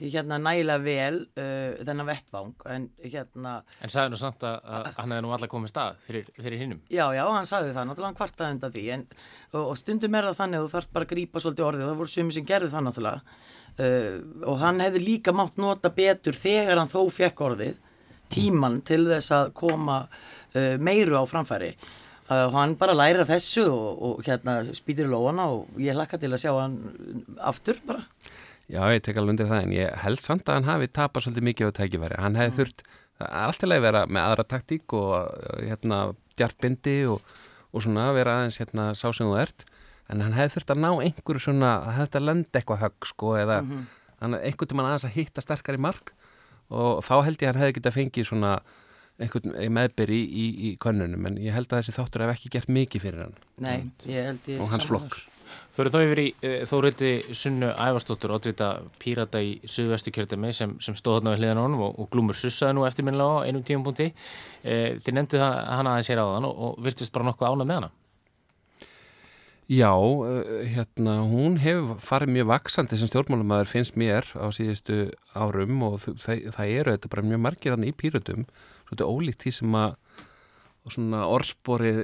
hérna 0.00 0.36
nægilega 0.42 0.82
vel 0.84 1.18
uh, 1.24 1.76
þennan 1.80 2.08
vettvang 2.10 2.66
en 2.74 2.88
hérna 3.00 3.54
En 3.80 3.92
sagði 3.92 4.12
nú 4.12 4.20
samt 4.20 4.44
að, 4.44 4.58
að 4.60 4.88
hann 4.98 5.14
hefði 5.14 5.24
nú 5.24 5.32
alla 5.36 5.48
komið 5.50 5.72
stað 5.72 6.00
fyrir, 6.04 6.30
fyrir 6.36 6.60
hinnum 6.60 6.82
Já, 6.92 7.06
já, 7.16 7.22
hann 7.24 7.48
sagði 7.48 7.72
það, 7.72 7.88
náttúrulega 7.88 8.10
hann 8.10 8.18
kvartaði 8.20 8.56
undan 8.56 8.74
því 8.76 8.86
en, 8.96 9.06
og, 9.52 9.62
og 9.62 9.76
stundum 9.80 10.18
er 10.18 10.28
það 10.28 10.40
þannig 10.42 10.60
að 10.60 10.66
þú 10.66 10.72
þarf 10.76 10.92
bara 10.96 11.08
að 11.08 11.12
grípa 11.14 11.44
svolítið 11.44 11.68
orðið 11.70 11.88
það 11.88 12.00
voru 12.02 12.12
sumi 12.12 12.36
sem 12.36 12.48
gerði 12.48 12.72
það 12.74 12.86
náttúrulega. 12.88 13.36
Uh, 13.76 14.14
og 14.52 14.62
hann 14.62 14.80
hefði 14.84 15.04
líka 15.04 15.36
mátt 15.36 15.60
nota 15.60 15.92
betur 15.92 16.36
þegar 16.36 16.80
hann 16.80 16.92
þó 16.92 17.02
fekk 17.12 17.44
orðið 17.48 17.82
tíman 18.32 18.80
til 18.86 19.02
þess 19.08 19.32
að 19.36 19.52
koma 19.56 20.02
uh, 20.06 20.74
meiru 20.80 21.20
á 21.20 21.24
framfæri. 21.28 21.74
Og 22.26 22.56
hann 22.56 22.72
bara 22.74 22.96
læra 22.96 23.22
þessu 23.28 23.68
og, 23.70 24.00
og 24.02 24.24
hérna 24.26 24.58
spýtir 24.74 25.06
í 25.06 25.12
lóana 25.12 25.44
og 25.54 25.76
ég 25.78 25.94
hlakka 25.94 26.18
til 26.18 26.32
að 26.32 26.40
sjá 26.42 26.50
hann 26.56 26.74
aftur 27.38 27.78
bara 27.86 28.02
Já, 28.66 28.82
ég 28.90 29.02
tek 29.06 29.18
alveg 29.20 29.36
undir 29.36 29.46
það 29.50 29.60
en 29.62 29.72
ég 29.76 29.98
held 30.02 30.22
samt 30.24 30.48
að 30.50 30.58
hann 30.58 30.66
hafi 30.66 30.88
tapast 30.90 31.28
svolítið 31.28 31.44
mikið 31.46 31.68
á 31.70 31.76
tækifæri. 31.78 32.16
Hann 32.18 32.38
hefði 32.38 32.50
mm. 32.50 32.56
þurft, 32.56 32.86
að 33.76 33.84
vera 33.84 34.00
með 34.10 34.22
aðra 34.24 34.44
taktík 34.50 34.94
og 34.98 35.12
hérna 35.60 36.00
djartbindi 36.36 36.96
og, 37.12 37.36
og 37.70 37.84
svona 37.84 38.08
vera 38.16 38.40
aðeins 38.40 38.58
hérna 38.58 38.88
sá 38.98 39.06
sem 39.12 39.28
þú 39.28 39.36
ert. 39.44 39.66
En 40.10 40.22
hann 40.22 40.34
hefði 40.34 40.56
þurft 40.56 40.74
að 40.74 40.82
ná 40.82 40.88
einhverju 40.90 41.44
svona 41.46 41.70
að 41.84 42.00
þetta 42.00 42.24
lenda 42.24 42.60
eitthvað 42.60 42.82
högg 42.82 43.08
sko 43.12 43.36
eða 43.38 43.60
mm 43.62 43.70
-hmm. 43.70 44.34
einhvern 44.42 44.72
tíma 44.72 44.88
aðeins 44.88 45.06
að 45.06 45.16
hitta 45.20 45.46
sterkar 45.46 45.78
í 45.78 45.84
mark. 45.86 46.12
Og 46.66 47.04
þá 47.06 47.14
held 47.22 47.38
ég 47.42 47.48
að 47.48 47.54
hann 47.54 47.62
hefði 47.62 47.76
getið 47.78 47.90
að 47.92 47.98
fengið 48.00 48.26
svona 48.26 48.52
einhvern 49.16 49.72
meðbyr 49.72 50.10
í, 50.10 50.22
í, 50.26 50.46
í 50.66 50.76
könnunum 50.76 51.26
en 51.26 51.38
ég 51.38 51.54
held 51.54 51.70
að 51.70 51.78
þessi 51.78 51.94
þáttur 51.96 52.26
hef 52.26 52.34
ekki 52.34 52.50
gert 52.50 52.68
mikið 52.68 53.02
fyrir 53.06 53.22
hann. 53.22 53.38
Nei, 53.62 53.90
ég 54.10 54.26
held 54.26 54.50
ég 54.50 54.60
og 54.60 54.74
hans 54.74 54.90
flokk 54.90 55.22
Fyrir 55.76 55.92
þá 55.92 55.98
yfir 56.06 56.20
í 56.22 56.26
e, 56.40 56.50
Þórildi 56.64 57.10
Sunnu 57.36 57.68
Ævarsdóttur 57.74 58.32
oddvita 58.32 58.70
pírata 59.02 59.42
í 59.44 59.58
Suðvestu 59.68 60.08
kjörðami 60.14 60.48
sem, 60.56 60.72
sem 60.80 60.96
stóð 60.96 61.18
þarna 61.18 61.34
við 61.34 61.42
hliðan 61.42 61.60
honum 61.60 61.82
og, 61.84 61.98
og 62.00 62.08
glúmur 62.14 62.38
sussaði 62.40 62.78
nú 62.78 62.86
eftirminnilega 62.88 63.44
á 63.44 63.44
einum 63.44 63.64
tíum 63.66 63.84
punkti 63.84 64.06
e, 64.08 64.96
Þið 65.04 65.18
nefndu 65.18 65.42
hana 65.42 65.92
aðeins 65.92 66.08
hér 66.08 66.22
á 66.24 66.26
þann 66.32 66.48
og, 66.48 66.62
og 66.68 66.80
virtust 66.86 67.12
bara 67.12 67.28
nokkuð 67.28 67.50
ánað 67.50 67.68
með 67.68 67.80
hana. 67.82 67.92
Já, 69.66 69.90
uh, 69.98 70.62
hérna, 70.62 71.18
hún 71.26 71.56
hefur 71.58 71.98
farið 71.98 72.36
mjög 72.36 72.50
vaksandi 72.52 72.96
sem 73.00 73.08
stjórnmálumæður 73.10 73.68
finnst 73.72 73.96
mér 73.98 74.28
á 74.38 74.46
síðustu 74.54 75.08
árum 75.34 75.80
og 75.82 75.96
það, 76.04 76.44
það 76.54 76.74
eru 76.78 76.94
þetta 76.94 77.10
bara 77.10 77.24
mjög 77.26 77.40
margir 77.42 77.74
hann 77.74 77.84
í 77.84 77.90
píratum. 77.90 78.46
Svolítið 78.86 79.10
ólíkt 79.10 79.42
því 79.42 79.52
sem 79.58 79.74
að 79.82 79.96
svona 80.94 81.24
orðsporið 81.32 82.02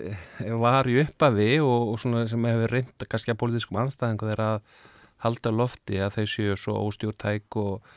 var 0.60 0.88
í 0.90 0.98
uppafi 1.04 1.50
og, 1.62 1.92
og 1.92 2.00
svona 2.02 2.24
sem 2.30 2.48
hefur 2.48 2.72
reynda 2.76 3.08
kannski 3.08 3.34
að 3.34 3.40
politískum 3.42 3.80
anstæðingu 3.82 4.30
þeirra 4.30 4.48
að 4.56 4.80
halda 5.22 5.52
lofti 5.54 6.00
að 6.02 6.16
þau 6.16 6.24
séu 6.32 6.56
svo 6.58 6.78
óstjórntæk 6.88 7.58
og, 7.62 7.92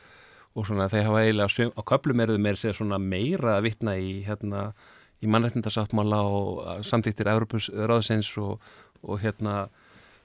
og 0.54 0.68
svona 0.68 0.86
þeir 0.92 1.08
hafa 1.08 1.24
eiginlega 1.24 1.70
á 1.74 1.82
köplum 1.90 2.22
eruðu 2.22 2.44
meira 2.44 2.60
sér 2.60 2.76
svona 2.78 3.00
meira 3.02 3.56
að 3.56 3.66
vitna 3.66 3.96
í 3.98 4.20
hérna 4.26 4.68
í 5.24 5.30
mannreitnindarsáttmála 5.32 6.20
og 6.28 6.86
samtíktir 6.86 7.30
Európus 7.32 7.70
ráðsins 7.72 8.30
og, 8.38 8.60
og 9.02 9.20
hérna 9.22 9.66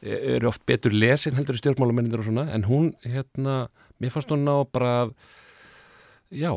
eru 0.01 0.49
oft 0.49 0.65
betur 0.67 0.93
lesin 0.93 1.37
heldur 1.37 1.57
í 1.57 1.61
stjórnmálamennindur 1.61 2.23
og 2.23 2.27
svona 2.27 2.47
en 2.53 2.65
hún 2.67 2.91
hérna, 3.05 3.69
mér 4.01 4.13
fannst 4.13 4.33
hún 4.33 4.45
ná 4.47 4.55
bara 4.73 4.93
að 5.05 5.13
Já, 6.31 6.51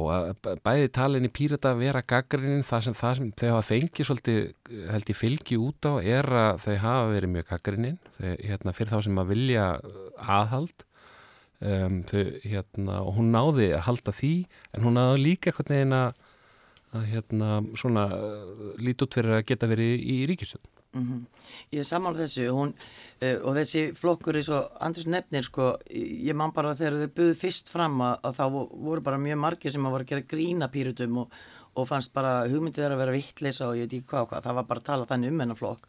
bæði 0.62 0.90
talin 0.94 1.26
í 1.26 1.32
pírata 1.34 1.72
vera 1.74 2.04
gaggarinn 2.06 2.62
það 2.62 2.82
sem, 2.86 2.94
það 2.94 3.14
sem 3.18 3.30
þau 3.40 3.48
hafa 3.48 3.64
fengið 3.72 4.06
svolítið 4.06 4.36
held 4.92 5.08
ég 5.10 5.18
fylgi 5.18 5.58
út 5.58 5.88
á 5.90 5.92
er 5.98 6.28
að 6.30 6.60
þau 6.62 6.76
hafa 6.84 7.08
verið 7.10 7.32
mjög 7.34 7.48
gaggarinn 7.48 7.96
hérna, 8.20 8.74
fyrir 8.76 8.92
þá 8.92 9.00
sem 9.08 9.18
að 9.18 9.32
vilja 9.32 9.64
aðhald 10.22 10.86
um, 11.58 11.98
þau, 12.06 12.22
hérna, 12.44 13.00
og 13.02 13.18
hún 13.18 13.34
náði 13.34 13.72
að 13.74 13.84
halda 13.88 14.14
því 14.14 14.32
en 14.70 14.86
hún 14.86 14.96
náði 15.00 15.24
líka 15.24 15.50
eitthvað 15.50 15.74
neina 15.74 16.04
að 16.94 17.10
hérna, 17.10 17.50
svona 17.74 18.06
lítið 18.78 19.08
út 19.08 19.18
fyrir 19.18 19.38
að 19.40 19.46
geta 19.50 19.72
verið 19.74 20.06
í 20.06 20.20
ríkistönd. 20.30 20.73
Mm 20.94 21.02
-hmm. 21.02 21.22
Ég 21.72 21.80
er 21.80 21.84
samála 21.84 22.18
þessu 22.18 22.50
hún, 22.54 22.72
uh, 23.22 23.38
og 23.46 23.56
þessi 23.56 23.94
flokkur 23.94 24.36
eins 24.36 24.48
og 24.48 24.70
Andris 24.80 25.06
nefnir 25.06 25.42
sko, 25.42 25.76
ég 25.90 26.34
man 26.34 26.52
bara 26.52 26.74
þegar 26.74 26.92
þau 26.92 27.14
buðu 27.16 27.34
fyrst 27.34 27.68
fram 27.68 28.00
að, 28.00 28.18
að 28.22 28.36
þá 28.38 28.44
voru 28.70 29.00
bara 29.00 29.18
mjög 29.18 29.38
margir 29.38 29.72
sem 29.72 29.86
að 29.86 29.90
voru 29.90 30.04
að 30.04 30.08
gera 30.08 30.28
grína 30.32 30.68
pýrutum 30.68 31.18
og, 31.18 31.32
og 31.74 31.88
fannst 31.88 32.12
bara 32.12 32.46
hugmyndið 32.48 32.82
þeirra 32.82 32.94
að 32.94 32.98
vera 32.98 33.12
vittleisa 33.12 33.68
og 33.68 33.76
ég 33.76 33.80
veit 33.80 33.92
ekki 33.92 34.08
hvað 34.10 34.28
hvað, 34.28 34.42
það 34.42 34.54
var 34.54 34.64
bara 34.64 34.80
að 34.80 34.84
tala 34.84 35.06
þannig 35.06 35.32
um 35.32 35.40
hennar 35.40 35.56
flokk. 35.56 35.88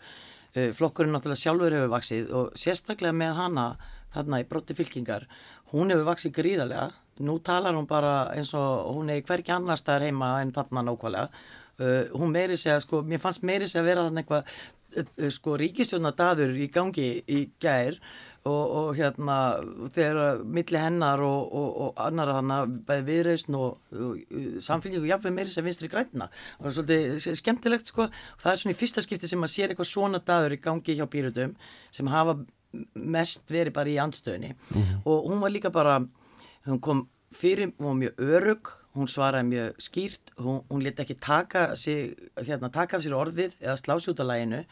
Uh, 0.56 0.72
flokkurinn 0.74 1.14
náttúrulega 1.14 1.44
sjálfur 1.44 1.74
hefur 1.74 1.94
vaksið 1.94 2.32
og 2.34 2.52
sérstaklega 2.56 3.14
með 3.14 3.34
hana 3.36 3.78
þarna 4.14 4.40
í 4.42 4.48
brotti 4.50 4.74
fylkingar. 4.74 5.28
Hún 5.72 5.92
hefur 5.92 6.04
vaksið 6.04 6.32
gríðarlega. 6.34 6.92
Nú 7.20 7.40
talar 7.40 7.76
hún 7.76 7.88
bara 7.88 8.32
eins 8.34 8.54
og 8.54 8.96
hún 8.96 9.10
er 9.10 9.22
hverki 9.22 9.52
annars 9.52 9.80
staðar 9.80 10.02
heima 10.10 10.42
en 10.42 10.52
þarna 10.52 10.82
nákvæmlega 10.84 11.30
Uh, 11.76 12.08
hún 12.16 12.32
meiri 12.32 12.56
segja, 12.56 12.80
sko, 12.80 13.02
mér 13.04 13.20
fannst 13.20 13.44
meiri 13.44 13.68
segja 13.68 13.84
að 13.84 13.90
vera 13.90 14.08
þannig 14.08 14.24
eitthvað 14.24 14.46
Eh, 14.96 15.32
sko 15.34 15.58
ríkistjónadadur 15.60 16.54
í 16.56 16.70
gangi 16.72 17.08
í 17.28 17.42
gær 17.62 17.98
og, 18.48 18.62
og 18.80 18.90
hérna 18.96 19.38
þegar 19.92 20.44
milli 20.46 20.80
hennar 20.80 21.24
og, 21.26 21.50
og, 21.50 21.70
og 21.86 22.00
annara 22.06 22.38
þannig 22.38 22.76
bæði 22.88 23.06
viðreysn 23.10 23.58
og 23.60 23.98
samfélgjum 24.64 25.04
og 25.04 25.10
jafnveg 25.10 25.36
meiri 25.36 25.52
sem 25.52 25.66
vinstri 25.68 25.90
græna 25.92 26.30
og 26.30 26.68
það 26.68 26.70
er 26.70 26.78
svolítið 26.78 27.40
skemmtilegt 27.42 27.92
sko. 27.92 28.08
Það 28.44 28.52
er 28.54 28.62
svona 28.62 28.76
í 28.76 28.80
fyrsta 28.80 29.04
skipti 29.04 29.32
sem 29.32 29.42
maður 29.42 29.56
sér 29.56 29.74
eitthvað 29.74 29.92
svona 29.92 30.24
dadur 30.24 30.56
í 30.56 30.62
gangi 30.64 30.96
hjá 31.00 31.08
býrutum 31.12 31.58
sem 31.96 32.14
hafa 32.14 32.38
mest 32.96 33.52
verið 33.52 33.76
bara 33.76 33.92
í 33.92 34.00
andstöðni 34.04 34.54
mm 34.54 34.82
-hmm. 34.82 35.04
og 35.04 35.30
hún 35.32 35.44
var 35.44 35.52
líka 35.52 35.72
bara 35.72 36.00
hún 36.68 36.80
kom 36.80 37.08
fyrir, 37.32 37.74
hún 37.80 37.88
var 37.88 38.00
mjög 38.00 38.14
örug 38.20 38.85
hún 38.96 39.10
svaraði 39.12 39.50
mjög 39.50 39.80
skýrt. 39.84 40.34
Hún, 40.40 40.62
hún 40.70 40.84
leti 40.84 41.04
ekki 41.04 41.18
taka, 41.22 41.76
sig, 41.80 42.16
hérna, 42.40 42.72
taka 42.74 42.98
af 42.98 43.06
sér 43.06 43.18
orðið 43.18 43.58
eða 43.62 43.78
slási 43.82 44.12
út 44.14 44.24
á 44.24 44.26
læginu 44.26 44.64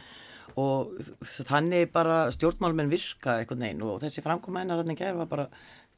og 0.59 0.91
þannig 1.23 1.89
bara 1.93 2.27
stjórnmálmenn 2.33 2.91
virka 2.91 3.39
eitthvað 3.39 3.63
neyn 3.63 3.79
og 3.81 4.03
þessi 4.03 4.21
framkoma 4.21 4.61
hennar 4.61 4.83
hann 4.83 4.93
ekki 4.93 5.13
var 5.17 5.29
bara 5.31 5.47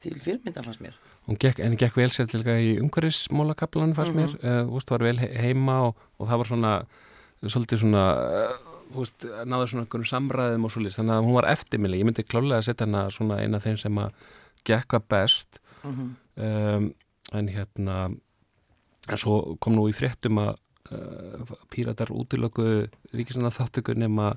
til 0.04 0.16
fyrirmyndan 0.22 0.66
fannst 0.66 0.84
mér. 0.84 0.96
Gekk, 1.42 1.60
En 1.64 1.76
gekk 1.80 1.98
vel 1.98 2.12
sér 2.14 2.30
til 2.30 2.44
í 2.46 2.78
umhverfismólakaplan 2.80 3.96
fannst 3.98 4.14
mm 4.14 4.20
-hmm. 4.20 4.38
mér, 4.44 4.64
uh, 4.66 4.76
úst, 4.76 4.92
var 4.92 5.04
vel 5.04 5.20
heima 5.20 5.82
og, 5.88 5.96
og 6.20 6.28
það 6.28 6.38
var 6.38 6.46
svona 6.46 6.86
svolítið 7.44 7.78
svona 7.78 8.04
uh, 8.16 9.02
úst, 9.02 9.26
náður 9.46 9.68
svona 9.68 9.84
einhvern 9.84 10.06
samræðum 10.06 10.66
og 10.66 10.72
svolítið 10.72 10.98
þannig 11.00 11.16
að 11.16 11.26
hún 11.26 11.34
var 11.34 11.52
eftirmili, 11.52 12.00
ég 12.00 12.06
myndi 12.06 12.24
klálega 12.24 12.58
að 12.58 12.66
setja 12.66 12.86
hana 12.86 13.10
svona 13.10 13.42
eina 13.42 13.58
af 13.58 13.64
þeim 13.64 13.78
sem 13.78 13.98
að 13.98 14.12
gekka 14.66 15.00
best. 15.00 15.60
Mm 15.84 15.92
-hmm. 15.92 16.46
um, 16.76 16.94
en 17.34 17.50
hérna 17.50 17.98
en 19.06 19.22
svo 19.22 19.56
kom 19.62 19.78
nú 19.78 19.88
í 19.90 19.96
fréttum 19.96 20.40
að 20.42 20.54
uh, 20.92 21.56
píratar 21.74 22.14
útilöku 22.14 22.88
ríkisana 23.14 23.54
þáttöku 23.54 23.96
nema 23.98 24.36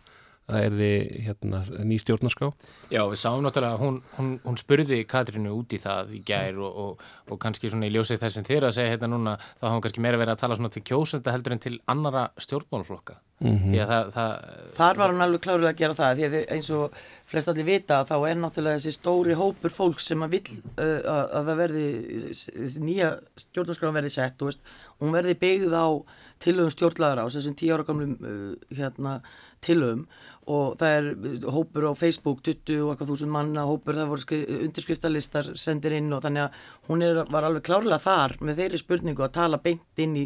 það 0.48 0.64
er 0.64 0.76
því 0.78 0.90
hérna, 1.26 1.60
ný 1.84 1.98
stjórnarská 2.00 2.48
Já, 2.88 3.02
við 3.04 3.20
sáum 3.20 3.44
náttúrulega 3.44 3.76
að 3.76 3.82
hún, 3.84 3.98
hún, 4.16 4.30
hún 4.46 4.58
spurði 4.60 5.02
Katrínu 5.08 5.52
út 5.58 5.74
í 5.76 5.80
það 5.82 6.14
í 6.16 6.22
gær 6.26 6.60
og, 6.64 6.78
og, 6.84 7.06
og 7.28 7.40
kannski 7.42 7.68
svona 7.68 7.88
í 7.88 7.92
ljósið 7.92 8.22
þess 8.22 8.38
sem 8.38 8.46
þér 8.48 8.68
að 8.68 8.76
segja 8.78 8.94
hérna 8.94 9.10
núna, 9.12 9.36
þá 9.58 9.64
hafa 9.66 9.74
hún 9.76 9.84
kannski 9.84 10.04
meira 10.04 10.20
verið 10.20 10.34
að 10.36 10.44
tala 10.44 10.58
svona 10.58 10.72
til 10.72 10.84
kjósenda 10.88 11.34
heldur 11.34 11.56
en 11.56 11.64
til 11.66 11.74
annara 11.92 12.28
stjórnmálflokka 12.40 13.18
mm 13.40 13.56
-hmm. 13.58 13.86
það, 13.92 14.12
það, 14.16 14.32
Þar 14.78 14.96
var 14.96 15.12
hann 15.12 15.26
alveg 15.26 15.40
klárið 15.44 15.68
að 15.68 15.78
gera 15.82 15.98
það 16.00 16.16
því 16.16 16.24
að 16.28 16.52
eins 16.56 16.70
og 16.70 16.96
flest 17.26 17.48
allir 17.48 17.64
vita 17.68 18.04
þá 18.04 18.16
er 18.28 18.36
náttúrulega 18.36 18.78
þessi 18.78 18.92
stóri 18.96 19.34
hópur 19.34 19.70
fólk 19.70 20.00
sem 20.00 20.22
að 20.22 20.30
vil 20.30 20.48
uh, 20.78 21.00
að, 21.04 21.24
að 21.36 21.44
það 21.50 21.56
verði 21.62 21.86
þessi 22.24 22.80
nýja 22.80 23.10
stjórnarskráðan 23.36 23.98
verði 24.00 24.10
sett 24.10 24.40
veist, 24.40 24.60
hún 24.98 25.12
verði 25.12 25.34
byggð 25.34 25.74
á 25.76 25.88
tilögum 26.38 26.70
stjórnlaðar 26.70 27.26
á 27.26 27.26
þessum 27.28 27.56
tíu 27.58 27.74
og 30.48 30.76
það 30.80 30.94
er 30.96 31.08
hópur 31.52 31.86
á 31.88 31.92
Facebook 31.98 32.42
20 32.46 32.82
og 32.82 32.92
eitthvað 32.92 33.10
þúsund 33.12 33.32
manna 33.34 33.66
hópur 33.68 33.98
það 33.98 34.12
voru 34.12 34.38
undirskriftalistar 34.64 35.50
sendir 35.60 35.98
inn 35.98 36.12
og 36.16 36.22
þannig 36.24 36.46
að 36.46 36.60
hún 36.88 37.04
er, 37.04 37.22
var 37.28 37.46
alveg 37.48 37.66
klárlega 37.68 38.00
þar 38.00 38.36
með 38.40 38.62
þeirri 38.62 38.80
spurningu 38.80 39.26
að 39.26 39.34
tala 39.36 39.60
beint 39.60 40.04
inn 40.04 40.16
í 40.16 40.24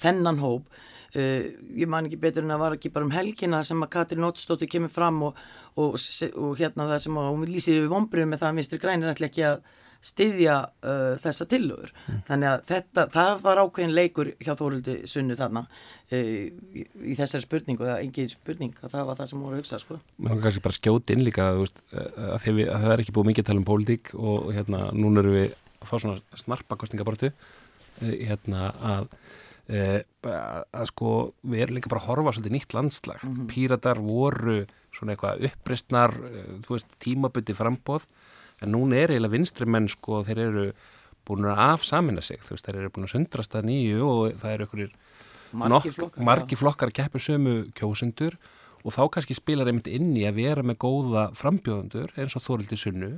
þennan 0.00 0.40
hóp 0.42 0.66
uh, 1.14 1.42
ég 1.78 1.90
man 1.90 2.08
ekki 2.08 2.18
betur 2.24 2.46
en 2.46 2.54
að 2.56 2.64
var 2.64 2.78
ekki 2.78 2.92
bara 2.94 3.06
um 3.06 3.14
helgina 3.14 3.62
sem 3.66 3.86
að 3.86 3.92
Katrín 3.94 4.26
Ottsdóttir 4.26 4.70
kemur 4.72 4.92
fram 4.92 5.22
og, 5.28 5.38
og, 5.76 5.94
og 6.34 6.58
hérna 6.58 6.88
það 6.90 7.04
sem 7.06 7.20
að 7.22 7.30
hún 7.30 7.50
lýsir 7.50 7.78
yfir 7.78 7.92
vonbröðum 7.94 8.34
með 8.34 8.42
það 8.42 8.50
að 8.50 8.58
Mr. 8.58 8.82
Grænir 8.82 9.14
ætla 9.14 9.30
ekki 9.30 9.46
að 9.52 9.62
styðja 10.00 10.56
uh, 10.80 11.14
þessa 11.20 11.46
tillögur 11.50 11.90
mm. 11.92 12.20
þannig 12.28 12.48
að 12.50 12.62
þetta, 12.70 13.04
það 13.12 13.42
var 13.44 13.60
ákveðin 13.60 13.94
leikur 13.96 14.30
hjá 14.40 14.52
Þórildi 14.56 14.96
Sunnu 15.10 15.36
þarna 15.36 15.64
uh, 15.66 16.14
í, 16.16 16.84
þessari 17.18 17.44
spurningu 17.44 17.84
er 17.86 18.00
engin 18.00 18.32
spurning 18.32 18.76
að 18.80 18.94
það 18.94 19.08
var 19.10 19.20
það 19.20 19.32
sem 19.32 19.44
voru 19.44 19.58
að 19.58 19.62
hugsa 19.62 19.80
sko. 19.82 19.98
Kan 20.24 20.44
kannski 20.44 20.64
bara 20.64 20.78
skjóti 20.78 21.16
inn 21.16 21.26
líka 21.26 21.50
veist, 21.58 21.82
að, 21.92 22.48
við, 22.48 22.70
að 22.72 22.86
það 22.86 22.94
er 22.94 23.04
ekki 23.04 23.16
búið 23.18 23.30
mikið 23.32 23.44
að 23.44 23.50
tala 23.50 23.62
um 23.62 23.68
pólitík 23.68 24.14
og 24.16 24.52
hérna 24.56 24.82
núna 24.96 25.24
eru 25.24 25.34
við 25.36 25.48
að 25.80 25.90
fá 25.90 25.94
svona 25.98 26.40
snarpa 26.44 26.80
kostningabortu 26.80 27.32
uh, 27.32 28.14
hérna 28.14 28.70
að 28.94 29.12
Uh, 29.70 30.00
að 30.26 30.88
sko 30.88 31.10
við 31.46 31.60
erum 31.62 31.76
líka 31.76 31.90
bara 31.92 32.00
að 32.02 32.08
horfa 32.08 32.32
svolítið 32.34 32.54
nýtt 32.56 32.72
landslag 32.74 33.20
mm 33.22 33.34
-hmm. 33.36 33.44
píratar 33.52 34.00
voru 34.02 34.64
svona 34.90 35.12
eitthvað 35.14 35.44
uppristnar 35.46 36.10
uh, 36.10 36.56
þú 36.64 36.74
veist 36.74 36.88
tímabutti 36.98 37.54
frambóð 37.54 38.08
en 38.60 38.74
núna 38.74 38.98
er 39.00 39.14
eiginlega 39.14 39.36
vinstri 39.36 39.68
menn 39.68 39.88
sko 39.90 40.22
þeir 40.26 40.42
eru 40.46 40.64
búin 41.28 41.48
að 41.48 41.62
afsamina 41.66 42.24
sig 42.24 42.40
þú 42.44 42.56
veist 42.56 42.66
þeir 42.66 42.80
eru 42.80 42.92
búin 42.94 43.08
að 43.08 43.14
sundrast 43.14 43.56
að 43.56 43.68
nýju 43.70 44.00
og 44.06 44.40
það 44.40 44.54
eru 44.54 44.66
einhverjir 44.66 44.96
margi 45.52 45.92
flokkar, 45.94 46.58
flokkar 46.62 46.90
að 46.90 46.96
keppu 47.00 47.22
sömu 47.22 47.54
kjósundur 47.78 48.36
og 48.84 48.94
þá 48.94 49.02
kannski 49.16 49.36
spilar 49.36 49.68
einmitt 49.68 49.90
inn 49.90 50.12
í 50.16 50.24
að 50.28 50.38
vera 50.40 50.64
með 50.64 50.80
góða 50.84 51.24
frambjóðundur 51.36 52.14
eins 52.16 52.36
og 52.38 52.44
Þórildi 52.46 52.78
Sunnu. 52.80 53.10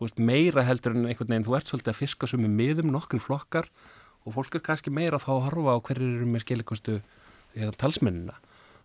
Veist, 0.00 0.20
meira 0.22 0.62
heldur 0.64 0.94
en 0.96 1.08
einhvern 1.10 1.32
veginn 1.32 1.44
þú 1.44 1.56
ert 1.58 1.70
svolítið 1.70 1.92
að 1.92 1.98
fiska 1.98 2.28
sömu 2.30 2.48
miðum 2.48 2.92
nokkri 2.94 3.20
flokkar 3.20 3.66
og 4.24 4.36
fólk 4.36 4.54
er 4.56 4.62
kannski 4.64 4.92
meira 4.92 5.18
að 5.18 5.26
fá 5.26 5.32
að 5.34 5.42
horfa 5.48 5.74
á 5.76 5.84
hverjir 5.88 6.14
eru 6.14 6.28
með 6.28 6.44
skilikustu 6.46 6.94
hérna, 7.56 7.74
talsmennina 7.80 8.38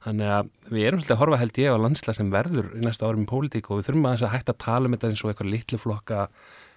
Þannig 0.05 0.29
að 0.29 0.51
við 0.69 0.83
erum 0.85 0.99
svolítið 1.01 1.15
að 1.15 1.21
horfa 1.23 1.39
held 1.41 1.57
ég 1.61 1.73
á 1.73 1.81
landslega 1.81 2.17
sem 2.19 2.27
verður 2.33 2.67
í 2.77 2.83
næstu 2.83 3.07
árum 3.07 3.23
í 3.25 3.31
pólitík 3.31 3.71
og 3.71 3.79
við 3.79 3.87
þurfum 3.87 4.05
að 4.05 4.13
þess 4.13 4.27
að 4.27 4.35
hægt 4.35 4.51
að 4.51 4.61
tala 4.61 4.89
um 4.89 4.95
þetta 4.95 5.09
eins 5.09 5.23
og 5.25 5.31
eitthvað 5.31 5.49
litlu 5.49 5.79
flokka, 5.81 6.19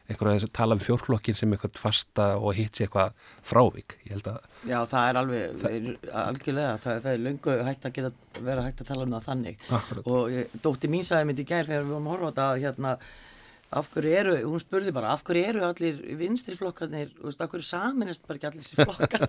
eitthvað 0.08 0.30
að 0.32 0.46
tala 0.56 0.78
um 0.78 0.80
fjórflokkin 0.80 1.36
sem 1.36 1.52
eitthvað 1.52 1.76
fasta 1.82 2.30
og 2.40 2.56
hitt 2.56 2.78
sér 2.78 2.88
eitthvað 2.88 3.18
frávík. 3.50 3.98
Já, 4.64 4.78
það 4.88 5.10
er 5.10 5.20
alveg, 5.20 5.60
það 5.60 5.76
er, 5.76 5.90
algjörlega, 6.24 6.72
það, 6.86 7.00
það 7.04 7.12
er 7.12 7.24
lungu 7.26 7.56
hægt 7.68 7.84
að 7.84 7.96
geta, 7.98 8.42
vera 8.48 8.64
hægt 8.64 8.80
að 8.80 8.92
tala 8.94 9.04
um 9.04 9.16
það 9.18 9.28
þannig. 9.28 9.64
Akkurat. 9.80 10.12
Og 10.14 10.32
ég, 10.32 10.58
dótti 10.64 10.92
mín 10.92 11.04
sagði 11.04 11.28
mér 11.28 11.44
í 11.44 11.48
gær 11.52 11.68
þegar 11.68 11.84
við 11.84 11.92
vorum 11.98 12.08
að 12.08 12.16
horfa 12.16 12.28
á 12.28 12.32
þetta 12.32 12.48
að 12.48 12.62
hérna, 12.64 12.94
af 13.68 13.90
hverju 13.92 14.12
eru, 14.16 14.34
hún 14.48 14.62
spurði 14.62 14.92
bara 14.96 15.10
af 15.12 15.20
hverju 15.28 15.44
eru 15.50 15.64
allir 15.66 15.98
vinstri 16.16 16.56
flokkarnir 16.56 17.10
af 17.28 17.50
hverju 17.52 17.66
saminist 17.68 18.24
bara 18.24 18.38
ekki 18.38 18.48
allir 18.48 18.64
þessi 18.64 18.78
flokkar? 18.80 19.26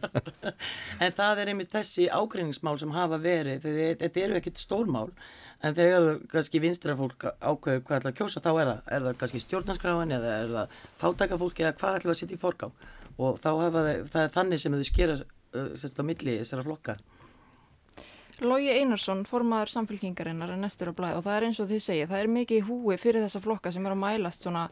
En 1.04 1.15
það 1.15 1.41
er 1.41 1.52
einmitt 1.52 1.73
þessi 1.73 2.08
ágreiningsmál 2.08 2.80
sem 2.80 2.93
hafa 2.95 3.19
verið 3.19 3.67
þetta 3.99 4.23
eru 4.23 4.39
ekkit 4.39 4.62
stórmál 4.62 5.12
en 5.60 5.75
þegar 5.75 6.21
kannski 6.32 6.62
vinstra 6.63 6.95
fólk 6.95 7.28
ákveður 7.28 7.84
hvað 7.84 7.99
ætla 7.99 8.13
að 8.13 8.19
kjósa 8.21 8.43
þá 8.43 8.52
er 8.54 8.71
það, 8.71 8.82
er 8.95 9.06
það 9.08 9.19
kannski 9.23 9.43
stjórnarskráin 9.43 10.15
eða 10.15 10.34
er 10.38 10.54
það 10.56 10.80
fátækafólki 11.04 11.65
eða 11.65 11.75
hvað 11.82 11.99
ætla 11.99 12.15
að 12.15 12.21
setja 12.21 12.38
í 12.38 12.41
forgang? 12.41 12.88
Og 13.19 13.39
þá 13.43 13.49
hafa 13.52 13.84
það, 13.84 14.04
það 14.13 14.23
er 14.23 14.36
þannig 14.38 14.63
sem 14.63 14.78
þau 14.78 14.88
skera 14.88 15.17
uh, 15.19 15.71
sérst 15.75 15.99
á 15.99 16.04
milli 16.08 16.39
þessara 16.39 16.67
flokka 16.67 16.95
Lógi 18.39 18.69
Einarsson, 18.71 19.25
formaður 19.28 19.71
samfélkingarinnar 19.73 20.54
er 20.54 20.60
næstur 20.62 20.91
á 20.91 20.93
blæð 20.95 21.17
og 21.19 21.25
það 21.25 21.36
er 21.36 21.45
eins 21.47 21.60
og 21.60 21.69
þið 21.71 21.82
segja, 21.84 22.08
það 22.08 22.21
er 22.23 22.32
mikið 22.36 22.65
húi 22.69 22.97
fyrir 23.02 23.25
þessa 23.25 23.41
flokka 23.43 23.73
sem 23.75 23.86
er 23.86 23.95
að 23.95 24.02
mælast 24.04 24.45
svona, 24.45 24.65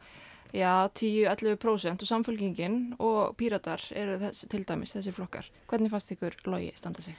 já, 0.55 0.71
10-11% 0.95 2.05
og 2.05 2.11
samfélkingin 2.11 2.77
og 3.03 3.35
píratar 3.39 3.83
eru 3.91 4.17
þess, 4.21 4.47
til 4.51 4.63
dæmis 4.67 4.95
þessi 4.95 5.15
flokkar. 5.15 5.49
Hvernig 5.67 5.91
fannst 5.91 6.13
ykkur 6.15 6.37
Lógi 6.47 6.71
standa 6.79 7.03
sig? 7.03 7.17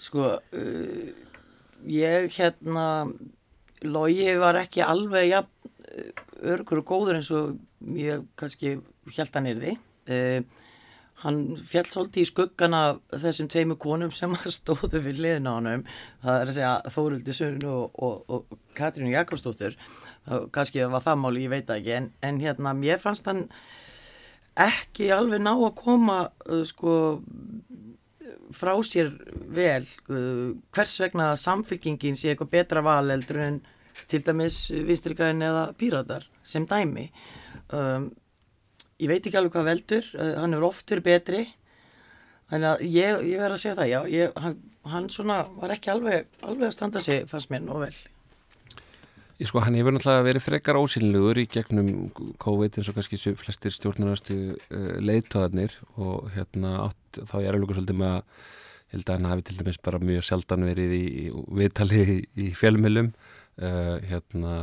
Sko, 0.00 0.32
uh, 0.40 1.10
ég 1.86 2.30
hérna, 2.34 2.86
Lógi 3.86 4.30
var 4.42 4.58
ekki 4.60 4.82
alveg 4.82 5.30
ja, 5.30 5.44
örgur 6.42 6.82
og 6.82 6.90
góður 6.90 7.20
eins 7.20 7.30
og 7.30 7.60
ég 7.94 8.26
kannski 8.40 8.80
held 9.14 9.38
er 9.44 9.62
því. 9.62 9.76
Uh, 10.10 10.59
hann 11.20 11.40
fjall 11.68 11.86
svolítið 11.88 12.22
í 12.24 12.28
skuggana 12.28 12.82
þessum 13.12 13.48
tveimu 13.52 13.76
konum 13.80 14.12
sem 14.14 14.32
stóðu 14.48 15.02
við 15.04 15.20
liðin 15.24 15.48
á 15.50 15.52
hann 15.56 15.88
það 16.22 16.36
er 16.36 16.52
að 16.52 16.56
segja 16.56 16.76
Þóruldi 16.94 17.36
Sörn 17.36 17.66
og, 17.68 17.98
og, 18.00 18.22
og 18.28 18.60
Katrínu 18.78 19.12
Jakobsdóttur 19.12 19.76
kannski 20.52 20.84
var 20.90 21.04
það 21.04 21.22
máli, 21.22 21.44
ég 21.46 21.52
veit 21.52 21.70
ekki. 21.72 21.94
En, 21.96 22.10
en 22.22 22.40
hérna, 22.42 22.74
mér 22.76 23.00
fannst 23.02 23.28
hann 23.30 23.46
ekki 24.60 25.10
alveg 25.14 25.42
ná 25.42 25.52
að 25.54 25.74
koma 25.78 26.20
uh, 26.46 26.62
sko 26.68 26.94
frá 28.54 28.74
sér 28.86 29.12
vel. 29.54 29.86
Uh, 30.10 30.56
hvers 30.74 30.98
vegna 31.02 31.32
samfélkingin 31.40 32.18
sé 32.18 32.32
eitthvað 32.32 32.54
betra 32.56 32.84
val 32.84 33.10
eldur 33.10 33.42
en 33.46 33.60
til 34.10 34.22
dæmis 34.24 34.68
vinstrigræn 34.86 35.42
eða 35.44 35.70
píratar 35.78 36.28
sem 36.46 36.66
dæmi. 36.68 37.10
Um, 37.74 38.10
ég 39.00 39.10
veit 39.10 39.24
ekki 39.24 39.40
alveg 39.40 39.56
hvað 39.56 39.68
veldur, 39.70 40.12
uh, 40.18 40.36
hann 40.42 40.56
er 40.56 40.66
oftur 40.66 41.02
betri. 41.04 41.46
Þannig 42.50 42.70
að 42.70 42.86
ég, 42.86 43.26
ég 43.30 43.42
verð 43.42 43.56
að 43.56 43.62
segja 43.62 43.76
það, 43.78 43.90
já, 43.92 44.00
ég, 44.10 44.38
hann, 44.44 44.56
hann 44.92 45.10
svona 45.14 45.42
var 45.58 45.74
ekki 45.76 45.92
alveg, 45.92 46.32
alveg 46.42 46.66
að 46.68 46.74
standa 46.74 47.02
sig 47.04 47.28
fannst 47.30 47.52
mér 47.52 47.62
nú 47.66 47.78
vel. 47.82 47.94
Ég 49.40 49.48
sko, 49.48 49.62
hann 49.64 49.76
hefur 49.78 49.94
náttúrulega 49.96 50.24
verið 50.26 50.44
frekar 50.44 50.76
ósynlegur 50.76 51.38
í 51.40 51.46
gegnum 51.48 52.10
COVID 52.42 52.74
eins 52.76 52.90
og 52.90 52.98
kannski 52.98 53.36
flestir 53.40 53.72
stjórnarnastu 53.72 54.40
uh, 54.52 54.96
leiðtöðarnir 55.00 55.78
og 55.96 56.28
hérna 56.34 56.74
átt, 56.88 57.22
þá 57.30 57.36
er 57.40 57.54
alveg 57.54 57.78
svolítið 57.78 58.02
með 58.02 58.18
að 58.18 58.48
held 58.90 59.06
að 59.06 59.16
hann 59.16 59.28
hafi 59.30 59.46
til 59.46 59.58
dæmis 59.60 59.80
bara 59.82 60.02
mjög 60.02 60.26
sjaldan 60.26 60.66
verið 60.66 60.94
í, 60.96 61.04
í 61.06 61.26
viðtali 61.60 62.00
í, 62.02 62.16
í 62.42 62.46
fjölmjölum 62.58 63.12
uh, 63.12 63.96
hérna 64.10 64.54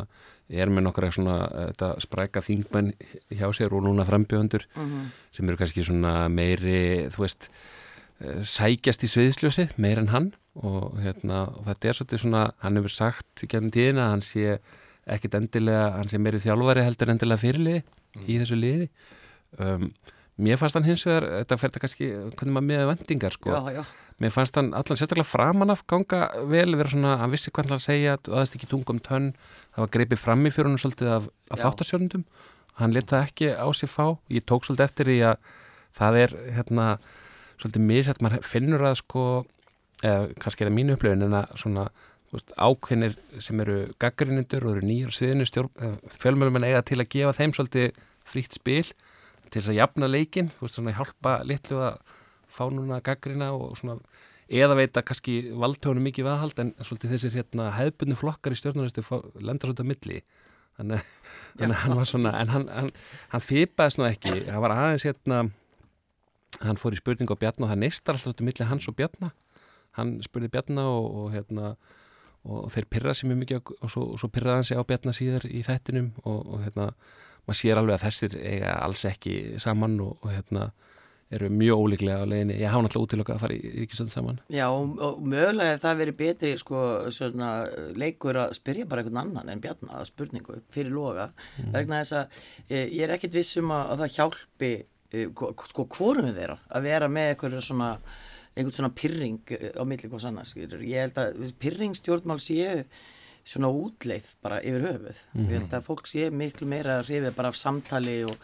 er 0.50 0.72
með 0.72 0.88
nokkra 0.88 1.12
svona 1.12 1.38
þetta, 1.52 1.92
spræka 2.04 2.44
þingmenn 2.46 2.94
hjá 3.36 3.48
sér 3.56 3.76
og 3.76 3.84
núna 3.84 4.06
frambjöðundur 4.08 4.68
mm 4.76 4.86
-hmm. 4.86 5.06
sem 5.32 5.50
eru 5.50 5.58
kannski 5.58 5.84
svona 5.84 6.28
meiri 6.30 7.10
þú 7.12 7.24
veist 7.26 7.50
eh, 8.22 8.42
sækjast 8.44 9.04
í 9.04 9.12
sviðsljósi 9.12 9.70
meir 9.78 10.00
en 10.00 10.14
hann 10.14 10.34
og, 10.56 10.98
hérna, 11.04 11.48
og 11.52 11.66
þetta 11.68 11.88
er 11.88 11.94
svolítið 11.94 12.22
svona 12.24 12.52
hann 12.64 12.78
hefur 12.78 12.90
sagt 12.90 13.44
í 13.44 13.48
gennum 13.48 13.72
tíðina 13.72 14.08
að 14.08 14.12
hann 14.12 14.22
sé 14.22 14.60
ekkit 15.08 15.36
endilega, 15.36 15.92
hann 15.98 16.10
sé 16.10 16.18
meiri 16.18 16.40
þjálfari 16.40 16.84
heldur 16.84 17.10
endilega 17.10 17.44
fyrirliði 17.44 17.84
mm. 17.84 18.24
í 18.28 18.40
þessu 18.40 18.56
liði 18.56 18.90
um, 19.60 19.92
mér 20.38 20.60
fannst 20.62 20.78
hann 20.78 20.86
hins 20.86 21.06
vegar, 21.08 21.26
þetta 21.42 21.58
fer 21.58 21.72
þetta 21.72 21.84
kannski 21.84 22.10
hvernig 22.38 22.54
maður 22.56 22.68
meða 22.72 22.90
vendingar 22.92 23.34
sko. 23.34 23.54
Já, 23.54 23.80
já. 23.80 23.84
mér 24.22 24.34
fannst 24.36 24.60
hann 24.60 24.74
allan 24.78 25.00
sérstaklega 25.00 25.30
framan 25.30 25.74
af 25.74 25.86
ganga 25.90 26.28
vel, 26.50 26.76
vera 26.78 26.94
svona, 26.94 27.16
hann 27.22 27.34
vissi 27.34 27.54
hvað 27.54 27.74
hann 27.74 27.84
segja 27.84 28.20
aðeins 28.20 28.54
ekki 28.58 28.70
tungum 28.70 29.02
tönn. 29.04 29.32
Það 29.74 29.86
var 29.86 29.94
greipið 29.96 30.22
fram 30.22 30.46
í 30.46 30.54
fyrir 30.54 30.72
hún 30.72 30.82
svolítið 30.82 31.14
af, 31.16 31.32
af 31.54 31.64
þáttarsjónundum 31.66 32.28
hann 32.78 32.94
leta 32.94 33.24
ekki 33.26 33.54
á 33.58 33.68
sig 33.74 33.90
fá. 33.90 34.18
Ég 34.30 34.46
tók 34.46 34.68
svolítið 34.68 34.86
eftir 34.86 35.10
því 35.10 35.18
að 35.32 35.54
það 35.98 36.20
er 36.22 36.36
hérna 36.58 36.88
svolítið 37.58 37.88
misætt, 37.90 38.22
maður 38.22 38.46
finnur 38.46 38.86
að 38.86 39.00
sko 39.02 39.24
eða 40.06 40.30
kannski 40.38 40.64
er 40.64 40.70
það 40.70 40.78
mínu 40.78 40.98
upplöfin 40.98 41.26
en 41.26 41.38
að 41.40 41.56
svona 41.58 41.88
veist, 42.34 42.54
ákveðnir 42.54 43.18
sem 43.42 43.64
eru 43.64 43.78
gaggrinundur 44.02 44.68
og 44.68 44.76
eru 44.76 44.86
nýjur 44.86 45.16
sviðinu 45.16 45.48
fjölmjölum 46.14 46.60
en 46.60 46.68
eiga 46.68 46.84
til 46.86 47.00
að 47.02 47.10
gefa 47.16 47.38
þeim 47.40 47.56
svolítið 47.58 47.98
frítt 48.28 48.58
spil 48.60 48.86
til 49.52 49.62
þess 49.62 49.74
að 49.74 49.80
jafna 49.80 50.10
leikin, 50.10 50.50
þú 50.56 50.66
veist 50.66 50.80
svona 50.80 50.96
hjálpa 50.98 51.36
litlu 51.48 51.80
að 51.84 52.00
fá 52.58 52.64
núna 52.72 53.02
gaggrina 53.04 53.52
og 53.56 53.78
svona 53.80 53.98
eða 54.48 54.78
veit 54.80 54.96
að 54.96 55.08
kannski 55.10 55.38
valdtöðunum 55.60 56.08
mikið 56.08 56.28
viðhald 56.30 56.62
en 56.64 56.74
svolítið 56.80 57.16
þessir 57.16 57.40
hérna 57.42 57.72
hefðbunni 57.76 58.18
flokkar 58.20 58.56
í 58.56 58.60
stjórnarhastu 58.60 59.04
lendar 59.44 59.72
svolítið 59.72 59.88
á 59.88 59.92
milli. 59.92 60.22
Þannig 60.78 61.74
að 61.74 61.80
hann 61.82 61.98
var 61.98 62.08
svona 62.08 62.34
en 62.38 62.52
hann, 62.54 62.68
hann, 62.72 62.92
hann 63.34 63.44
fýpaðist 63.44 64.00
nú 64.00 64.06
ekki. 64.08 64.36
Hann 64.48 64.64
var 64.64 64.76
aðeins 64.76 65.08
hérna 65.08 65.42
hann 66.62 66.80
fór 66.80 66.96
í 66.96 67.00
spurningu 67.02 67.36
á 67.36 67.42
Bjarnar 67.42 67.68
og 67.68 67.74
það 67.74 67.82
neistar 67.84 68.18
alltaf 68.18 68.34
út 68.34 68.44
í 68.44 68.48
milli 68.48 68.68
hans 68.70 68.88
og 68.88 68.96
Bjarnar 68.98 69.34
hann 69.98 70.18
spurði 70.26 70.52
Bjarnar 70.54 70.90
og, 70.90 71.08
og 71.22 71.32
hérna 71.34 71.74
og 72.48 72.70
þeir 72.72 72.88
pyrra 72.92 73.16
sér 73.18 73.32
mjög 73.32 73.42
mikið 73.42 73.72
og 73.76 73.92
svo, 73.92 74.04
svo 74.20 74.30
pyrraði 74.32 74.62
hann 74.62 74.68
sig 74.70 74.80
á 74.80 74.88
bjarna 74.88 75.14
síðar 75.16 75.48
í 75.50 75.64
þættinum 75.68 76.14
og, 76.24 76.38
og 76.46 76.62
hérna 76.64 76.92
maður 77.48 77.62
sér 77.62 77.82
alveg 77.82 77.98
að 77.98 78.06
þessir 78.06 78.38
eiga 78.44 78.76
alls 78.84 79.06
ekki 79.08 79.38
saman 79.64 79.98
og, 80.04 80.20
og 80.22 80.34
hérna 80.36 80.68
eru 81.34 81.50
mjög 81.52 81.82
ólíklega 81.84 82.24
á 82.24 82.30
leiðinni. 82.30 82.56
Ég 82.62 82.72
hafa 82.72 82.86
náttúrulega 82.86 83.08
útilöka 83.08 83.34
að 83.36 83.42
fara 83.44 83.56
í 83.58 83.72
ríkisönd 83.82 84.14
saman. 84.14 84.38
Já 84.54 84.66
og, 84.70 85.18
mögulega 85.20 85.76
ef 85.76 85.82
það 85.84 85.98
verið 86.02 86.20
betri 86.22 86.52
sko, 86.60 86.84
svona, 87.16 87.50
leikur 88.00 88.40
að 88.46 88.54
spyrja 88.56 88.88
bara 88.88 89.04
einhvern 89.04 89.20
annan 89.26 89.52
en 89.52 89.64
bjarna 89.64 90.06
spurningu 90.08 90.62
fyrir 90.72 90.94
loga 90.96 91.28
mm. 91.58 91.74
vegna 91.76 92.00
þess 92.04 92.16
að 92.22 92.40
ég, 92.72 92.94
ég 92.96 93.04
er 93.04 93.16
ekkit 93.18 93.36
vissum 93.36 93.74
að, 93.76 93.92
að 93.92 94.06
það 94.06 94.16
hjálpi 94.16 94.72
sko 95.68 95.88
hvorum 95.98 96.30
við 96.30 96.42
þeirra 96.42 96.58
að 96.76 96.88
vera 96.88 97.12
með 97.12 97.34
eitthvað 97.34 97.60
svona 97.64 97.92
einhvern 98.58 98.80
svona 98.80 98.96
pyrring 98.96 99.54
á 99.76 99.84
milli 99.88 100.10
hvers 100.10 100.26
annars. 100.28 100.56
Ég 100.58 100.96
held 100.96 101.20
að 101.22 101.54
pyrringstjórnmál 101.62 102.40
séu 102.42 102.88
svona 103.48 103.72
útleið 103.72 104.34
bara 104.44 104.62
yfir 104.62 104.86
höfuð. 104.88 105.20
Mm 105.34 105.42
-hmm. 105.42 105.50
Ég 105.52 105.60
held 105.60 105.74
að 105.74 105.88
fólk 105.88 106.08
sé 106.08 106.30
miklu 106.32 106.68
meira 106.68 107.02
hrifið 107.02 107.36
bara 107.36 107.48
af 107.48 107.56
samtali 107.56 108.24
og 108.24 108.36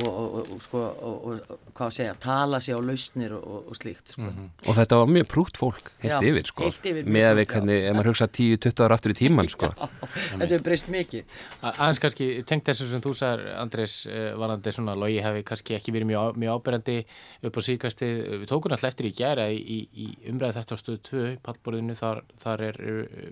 og, 0.00 0.08
og, 0.08 0.36
og, 0.40 0.60
sko, 0.64 0.80
og 0.80 1.58
hvað 1.76 1.84
að 1.86 1.94
segja, 1.98 2.12
tala 2.20 2.60
sér 2.64 2.80
á 2.80 2.82
lausnir 2.82 3.34
og 3.36 3.72
slíkt 3.76 4.14
sko. 4.14 4.22
mm 4.22 4.30
-hmm. 4.32 4.68
og 4.68 4.76
þetta 4.76 4.96
var 4.96 5.06
mjög 5.06 5.26
prútt 5.28 5.56
fólk 5.60 5.90
heilt 6.00 6.14
já, 6.14 6.28
yfir, 6.30 6.46
sko. 6.46 6.62
heilt 6.62 6.86
yfir 6.86 7.04
með 7.04 7.26
að 7.30 7.36
við 7.38 7.46
hvernig, 7.52 7.78
ef 7.88 7.96
maður 7.96 8.08
hugsa 8.08 8.26
10-20 8.26 8.84
ára 8.84 8.94
aftur 8.94 9.10
í 9.10 9.14
tíman 9.14 9.48
sko. 9.48 9.66
já, 9.76 10.38
þetta 10.38 10.54
er 10.54 10.62
breyst 10.62 10.88
mikið 10.88 11.24
aðeins 11.62 12.00
kannski, 12.00 12.42
tengt 12.46 12.64
þessu 12.64 12.88
sem 12.88 13.00
þú 13.00 13.12
sagðar 13.14 13.40
Andrés, 13.60 14.06
eh, 14.06 14.32
varandi 14.34 14.72
svona 14.72 14.94
logi 14.94 15.20
hefði 15.20 15.42
kannski 15.44 15.74
ekki 15.76 15.92
verið 15.92 16.06
mjög, 16.06 16.36
mjög 16.36 16.52
ábyrjandi 16.56 17.04
upp 17.42 17.56
á 17.56 17.60
síkasti, 17.60 18.06
við 18.40 18.46
tókum 18.48 18.72
alltaf 18.72 18.88
eftir 18.88 19.06
í 19.06 19.12
gæra 19.12 19.50
í, 19.52 19.60
í, 19.60 19.78
í 19.92 20.06
umræðu 20.30 20.56
þetta 20.56 20.74
á 20.74 20.80
stöðu 20.80 21.00
2 21.10 21.36
pallborðinu, 21.42 21.94
þar, 21.94 22.22
þar 22.40 22.60
er 22.62 22.76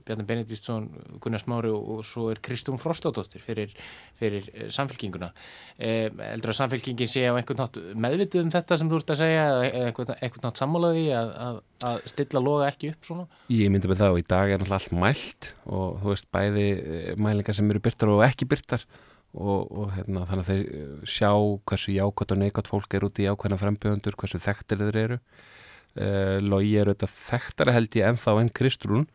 Bjarni 0.04 0.24
Benediktsson, 0.24 0.90
Gunnar 1.20 1.40
Smári 1.40 1.72
og 1.72 2.04
svo 2.04 2.30
er 2.30 2.40
Kristún 2.44 2.78
Frostadóttir 2.78 3.40
fyrir, 3.40 3.72
fyrir 4.20 4.50
eh, 4.54 4.68
samfélkinguna 4.68 5.32
eh, 5.78 6.10
heldur 6.50 6.56
að 6.56 6.58
samfélkingin 6.58 7.10
sé 7.10 7.22
á 7.30 7.34
einhvern 7.36 7.60
nátt 7.60 7.78
meðvitið 7.94 8.42
um 8.44 8.50
þetta 8.52 8.78
sem 8.78 8.90
þú 8.90 8.98
ert 8.98 9.12
að 9.12 9.20
segja 9.20 9.42
eða 9.50 9.84
einhvern, 9.86 10.16
einhvern 10.20 10.46
nátt 10.46 10.60
sammálaði 10.60 11.04
að, 11.14 11.30
að, 11.44 11.60
að 11.86 12.00
stilla 12.10 12.42
loga 12.42 12.70
ekki 12.70 12.90
upp 12.94 13.06
svona? 13.06 13.26
Ég 13.52 13.70
myndi 13.70 13.90
með 13.90 14.02
og 14.08 14.18
í 14.18 14.26
dag 14.26 14.50
er 14.50 14.60
náttúrulega 14.60 14.80
allt 14.80 14.96
mælt 14.98 15.50
og 15.66 16.00
þú 16.00 16.10
veist 16.10 16.28
bæði 16.34 16.66
eh, 16.80 17.12
mælingar 17.16 17.56
sem 17.56 17.70
eru 17.70 17.82
byrtar 17.84 18.12
og 18.14 18.24
ekki 18.26 18.48
byrtar 18.50 18.86
og, 19.30 19.70
og 19.70 19.94
hérna, 19.94 20.26
þannig 20.26 20.44
að 20.44 20.50
þeir 20.50 20.64
eh, 20.80 21.06
sjá 21.06 21.30
hversu 21.70 21.94
jákvæmt 21.94 22.34
og 22.34 22.42
neikvæmt 22.42 22.72
fólk 22.72 22.98
er 22.98 23.06
úti 23.06 23.26
í 23.26 23.30
ákveðna 23.30 23.60
frambjöðundur, 23.60 24.18
hversu 24.18 24.42
þekktir 24.42 24.82
þeir 24.82 25.00
eru 25.04 25.20
uh, 25.20 26.38
Logi 26.42 26.74
er 26.80 26.90
auðvitað 26.90 27.14
þekktara 27.28 27.76
held 27.76 27.98
ég 27.98 28.10
ennþá 28.10 28.36
enn 28.42 28.52
Kristrún 28.58 29.06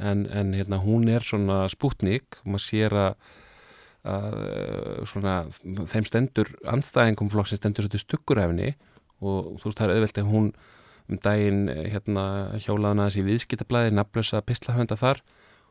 en, 0.00 0.24
en 0.32 0.54
hérna, 0.56 0.80
hún 0.80 1.10
er 1.12 1.24
svona 1.24 1.66
spútnik 1.68 2.40
og 2.40 2.54
maður 2.54 2.66
sér 2.70 2.96
að 2.96 3.30
að 4.08 4.36
eh, 4.48 5.00
svona, 5.08 5.34
þeim 5.60 6.06
stendur 6.08 6.52
anstæðingum 6.72 7.30
flokksins 7.32 7.60
stendur 7.60 7.86
svolítið 7.86 8.04
stugguræfni 8.06 8.70
og 9.20 9.58
þú 9.60 9.68
veist 9.68 9.80
það 9.80 9.86
er 9.86 9.94
auðvelt 9.96 10.20
ef 10.22 10.30
hún 10.30 10.52
um 11.10 11.20
daginn 11.20 11.68
eh, 11.68 11.84
hérna, 11.92 12.24
hjólaðan 12.62 13.04
aðeins 13.04 13.20
í 13.20 13.26
viðskiptablaði 13.26 13.94
nafnlösa 13.98 14.40
pislahönda 14.46 14.96
þar 15.00 15.20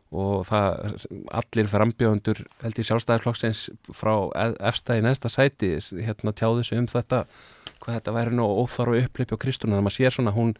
og 0.09 0.47
það 0.49 0.97
allir 1.37 1.69
frambjóðundur 1.69 2.43
held 2.63 2.79
ég 2.81 2.87
sjálfstæðarflokksins 2.87 3.67
frá 3.93 4.13
efstæði 4.71 5.05
næsta 5.05 5.29
sæti 5.29 5.75
hérna 5.77 6.33
tjáðu 6.33 6.63
þessu 6.63 6.79
um 6.81 6.89
þetta 6.89 7.23
hvað 7.79 7.99
þetta 7.99 8.15
væri 8.15 8.37
nú 8.37 8.47
óþáru 8.63 8.97
upplöpi 9.03 9.37
á 9.37 9.41
Kristúna 9.41 9.77
þannig 9.77 9.83
að 9.83 9.87
maður 9.87 9.97
sér 9.99 10.15
svona 10.15 10.33
hún 10.35 10.55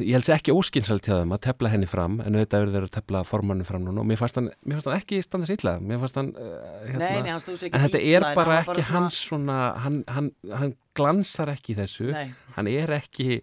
ég 0.00 0.14
held 0.14 0.26
sér 0.26 0.36
ekki 0.36 0.54
óskynsalt 0.54 1.06
hjá 1.08 1.16
þeim 1.20 1.34
að 1.36 1.42
tepla 1.46 1.70
henni 1.72 1.88
fram 1.88 2.20
en 2.22 2.36
auðvitað 2.36 2.64
eru 2.64 2.74
þeir 2.74 2.86
að 2.86 2.94
tepla 2.96 3.22
formannu 3.28 3.66
fram 3.68 3.84
núna 3.86 4.02
og 4.02 4.08
mér 4.08 4.20
fannst 4.20 4.38
hann, 4.40 4.50
mér 4.62 4.78
fannst 4.78 4.90
hann 4.90 5.00
ekki 5.00 5.20
standa 5.24 5.48
sýtla 5.48 5.74
mér 5.82 6.00
fannst 6.02 6.20
hann 6.20 6.30
uh, 6.36 6.54
hérna, 6.86 7.00
Nei, 7.02 7.22
nei, 7.26 7.32
hann 7.32 7.42
en 7.70 7.84
þetta 7.86 8.02
er 8.02 8.28
bara 8.36 8.60
ekki 8.60 8.70
bara 8.72 8.86
hans 8.90 9.18
svona, 9.28 9.58
hann, 9.84 10.00
hann, 10.14 10.30
hann 10.52 10.76
glansar 10.98 11.52
ekki 11.54 11.76
þessu 11.78 12.10
nei. 12.12 12.30
hann 12.56 12.70
er 12.70 12.94
ekki 13.00 13.42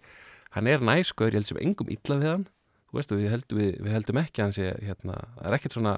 hann 0.56 0.72
er 0.72 0.84
næskur, 0.84 1.32
ég 1.32 1.42
held 1.42 1.52
sem 1.52 1.62
engum 1.64 1.92
illa 1.92 2.20
við 2.22 2.34
hann 2.36 2.48
veistu, 2.96 3.20
við, 3.20 3.30
heldum, 3.32 3.62
við, 3.62 3.78
við 3.86 3.96
heldum 3.96 4.24
ekki 4.24 4.46
hans 4.46 4.60
ég, 4.60 4.82
hérna, 4.84 5.20
það 5.38 5.52
er 5.52 5.60
ekkert 5.60 5.78
svona 5.78 5.96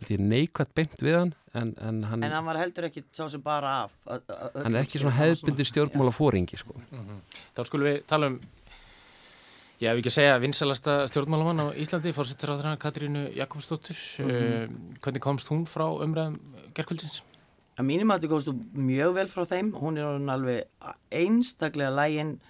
held 0.00 0.14
ég 0.14 0.22
neikvægt 0.24 0.72
beint 0.76 1.02
við 1.04 1.18
hann 1.18 1.34
en, 1.52 1.74
en, 1.82 2.04
hann, 2.08 2.24
en 2.24 2.32
hann 2.32 2.46
var 2.46 2.60
heldur 2.60 2.86
ekki 2.88 3.02
sá 3.16 3.26
sem 3.32 3.42
bara 3.44 3.74
af 3.84 3.92
hann 4.06 4.72
er 4.72 4.84
ekki 4.84 5.02
svona 5.02 5.16
hefðbundir 5.18 5.68
stjórnmála 5.68 6.14
fóringi 6.14 6.56
sko. 6.60 6.76
mm 6.78 7.02
-hmm. 7.02 7.20
þá 7.56 7.62
skulum 7.68 7.90
við 7.90 8.00
tala 8.08 8.30
um 8.32 8.40
Ég 9.80 9.88
hef 9.88 9.96
ekki 9.96 10.10
að 10.10 10.12
segja 10.12 10.40
vinsalasta 10.42 10.94
stjórnmálamann 11.08 11.62
á 11.64 11.66
Íslandi, 11.72 12.10
fórsættisráður 12.12 12.74
Katrínu 12.76 13.22
Jakobsdóttir. 13.32 13.96
Mm 14.20 14.28
-hmm. 14.28 14.64
uh, 14.76 14.98
hvernig 15.00 15.22
komst 15.24 15.48
hún 15.48 15.64
frá 15.64 15.86
umræðum 16.04 16.36
gerðkvöldsins? 16.76 17.22
Að 17.80 17.88
mínum 17.88 18.12
að 18.12 18.20
þú 18.20 18.28
komst 18.28 18.48
mjög 18.76 19.14
vel 19.14 19.28
frá 19.28 19.46
þeim. 19.48 19.72
Hún 19.72 19.96
er 19.96 20.04
alveg 20.04 20.64
einstaklega 21.10 21.90
lægin 21.90 22.40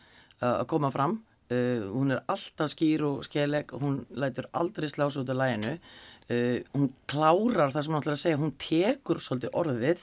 uh, 0.43 0.59
að 0.59 0.67
koma 0.67 0.91
fram. 0.91 1.23
Uh, 1.51 1.87
hún 1.95 2.11
er 2.11 2.21
alltaf 2.27 2.71
skýr 2.71 3.05
og 3.07 3.23
skeleg 3.25 3.73
og 3.75 3.81
hún 3.81 4.07
lætur 4.11 4.51
aldrei 4.53 4.89
slás 4.89 5.17
út 5.17 5.31
af 5.31 5.37
læginu. 5.37 5.79
Hún 6.75 6.91
klárar 7.07 7.73
það 7.73 7.83
sem 7.83 7.93
hún 7.95 8.01
ætlar 8.01 8.15
að 8.15 8.23
segja. 8.23 8.39
Hún 8.39 8.53
tekur 8.59 9.19
svolítið 9.19 9.51
orðið 9.53 9.99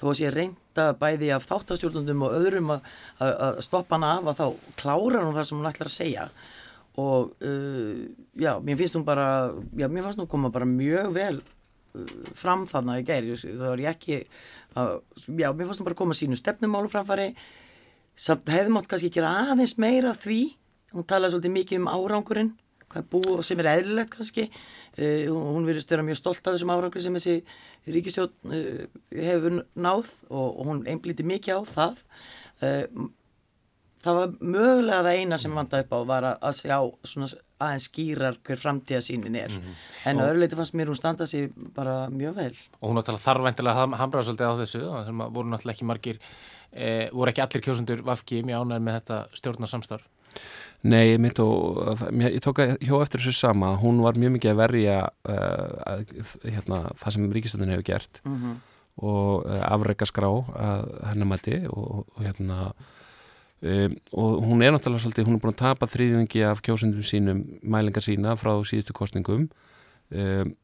þó 0.00 0.08
að 0.10 0.16
sé 0.16 0.30
reynda 0.30 0.92
bæði 0.92 1.30
af 1.32 1.46
þáttastjórnundum 1.48 2.22
og 2.22 2.34
öðrum 2.36 2.70
að 2.70 3.60
stoppa 3.64 3.96
hana 3.96 4.18
af 4.18 4.26
að 4.26 4.36
þá 4.40 4.46
klárar 4.76 5.24
hún 5.24 5.34
það 5.34 5.44
sem 5.44 5.58
hún 5.58 5.70
ætlar 5.72 5.88
að 5.88 5.96
segja 5.96 6.28
og 6.98 7.32
uh, 7.46 8.02
já, 8.34 8.56
mér 8.58 8.80
finnst 8.80 8.98
hún 8.98 9.06
bara 9.06 9.52
já, 9.78 9.86
mér 9.86 10.02
fannst 10.06 10.18
hún 10.18 10.30
koma 10.30 10.50
bara 10.50 10.66
mjög 10.66 11.12
vel 11.14 11.38
uh, 11.38 12.14
fram 12.34 12.66
að 12.66 12.96
ég 12.98 13.06
gæri 13.06 13.36
þá 13.38 13.66
er 13.70 13.84
ég 13.84 13.90
ekki 13.94 14.20
uh, 14.74 14.98
já, 15.30 15.52
mér 15.52 15.68
fannst 15.68 15.82
hún 15.82 15.90
bara 15.90 16.00
koma 16.02 16.18
sínu 16.18 16.38
stefnumálu 16.38 16.90
framfari 16.90 17.30
samt 18.20 18.50
hefði 18.52 18.74
mátt 18.74 18.88
kannski 18.90 19.12
gera 19.12 19.30
aðeins 19.46 19.76
meira 19.80 20.12
því. 20.16 20.42
Hún 20.90 21.06
talaði 21.08 21.36
svolítið 21.36 21.54
mikið 21.54 21.80
um 21.80 21.88
árangurinn 21.92 22.50
hvað 22.90 23.06
búið 23.12 23.44
sem 23.46 23.60
er 23.62 23.68
eðlilegt 23.76 24.12
kannski. 24.16 24.48
Uh, 24.98 25.30
hún 25.30 25.68
verið 25.68 25.86
störa 25.86 26.04
mjög 26.06 26.18
stolt 26.18 26.42
af 26.42 26.56
þessum 26.56 26.72
árangur 26.74 27.04
sem 27.04 27.16
þessi 27.16 27.36
ríkistjón 27.86 28.32
uh, 28.50 28.84
hefur 29.14 29.62
náð 29.78 30.10
og, 30.28 30.48
og 30.48 30.62
hún 30.66 30.84
einblíti 30.90 31.26
mikið 31.26 31.62
á 31.62 31.70
það. 31.70 32.04
Uh, 32.60 33.08
það 34.04 34.18
var 34.18 34.34
mögulega 34.40 35.04
það 35.06 35.18
eina 35.20 35.38
sem 35.40 35.54
vanda 35.54 35.80
upp 35.84 35.92
á 35.92 35.98
var 36.08 36.28
að 36.32 36.54
sjá 36.60 36.76
svona 37.04 37.30
aðeins 37.60 37.88
skýrar 37.90 38.38
hver 38.46 38.60
framtíðasínin 38.60 39.36
er 39.36 39.50
mm 39.50 39.58
-hmm. 39.58 39.74
en 40.10 40.22
öðruleiti 40.26 40.56
fannst 40.56 40.74
mér 40.74 40.88
hún 40.88 40.96
standa 40.96 41.26
sér 41.26 41.50
bara 41.74 42.08
mjög 42.08 42.34
vel 42.34 42.54
og 42.80 42.90
hún 42.90 42.96
náttúrulega 42.96 43.84
að 43.84 43.98
hamra 43.98 44.22
svolítið 44.22 44.48
á 44.48 44.60
þessu 44.60 44.80
það 44.80 45.32
voru 45.34 45.48
náttúrulega 45.48 45.76
ekki 45.76 45.84
margir 45.84 46.18
e, 46.72 47.10
voru 47.12 47.30
ekki 47.30 47.42
allir 47.42 47.62
kjósundur 47.62 48.02
vafki 48.02 48.42
mjög 48.42 48.60
ánæður 48.60 48.80
með 48.80 48.94
þetta 48.94 49.26
stjórnarsamstarf 49.34 50.08
Nei, 50.80 51.10
ég 51.12 51.18
mitt 51.20 51.38
og 51.38 52.00
ég 52.24 52.40
tók 52.40 52.62
að 52.62 52.78
hjó 52.80 53.02
eftir 53.02 53.20
þessu 53.20 53.36
sama 53.36 53.74
hún 53.76 54.00
var 54.00 54.16
mjög 54.16 54.32
mikið 54.38 54.50
að 54.50 54.60
verja 54.62 55.10
uh, 55.28 55.72
að, 55.84 56.14
hérna, 56.46 56.78
það 56.96 57.12
sem 57.12 57.32
ríkistöndin 57.32 57.74
hefur 57.74 57.82
gert 57.82 58.20
mm 58.24 58.36
-hmm. 58.36 58.54
og 58.96 59.44
uh, 59.44 59.60
afreika 59.74 60.08
skrá 60.08 60.30
að 60.30 60.86
hennar 61.10 61.26
mæti 61.26 61.66
og, 61.68 62.06
og 62.16 62.24
hérna 62.24 62.72
Um, 63.60 63.98
og 64.16 64.38
hún 64.48 64.62
er 64.64 64.72
náttúrulega 64.72 65.04
svolítið, 65.04 65.26
hún 65.28 65.36
er 65.36 65.40
búin 65.42 65.52
að 65.52 65.58
tapa 65.60 65.88
þrýðungi 65.92 66.46
af 66.48 66.62
kjósundum 66.64 67.04
sínum, 67.04 67.42
mælingar 67.60 68.00
sína 68.00 68.32
frá 68.40 68.54
síðustu 68.64 68.94
kostningum 68.96 69.50
um, 70.16 70.54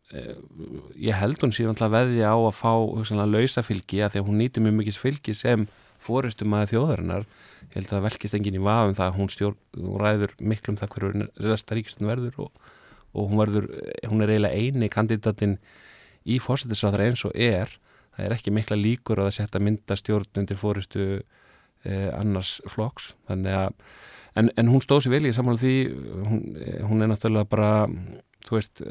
ég 0.97 1.18
held 1.18 1.42
hún 1.42 1.53
síðan 1.53 1.74
alltaf 1.74 1.92
veði 1.92 2.22
á 2.24 2.32
að 2.32 2.55
fá 2.57 2.72
lausafylgi 3.28 4.01
að 4.01 4.14
því 4.14 4.22
að 4.22 4.26
hún 4.30 4.40
nýtur 4.40 4.64
mjög 4.64 4.78
mikið 4.78 5.01
fylgi 5.03 5.34
sem 5.36 5.66
fóristum 6.03 6.55
að 6.57 6.72
þjóðarinnar. 6.72 7.26
Ég 7.66 7.76
held 7.76 7.86
að 7.86 7.94
það 7.94 8.05
velkist 8.07 8.36
engin 8.38 8.59
í 8.59 8.64
vafum 8.64 8.97
það 8.97 9.07
að 9.11 9.16
hún, 9.18 9.30
stjórn, 9.32 9.59
hún 9.76 10.01
ræður 10.03 10.34
miklu 10.40 10.72
um 10.72 10.78
það 10.80 10.92
hverju 10.94 11.28
resta 11.51 11.76
ríkistun 11.76 12.11
verður 12.11 12.40
og, 12.47 12.61
og 13.12 13.30
hún, 13.30 13.40
verður, 13.42 13.66
hún 14.07 14.22
er 14.22 14.32
eiginlega 14.32 14.61
eini 14.61 14.90
kandidatin 14.92 15.57
í 16.24 16.38
fórsættisráðar 16.42 17.09
eins 17.09 17.24
og 17.26 17.34
er. 17.34 17.72
Það 18.16 18.28
er 18.28 18.36
ekki 18.36 18.55
mikla 18.55 18.78
líkur 18.78 19.20
að 19.24 19.34
setja 19.36 19.61
mynda 19.61 19.99
stjórn 19.99 20.40
undir 20.40 20.61
fóristu 20.61 21.09
eh, 21.85 22.09
annars 22.16 22.61
flokks. 22.70 23.12
Að, 23.29 23.72
en, 24.37 24.51
en 24.57 24.72
hún 24.72 24.85
stóð 24.85 25.05
sér 25.05 25.16
vel 25.16 25.27
í 25.29 25.35
samanlega 25.37 25.66
því. 25.66 25.77
Hún, 26.31 26.41
hún 26.91 27.05
er 27.05 27.12
náttúrulega 27.12 27.51
bara 27.53 27.72
þú 28.47 28.59
veist, 28.59 28.83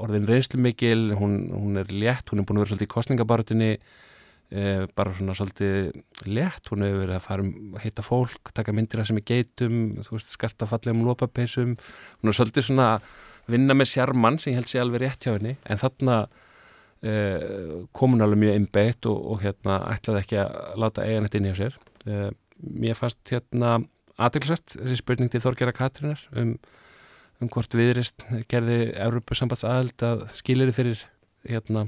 orðin 0.00 0.28
reynslu 0.28 0.60
mikil 0.64 1.12
hún, 1.18 1.40
hún 1.52 1.80
er 1.80 1.90
létt, 1.92 2.30
hún 2.30 2.40
er 2.40 2.48
búin 2.48 2.60
að 2.60 2.64
vera 2.64 2.72
svolítið 2.72 2.88
í 2.88 2.92
kostningabarutinni 2.94 3.70
eh, 3.74 4.84
bara 4.96 5.14
svona 5.16 5.36
svolítið 5.36 5.90
létt. 6.28 6.70
Hún 6.72 6.86
hefur 6.86 7.02
verið 7.04 7.16
að 7.18 7.24
fara 7.26 7.44
um 7.44 7.76
að 7.76 7.84
hitta 7.84 8.04
fólk 8.06 8.52
taka 8.56 8.74
myndir 8.76 9.02
að 9.02 9.10
sem 9.10 9.20
er 9.20 9.26
geitum, 9.28 9.78
þú 10.06 10.16
veist 10.16 10.34
skarta 10.34 10.68
fallegum 10.70 11.04
lópapeisum, 11.08 11.76
hún 12.20 12.32
er 12.32 12.38
svolítið 12.38 12.70
svona 12.70 12.90
vinna 13.48 13.76
með 13.76 13.92
sjarmann 13.92 14.38
sem 14.40 14.52
ég 14.52 14.60
held 14.60 14.70
sé 14.70 14.80
alveg 14.82 15.04
rétt 15.04 15.24
hjá 15.24 15.34
henni, 15.34 15.56
en 15.68 15.80
þarna 15.80 16.16
eh, 17.04 17.84
kom 17.96 18.16
hún 18.16 18.24
alveg 18.24 18.42
mjög 18.44 18.62
innbeitt 18.62 19.08
og, 19.08 19.20
og 19.34 19.44
hérna 19.44 19.82
ætlaði 19.92 20.24
ekki 20.24 20.40
að 20.44 20.80
láta 20.84 21.06
eigan 21.06 21.28
þetta 21.28 21.40
inn 21.40 21.50
hjá 21.50 21.60
sér 21.62 21.78
uh, 22.06 22.28
mér 22.58 22.98
fannst 22.98 23.22
hérna 23.32 23.78
aðeinsvært 24.18 24.76
þessi 24.76 25.00
spurning 25.00 25.30
til 25.32 25.42
Þorgjara 25.44 25.74
Katrínar 25.76 26.22
um 26.36 26.56
um 27.42 27.50
hvort 27.52 27.74
viðrist 27.76 28.24
gerði 28.50 28.90
Európa-sambands 28.98 29.64
aðeld 29.66 30.04
að 30.04 30.24
skilir 30.34 30.72
fyrir 30.74 31.04
hérna 31.46 31.86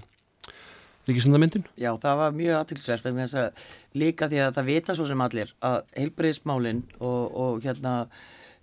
ríkisundamyndin? 1.09 1.65
Já, 1.81 1.91
það 1.99 2.21
var 2.21 2.37
mjög 2.37 2.59
aðtilsverð 2.61 3.09
vegna 3.09 3.25
þess 3.27 3.39
að 3.41 3.65
líka 4.03 4.29
því 4.31 4.43
að 4.45 4.59
það 4.59 4.69
vita 4.71 4.97
svo 4.97 5.07
sem 5.09 5.25
allir 5.25 5.55
að 5.67 5.79
heilbreyðismálinn 5.97 6.85
og, 6.99 7.23
og 7.45 7.65
hérna 7.65 7.95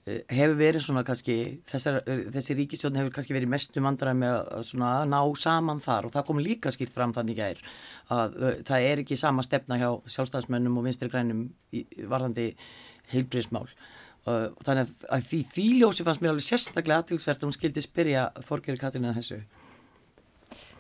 hefur 0.08 0.56
verið 0.56 0.84
svona 0.86 1.04
kannski 1.08 1.36
þessar, 1.68 2.00
þessi 2.32 2.56
ríkistjórn 2.62 2.96
hefur 3.00 3.14
kannski 3.18 3.36
verið 3.36 3.52
mestu 3.52 3.82
mandræð 3.84 4.20
með 4.22 4.36
að 4.88 5.04
ná 5.12 5.20
saman 5.42 5.82
þar 5.84 6.08
og 6.08 6.14
það 6.14 6.26
kom 6.30 6.40
líka 6.44 6.72
skýrt 6.72 6.94
fram 6.96 7.16
þannig 7.16 7.40
gær 7.42 7.62
að 8.14 8.38
uh, 8.40 8.54
það 8.68 8.88
er 8.92 9.04
ekki 9.04 9.20
sama 9.20 9.44
stefna 9.44 9.80
hjá 9.82 9.90
sjálfstæðismennum 10.16 10.80
og 10.80 10.88
vinstri 10.88 11.12
grænum 11.12 11.50
varðandi 12.08 12.54
heilbreyðismál 13.12 13.66
uh, 13.68 14.48
þannig 14.64 14.94
að 15.12 15.28
því 15.28 15.42
því 15.58 15.68
ljósi 15.82 16.08
fannst 16.08 16.24
mér 16.24 16.36
alveg 16.36 16.48
sérstaklega 16.48 17.04
aðtilsverð 17.04 17.44
að 17.44 17.50
hún 17.50 17.58
skildi 17.58 17.84
spyrja 17.84 18.30
Þorgeri 18.48 18.80
Katrina 18.80 19.16
þessu. 19.18 19.42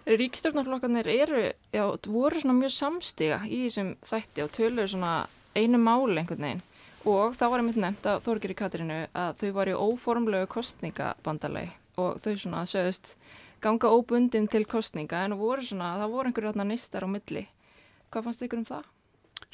Ríkistjórnarflokkarnir 0.07 1.09
eru, 1.11 1.43
já, 1.75 1.83
voru 2.07 2.39
svona 2.39 2.55
mjög 2.61 2.71
samstiga 2.77 3.41
í 3.43 3.65
þessum 3.65 3.91
þætti 4.07 4.45
og 4.45 4.53
töluðu 4.55 4.93
svona 4.93 5.13
einu 5.57 5.81
máli 5.83 6.21
einhvern 6.21 6.45
veginn 6.47 6.65
og 7.05 7.35
það 7.37 7.51
var 7.51 7.63
einmitt 7.63 7.81
nefnt 7.81 8.07
að 8.09 8.23
Þorgir 8.25 8.53
í 8.53 8.57
Katrinu 8.57 9.01
að 9.13 9.35
þau 9.41 9.51
var 9.57 9.71
í 9.71 9.75
óformlegu 9.77 10.49
kostningabandalagi 10.51 11.73
og 11.97 12.17
þau 12.21 12.33
svona 12.37 12.63
sögust 12.69 13.15
ganga 13.61 13.89
óbundin 13.89 14.47
til 14.51 14.65
kostninga 14.69 15.23
en 15.25 15.37
voru 15.39 15.65
svona, 15.65 15.95
það 16.01 16.13
voru 16.13 16.29
einhverju 16.29 16.51
hérna 16.51 16.67
nistar 16.67 17.05
á 17.05 17.09
milli. 17.09 17.47
Hvað 18.13 18.27
fannst 18.27 18.43
ykkur 18.45 18.61
um 18.61 18.67
það? 18.67 18.89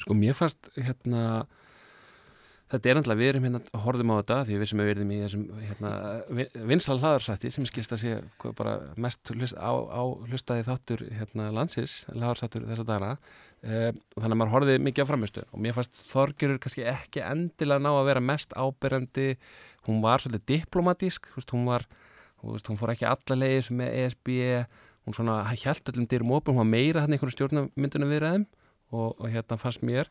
Sko 0.02 0.16
mér 0.18 0.36
fannst 0.36 0.70
hérna 0.76 1.22
Þetta 2.72 2.90
er 2.90 2.96
náttúrulega, 2.96 3.20
við 3.20 3.28
erum 3.30 3.44
hérna, 3.44 3.80
horfum 3.84 4.10
á 4.10 4.16
þetta 4.16 4.36
því 4.48 4.58
við 4.60 4.68
sem 4.70 4.80
við 4.80 4.86
verðum 4.88 5.10
í 5.12 5.16
þessum 5.20 5.42
hérna, 5.60 5.90
vinsal 6.70 6.96
hlaðarsætti 6.96 7.50
sem 7.52 7.66
skilst 7.68 7.92
að 7.92 8.00
sé 8.00 8.14
bara 8.56 8.72
mest 9.04 9.32
hlust, 9.34 9.58
á, 9.60 9.72
á 9.72 10.02
hlustaði 10.30 10.64
þáttur 10.70 11.04
hérna, 11.18 11.50
landsins, 11.54 11.98
hlaðarsættur 12.08 12.64
þessa 12.70 12.86
dana 12.88 13.10
e, 13.60 13.92
þannig 14.16 14.30
að 14.30 14.40
maður 14.40 14.54
horfið 14.54 14.80
mikið 14.88 15.04
á 15.04 15.10
framistu 15.10 15.44
og 15.44 15.60
mér 15.66 15.76
fannst 15.76 16.00
Þorgjörur 16.08 16.62
kannski 16.64 16.88
ekki 16.88 17.22
endilega 17.26 17.84
ná 17.84 17.90
að 17.92 18.08
vera 18.08 18.24
mest 18.32 18.56
ábyrjandi 18.56 19.28
hún 19.84 20.00
var 20.02 20.24
svolítið 20.24 20.64
diplomatísk 20.64 21.28
hún 21.52 21.68
var, 21.68 21.84
hún 22.40 22.80
fór 22.80 22.96
ekki 22.96 23.10
alla 23.12 23.38
leiðis 23.44 23.70
með 23.76 24.00
ESB 24.06 24.34
hún 25.04 25.16
svona 25.16 25.42
held 25.44 25.92
öllum 25.92 26.08
dyrum 26.08 26.32
opum, 26.32 26.56
hún 26.56 26.64
var 26.64 26.70
meira 26.70 27.04
hann 27.04 27.12
einhverju 27.12 27.36
stjórnmyndunum 27.36 28.12
viðræðum 28.12 28.46
og, 28.94 29.20
og 29.20 29.28
hérna 29.28 29.58
fannst 29.60 29.84
mér. 29.84 30.10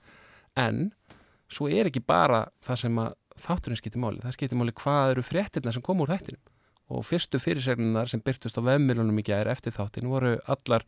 En 0.59 0.91
svo 1.53 1.69
er 1.69 1.89
ekki 1.89 2.03
bara 2.05 2.45
það 2.65 2.81
sem 2.83 2.99
að 3.03 3.13
þátturinn 3.43 3.79
skiptir 3.79 4.03
máli, 4.03 4.21
það 4.23 4.35
skiptir 4.37 4.59
máli 4.59 4.75
hvað 4.77 5.13
eru 5.13 5.23
fréttirna 5.25 5.73
sem 5.73 5.85
kom 5.85 6.03
úr 6.03 6.11
þættinum. 6.13 6.41
Og 6.93 7.05
fyrstu 7.07 7.39
fyrirseglunar 7.39 8.09
sem 8.11 8.21
byrtust 8.21 8.59
á 8.59 8.61
vefnmilunum 8.61 9.19
í 9.21 9.25
gæri 9.25 9.49
eftir 9.49 9.73
þáttin 9.73 10.11
voru 10.11 10.35
allar 10.51 10.85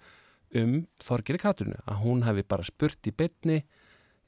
um 0.55 0.75
Þorgir 1.01 1.39
í 1.39 1.41
Katurinu 1.41 1.79
að 1.89 2.01
hún 2.03 2.23
hefði 2.25 2.45
bara 2.47 2.67
spurt 2.67 3.09
í 3.09 3.13
bytni 3.15 3.61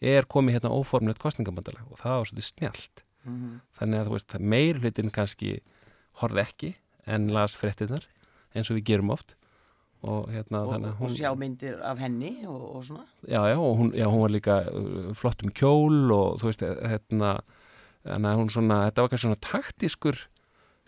er 0.04 0.28
komið 0.30 0.58
hérna 0.58 0.74
óformlegt 0.74 1.22
kostningabandalega 1.22 1.88
og 1.92 2.02
það 2.02 2.18
var 2.18 2.30
svolítið 2.30 2.48
snjált 2.48 3.04
mm 3.24 3.36
-hmm. 3.36 3.60
þannig 3.80 4.00
að 4.00 4.08
þú 4.08 4.14
veist, 4.16 4.40
meir 4.40 4.80
hlutin 4.80 5.12
kannski 5.12 5.52
horfði 6.22 6.42
ekki 6.42 6.76
en 7.06 7.34
las 7.34 7.58
fréttirnar 7.58 8.08
eins 8.54 8.70
og 8.70 8.78
við 8.78 8.88
gerum 8.92 9.10
oft 9.10 9.36
og, 10.08 10.30
hérna, 10.32 10.64
og, 10.64 10.74
hún, 10.74 11.10
og 11.10 11.14
sjá 11.14 11.32
myndir 11.38 11.78
af 11.84 12.00
henni 12.02 12.34
og, 12.48 12.64
og 12.78 12.88
svona. 12.88 13.06
Já, 13.28 13.42
já, 13.52 13.58
og 13.58 13.78
hún, 13.78 13.94
já, 13.96 14.08
hún 14.08 14.24
var 14.24 14.34
líka 14.34 14.58
uh, 14.72 15.14
flott 15.16 15.44
um 15.44 15.52
kjól 15.52 16.12
og 16.12 16.42
þú 16.42 16.52
veist, 16.52 16.64
hérna 16.64 17.38
hún 18.08 18.50
svona, 18.54 18.86
þetta 18.88 19.04
var 19.04 19.12
kannski 19.12 19.28
svona 19.28 19.42
taktískur 19.44 20.22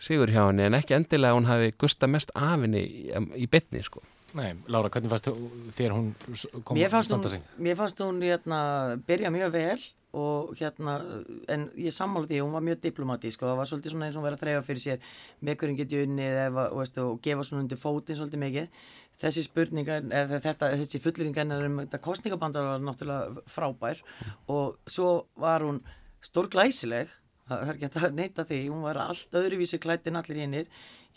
sigur 0.00 0.32
hjá 0.32 0.46
henni 0.46 0.64
en 0.68 0.78
ekki 0.78 0.96
endilega 0.96 1.36
hún 1.36 1.48
hafi 1.50 1.74
gusta 1.78 2.08
mest 2.08 2.32
af 2.34 2.64
henni 2.64 2.80
í, 2.80 3.20
í 3.44 3.46
betni, 3.50 3.84
sko. 3.84 4.02
Nei, 4.38 4.52
Lára, 4.70 4.90
hvernig 4.92 5.10
fannst 5.10 5.28
þér 5.74 5.94
hún 5.96 6.10
kom 6.62 6.78
mér 6.78 6.90
fannst 6.92 7.10
hún, 7.10 7.40
mér 7.58 7.78
fannst 7.78 7.98
hún 8.02 8.20
hérna, 8.22 8.60
byrja 9.08 9.32
mjög 9.34 9.56
vel 9.56 9.80
og 10.14 10.54
hérna, 10.58 10.96
en 11.50 11.66
ég 11.78 11.94
sammála 11.94 12.30
því 12.30 12.40
hún 12.42 12.54
var 12.54 12.64
mjög 12.66 12.80
diplomatísk 12.84 13.42
og 13.42 13.50
það 13.50 13.58
var 13.60 13.70
svolítið 13.70 13.94
svona 13.94 14.08
eins 14.08 14.18
og 14.18 14.24
verið 14.26 14.38
að 14.38 14.44
þreyfa 14.44 14.64
fyrir 14.68 14.84
sér 14.84 15.10
með 15.40 15.58
hverjum 15.60 15.80
getið 15.80 16.06
unnið 16.06 16.38
eða, 16.44 16.64
og, 16.68 16.78
veist, 16.80 17.02
og 17.02 17.20
gefa 17.26 17.46
svona 17.46 17.64
undir 17.64 17.80
fótinn 17.82 18.18
svolítið 18.18 18.42
mikið 18.44 18.80
þessi 19.20 19.46
spurningar, 19.46 20.04
eða 20.08 20.40
þetta, 20.44 20.70
þessi 20.80 21.00
fulleringar 21.04 21.66
um 21.66 21.80
þetta 21.82 22.02
kostningabandar 22.04 22.68
var 22.68 22.84
náttúrulega 22.84 23.44
frábær 23.50 24.04
og 24.52 24.78
svo 24.88 25.10
var 25.40 25.66
hún 25.66 25.82
stór 26.24 26.50
glæsileg 26.52 27.10
það 27.50 27.62
er 27.66 27.76
ekki 27.76 27.90
að 27.98 28.16
neyta 28.16 28.46
því, 28.46 28.60
hún 28.70 28.84
var 28.86 29.00
allt 29.02 29.36
öðruvísi 29.36 29.80
klætt 29.82 30.06
en 30.06 30.20
allir 30.20 30.38
hinnir 30.44 30.68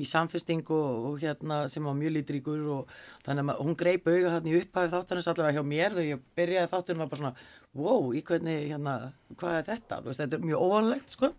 í 0.01 0.07
samfestingu 0.09 0.73
og, 0.73 1.03
og 1.11 1.19
hérna 1.21 1.59
sem 1.69 1.85
var 1.85 1.97
mjög 1.97 2.15
lítríkur 2.15 2.63
og 2.79 2.93
þannig 3.25 3.51
að 3.53 3.61
hún 3.61 3.77
greip 3.77 4.09
auga 4.09 4.31
þarna 4.35 4.49
í 4.49 4.55
upphæfi 4.63 4.93
þáttanins 4.95 5.29
allavega 5.29 5.59
hjá 5.59 5.67
mér 5.69 5.93
þegar 5.97 6.09
ég 6.09 6.25
byrjaði 6.39 6.71
þáttanum 6.71 7.03
var 7.03 7.11
bara 7.11 7.21
svona 7.21 7.35
wow, 7.73 8.09
í 8.13 8.23
hvernig, 8.25 8.65
hérna, 8.71 8.95
hvað 9.37 9.59
er 9.59 9.69
þetta? 9.69 10.01
Veist, 10.07 10.23
þetta 10.23 10.39
er 10.39 10.49
mjög 10.49 10.65
óvanlegt, 10.65 11.13
sko 11.13 11.31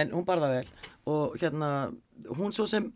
en 0.00 0.12
hún 0.16 0.24
barða 0.24 0.48
vel 0.48 0.66
og 1.12 1.36
hérna 1.40 1.68
hún 2.38 2.54
svo 2.56 2.64
sem 2.70 2.88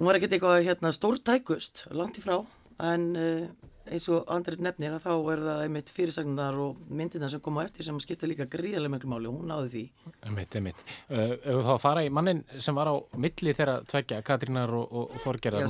hún 0.00 0.08
var 0.08 0.16
ekkert 0.16 0.38
eitthvað 0.38 0.62
hérna 0.64 0.94
stórtækust 0.96 1.84
langt 1.92 2.16
í 2.16 2.22
frá 2.24 2.38
en 2.80 3.02
uh, 3.20 3.42
eins 3.90 4.06
og 4.08 4.30
andrið 4.32 4.62
nefnir 4.64 4.94
að 4.96 5.02
þá 5.04 5.10
er 5.32 5.42
það 5.44 5.58
einmitt 5.66 5.90
fyrirsagnar 5.92 6.56
og 6.62 6.78
myndirna 6.88 7.28
sem 7.28 7.42
koma 7.44 7.66
eftir 7.66 7.84
sem 7.84 7.98
skipta 8.00 8.28
líka 8.30 8.46
gríðarlega 8.48 8.94
mjög 8.94 9.04
máli 9.12 9.28
og 9.28 9.36
hún 9.36 9.50
náði 9.50 9.68
því. 9.74 9.82
Einmitt, 10.30 10.56
einmitt. 10.56 10.84
Uh, 11.10 11.34
ef 11.34 11.50
þú 11.50 11.66
þá 11.66 11.72
að 11.74 11.82
fara 11.82 12.06
í 12.06 12.14
mannin 12.16 12.40
sem 12.56 12.80
var 12.80 12.88
á 12.88 12.96
milli 13.26 13.54
þeirra 13.58 13.76
tveggja, 13.92 14.22
Katrínar 14.24 14.72
og, 14.78 14.96
og, 15.02 15.12
Þorgerðar, 15.26 15.68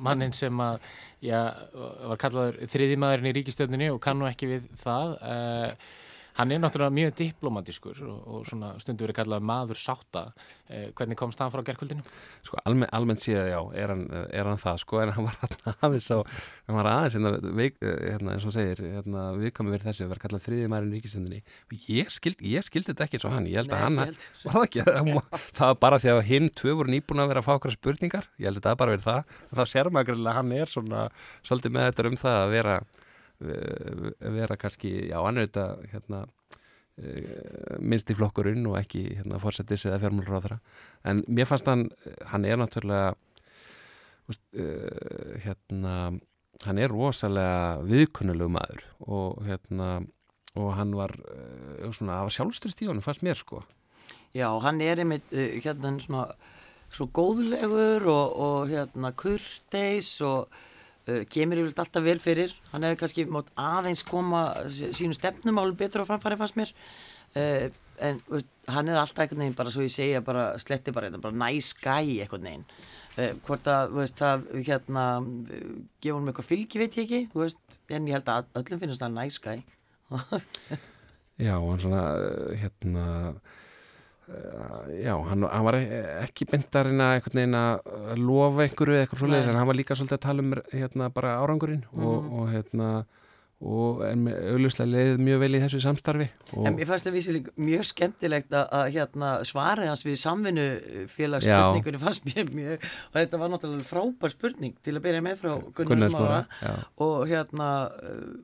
mannin 0.00 0.32
sem, 0.36 0.64
að, 0.64 0.88
var 2.06 2.24
kallaður 2.24 2.60
þriðimaðurinn 2.72 3.30
í 3.32 3.36
ríkistöndinni 3.40 3.92
og 3.92 4.00
kannu 4.08 4.30
ekki 4.30 4.52
við 4.54 4.72
það. 4.80 5.16
Uh, 5.20 6.02
Hann 6.36 6.52
er 6.52 6.60
náttúrulega 6.60 6.92
mjög 6.92 7.14
diplomatískur 7.16 8.00
og, 8.04 8.16
og 8.28 8.48
svona 8.48 8.74
stundu 8.82 9.06
verið 9.06 9.16
kallað 9.22 9.44
maður 9.48 9.78
sátta. 9.80 10.26
Eh, 10.68 10.90
hvernig 10.96 11.16
komst 11.16 11.40
það 11.40 11.54
frá 11.54 11.62
gerðkvöldinu? 11.64 12.04
Sko 12.44 12.58
almen, 12.68 12.90
almennt 12.92 13.22
síðan 13.22 13.48
já, 13.48 13.60
er 13.80 13.92
hann, 13.94 14.02
er 14.12 14.50
hann 14.50 14.60
það 14.60 14.82
sko 14.82 15.00
en 15.00 15.14
hann 15.16 15.28
var 15.30 15.56
aðeins 15.86 16.10
á, 16.12 16.18
hann 16.66 16.76
var 16.76 16.90
aðeins 16.90 17.16
hérna, 17.16 17.54
veik, 17.56 17.78
hérna 17.80 18.34
eins 18.34 18.44
og 18.48 18.52
segir, 18.56 18.82
hérna 18.84 19.24
viðkomi 19.38 19.72
verið 19.72 19.88
þessi 19.88 20.04
að 20.04 20.12
vera 20.12 20.24
kallað 20.26 20.44
þriði 20.48 20.68
mærin 20.74 20.92
í 20.92 20.98
ríkisendinni. 20.98 21.40
Ég 21.96 22.12
skildi 22.12 22.52
skild 22.66 22.90
þetta 22.90 23.06
ekki 23.06 23.20
eins 23.20 23.28
og 23.30 23.34
hann, 23.36 23.48
ég 23.48 23.62
held 23.62 23.72
að 23.72 23.84
hann, 23.86 24.02
held. 24.04 24.28
var 24.44 24.58
það 24.58 24.68
ekki, 24.68 24.86
það 25.56 25.72
var 25.72 25.80
bara 25.86 26.02
því 26.04 26.12
að 26.12 26.22
hinn 26.28 26.52
tvö 26.60 26.76
voru 26.82 26.92
nýbúin 26.92 27.24
að 27.24 27.32
vera 27.32 27.44
að 27.44 27.48
fá 27.48 27.54
okkar 27.56 27.76
spurningar, 27.78 28.28
ég 28.36 28.50
held 28.50 28.60
að 28.60 28.68
það 28.68 28.78
bara 28.82 28.96
verið 28.96 29.08
það, 29.08 29.34
þá 29.56 29.64
sér 29.72 29.92
maður 29.94 30.20
að 30.20 30.38
hann 30.42 30.54
er 30.56 30.72
svona 30.72 31.08
svolítið 31.46 31.76
með 31.78 31.90
þetta 31.90 32.08
um 32.10 32.20
það 32.26 32.40
að 32.42 32.54
vera 32.58 32.78
vera 33.40 34.56
kannski, 34.60 34.92
já, 35.10 35.18
hann 35.20 35.40
þetta 35.40 35.66
hérna, 35.92 36.22
uh, 37.02 37.76
minnst 37.80 38.10
í 38.12 38.16
flokkurinn 38.16 38.66
og 38.70 38.78
ekki 38.80 39.04
hérna, 39.18 39.40
fórsetis 39.42 39.86
eða 39.88 40.00
fjármálur 40.04 40.40
á 40.40 40.44
þeirra 40.44 40.58
en 41.12 41.22
mér 41.28 41.48
fannst 41.50 41.68
hann, 41.70 41.88
hann 42.32 42.48
er 42.48 42.60
náttúrulega 42.60 43.14
veist, 44.30 44.44
uh, 44.56 45.36
hérna 45.44 45.96
hann 46.64 46.80
er 46.80 46.92
rosalega 46.92 47.82
viðkunnulegu 47.84 48.52
maður 48.52 48.84
og 49.04 49.42
hérna 49.44 49.90
og 50.56 50.70
hann 50.72 50.94
var, 50.96 51.12
svona, 51.92 52.22
var 52.24 52.32
sjálfstrist 52.32 52.80
í 52.80 52.86
honum 52.88 53.04
fannst 53.04 53.20
mér 53.20 53.36
sko. 53.36 53.58
Já, 54.32 54.48
hann 54.64 54.80
er 54.80 55.02
einmitt 55.02 55.28
hérna 55.36 55.90
svona 56.00 56.30
svo 56.92 57.08
góðlegur 57.12 58.06
og, 58.08 58.38
og 58.40 58.70
hérna 58.70 59.12
kurteis 59.16 60.14
og 60.24 60.48
uh, 61.08 61.22
kemur 61.32 61.60
yfirlega 61.60 61.84
alltaf 61.84 62.04
vel 62.06 62.20
fyrir. 62.22 62.54
Hann 62.72 62.86
hefði 62.86 63.00
kannski 63.02 63.26
mót 63.30 63.50
aðeins 63.60 64.04
koma 64.06 64.48
sínu 64.68 65.16
stefnum 65.16 65.60
álum 65.60 65.76
betur 65.78 66.04
á 66.04 66.08
framfæri 66.08 66.38
fannst 66.40 66.58
mér. 66.58 66.72
Uh, 67.36 67.66
en 68.02 68.20
veist, 68.28 68.50
hann 68.70 68.90
er 68.92 69.00
alltaf 69.00 69.24
einhvern 69.24 69.44
veginn 69.44 69.58
bara 69.58 69.72
svo 69.72 69.84
ég 69.84 69.94
segja 69.94 70.22
bara 70.24 70.48
sletti 70.60 70.92
bara, 70.92 71.10
bara 71.22 71.40
næs 71.44 71.72
gæi 71.80 72.20
einhvern 72.24 72.48
veginn. 72.48 72.66
Uh, 73.16 73.30
hvort 73.46 73.70
að 73.72 73.94
veist, 73.96 74.20
það 74.20 74.48
hérna 74.68 75.06
gefa 76.04 76.18
hann 76.18 76.32
eitthvað 76.32 76.50
fylgi 76.50 76.82
veit 76.82 76.98
ég 77.00 77.06
ekki 77.06 77.22
veist, 77.36 77.78
en 77.88 78.10
ég 78.10 78.18
held 78.18 78.32
að 78.32 78.50
öllum 78.60 78.82
finnst 78.82 79.04
það 79.04 79.16
næs 79.16 79.40
gæi 79.40 79.62
Já, 81.46 81.56
hann 81.56 81.80
svona 81.80 82.02
hérna 82.60 83.06
Eh, 83.34 83.65
já, 84.26 85.12
hann, 85.28 85.44
hann 85.46 85.66
var 85.66 85.76
ekki 85.78 86.48
byndarinn 86.50 87.02
að 87.02 87.12
einhvern 87.16 87.38
veginn 87.40 87.58
að 87.60 88.16
lofa 88.22 88.64
einhverju 88.64 88.96
eða 88.96 89.04
eitthvað 89.04 89.22
svolítið 89.22 89.52
en 89.52 89.60
hann 89.60 89.70
var 89.70 89.78
líka 89.78 89.98
svolítið 89.98 90.18
að 90.18 90.24
tala 90.24 90.44
um 90.44 90.56
hérna, 90.72 91.10
bara 91.14 91.36
árangurinn 91.42 91.84
mm. 91.92 92.08
og, 92.08 92.32
og 92.40 92.50
hérna 92.54 92.88
og 93.56 94.02
auðvuslega 94.04 94.90
leiðið 94.90 95.22
mjög 95.24 95.38
vel 95.40 95.56
í 95.56 95.60
þessu 95.62 95.78
samstarfi 95.80 96.26
En 96.60 96.74
ég 96.76 96.88
fannst 96.90 97.06
það 97.06 97.14
vísileg 97.16 97.46
mjög 97.56 97.86
skemmtilegt 97.88 98.52
að, 98.52 98.66
að 98.76 98.90
hérna, 98.98 99.30
svara 99.48 99.86
hans 99.88 100.04
við 100.04 100.18
samvinnu 100.20 100.66
félagsspurningunni 101.14 102.02
fannst 102.02 102.28
mér 102.28 102.52
mjög 102.52 102.84
og 102.84 103.16
þetta 103.16 103.40
var 103.40 103.52
náttúrulega 103.54 103.88
frábær 103.88 104.34
spurning 104.34 104.76
til 104.84 104.98
að 104.98 105.06
byrja 105.08 105.24
með 105.24 105.40
frá 105.40 105.54
Gunnar 105.78 106.12
Smára 106.12 106.42
og 107.06 107.16
hérna 107.30 107.70
uh, 107.96 108.36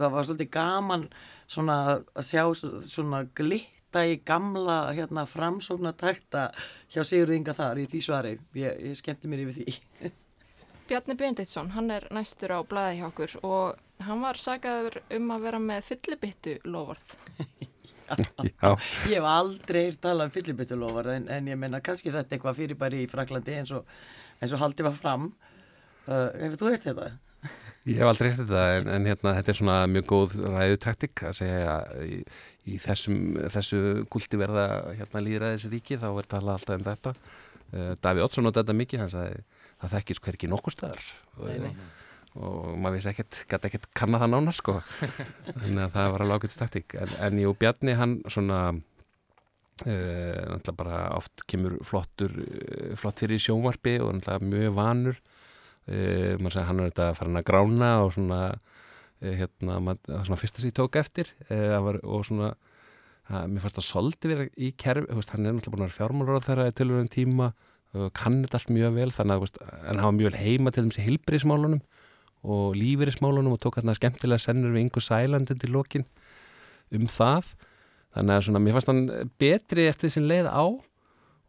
það 0.00 0.16
var 0.16 0.28
svolítið 0.30 0.52
gaman 0.56 1.06
svona 1.44 1.78
að 2.00 2.28
sjá 2.30 2.44
svona 2.88 3.24
glitt 3.36 3.83
detta 3.94 4.10
í 4.10 4.16
gamla 4.26 4.92
hérna, 4.94 5.22
framsóknatakta 5.26 6.48
hjá 6.90 7.04
Sigurð 7.06 7.36
Inga 7.36 7.54
þar 7.54 7.78
í 7.78 7.86
því 7.90 8.00
svari. 8.02 8.32
Ég, 8.58 8.80
ég 8.90 8.98
skemmti 8.98 9.30
mér 9.30 9.44
yfir 9.44 9.60
því. 9.60 10.10
Bjarni 10.88 11.14
Benditsson, 11.16 11.70
hann 11.76 11.92
er 11.94 12.08
næstur 12.12 12.52
á 12.52 12.60
blæði 12.66 12.98
hjá 12.98 13.06
okkur 13.08 13.36
og 13.46 13.78
hann 14.04 14.24
var 14.24 14.40
sagaður 14.40 14.98
um 15.14 15.30
að 15.32 15.46
vera 15.46 15.60
með 15.62 15.86
fyllibittu 15.92 16.56
lovarð. 16.66 17.14
Já. 18.04 18.74
Ég 19.08 19.14
hef 19.16 19.26
aldrei 19.30 19.84
talað 19.96 20.26
um 20.26 20.34
fyllibittu 20.34 20.76
lovarð 20.76 21.14
en, 21.14 21.28
en 21.32 21.46
ég 21.48 21.56
menna 21.56 21.80
kannski 21.80 22.12
þetta 22.12 22.36
eitthvað 22.36 22.58
fyrirbæri 22.58 23.04
í 23.06 23.08
Fraklandi 23.08 23.54
eins 23.56 23.72
og, 23.72 23.86
eins 24.42 24.52
og 24.52 24.60
haldið 24.60 24.90
var 24.90 24.98
fram. 24.98 25.30
Uh, 26.04 26.28
hefur 26.42 26.60
þú 26.60 26.74
eitt 26.74 26.84
þetta? 26.90 27.14
Ég 27.84 28.00
hef 28.00 28.10
aldrei 28.10 28.30
eftir 28.30 28.48
þetta 28.48 28.66
en, 28.76 28.90
en 28.92 29.08
hérna, 29.08 29.32
þetta 29.38 29.52
er 29.52 29.58
svona 29.58 29.78
mjög 29.92 30.04
góð 30.12 30.36
ræðutaktik 30.52 31.24
að 31.28 31.38
segja 31.40 31.78
í, 32.04 32.20
í 32.64 32.78
þessum, 32.80 33.18
þessu 33.52 33.80
gulti 34.12 34.38
verða 34.40 34.68
hérna, 34.96 35.22
líðræðis 35.24 35.66
ríki 35.72 35.98
þá 36.00 36.08
er 36.12 36.30
talað 36.30 36.54
alltaf 36.58 36.78
um 36.78 36.86
þetta. 36.86 37.12
Uh, 37.74 37.92
Daví 38.00 38.24
Oddsson 38.24 38.48
á 38.48 38.52
þetta 38.54 38.76
mikið, 38.78 39.02
hann 39.02 39.12
sagði 39.12 39.42
það 39.82 39.94
þekkist 39.98 40.24
hverki 40.24 40.50
nokkur 40.50 40.74
staðar. 40.74 41.04
Og, 41.36 41.68
og 42.40 42.72
maður 42.80 42.96
vissi 42.98 43.12
ekkert, 43.12 43.42
gæti 43.50 43.70
ekkert 43.70 43.88
kanna 44.00 44.22
það 44.22 44.34
nánar 44.36 44.56
sko. 44.56 44.78
Þannig 45.60 45.84
að 45.84 45.94
það 45.98 46.10
var 46.14 46.24
alveg 46.24 46.40
ákveðt 46.40 46.56
staktík 46.56 46.98
en, 47.02 47.14
en 47.28 47.40
jú, 47.44 47.54
Bjarni 47.60 47.96
hann 48.00 48.18
svona 48.32 48.60
uh, 48.72 49.84
náttúrulega 49.84 50.78
bara 50.80 51.00
oft 51.18 51.44
kemur 51.50 51.76
flottur 51.84 52.32
uh, 52.32 52.92
flott 53.00 53.20
fyrir 53.20 53.42
sjónvarpi 53.42 53.98
og 54.00 54.16
náttúrulega 54.16 54.52
mjög 54.54 54.78
vanur. 54.80 55.24
Maður 55.84 56.54
segir 56.54 56.64
hann 56.64 56.78
er 56.80 56.86
þetta 56.88 57.06
að 57.10 57.16
fara 57.18 57.28
hann 57.28 57.38
að 57.42 57.48
grána 57.50 57.88
og 58.00 58.14
svona 58.14 58.38
hérna, 59.24 59.80
maður, 59.82 60.22
svona 60.26 60.40
fyrsta 60.40 60.62
sem 60.62 60.72
ég 60.72 60.78
tók 60.78 60.98
eftir 61.00 61.30
var, 61.48 62.00
og 62.04 62.24
svona 62.28 62.54
að, 63.30 63.46
mér 63.52 63.64
fannst 63.64 63.78
það 63.80 63.86
soldi 63.88 64.30
verið 64.30 64.56
í 64.56 64.72
kerfi, 64.80 65.08
hann 65.08 65.46
er 65.48 65.56
náttúrulega 65.56 65.74
búin 65.74 65.84
að 65.84 65.88
vera 65.88 65.98
fjármálur 65.98 66.40
á 66.40 66.46
þeirra 66.46 66.68
í 66.68 66.76
tölvörum 66.76 67.10
tíma 67.12 67.50
kann 68.18 68.40
þetta 68.42 68.58
allt 68.58 68.72
mjög 68.74 68.96
vel 68.96 69.10
þannig 69.14 69.44
að 69.44 69.60
hann 69.86 70.00
hafa 70.02 70.16
mjög 70.16 70.38
heima 70.40 70.72
til 70.74 70.86
þessi 70.88 71.04
hilbriðsmálunum 71.06 71.84
og 72.44 72.74
lífeyrismálunum 72.76 73.54
og 73.54 73.60
tók 73.62 73.78
hérna 73.78 73.94
skemmtilega 73.96 74.42
sennur 74.42 74.74
við 74.74 74.88
yngur 74.88 75.04
sælandu 75.04 75.56
til 75.56 75.70
lokin 75.72 76.04
um 76.94 77.06
það 77.08 77.54
þannig 78.14 78.34
að 78.34 78.42
svona, 78.48 78.62
mér 78.62 78.76
fannst 78.76 78.90
hann 78.90 79.30
betri 79.40 79.86
eftir 79.88 80.10
þessin 80.10 80.28
leið 80.28 80.50
á 80.50 80.64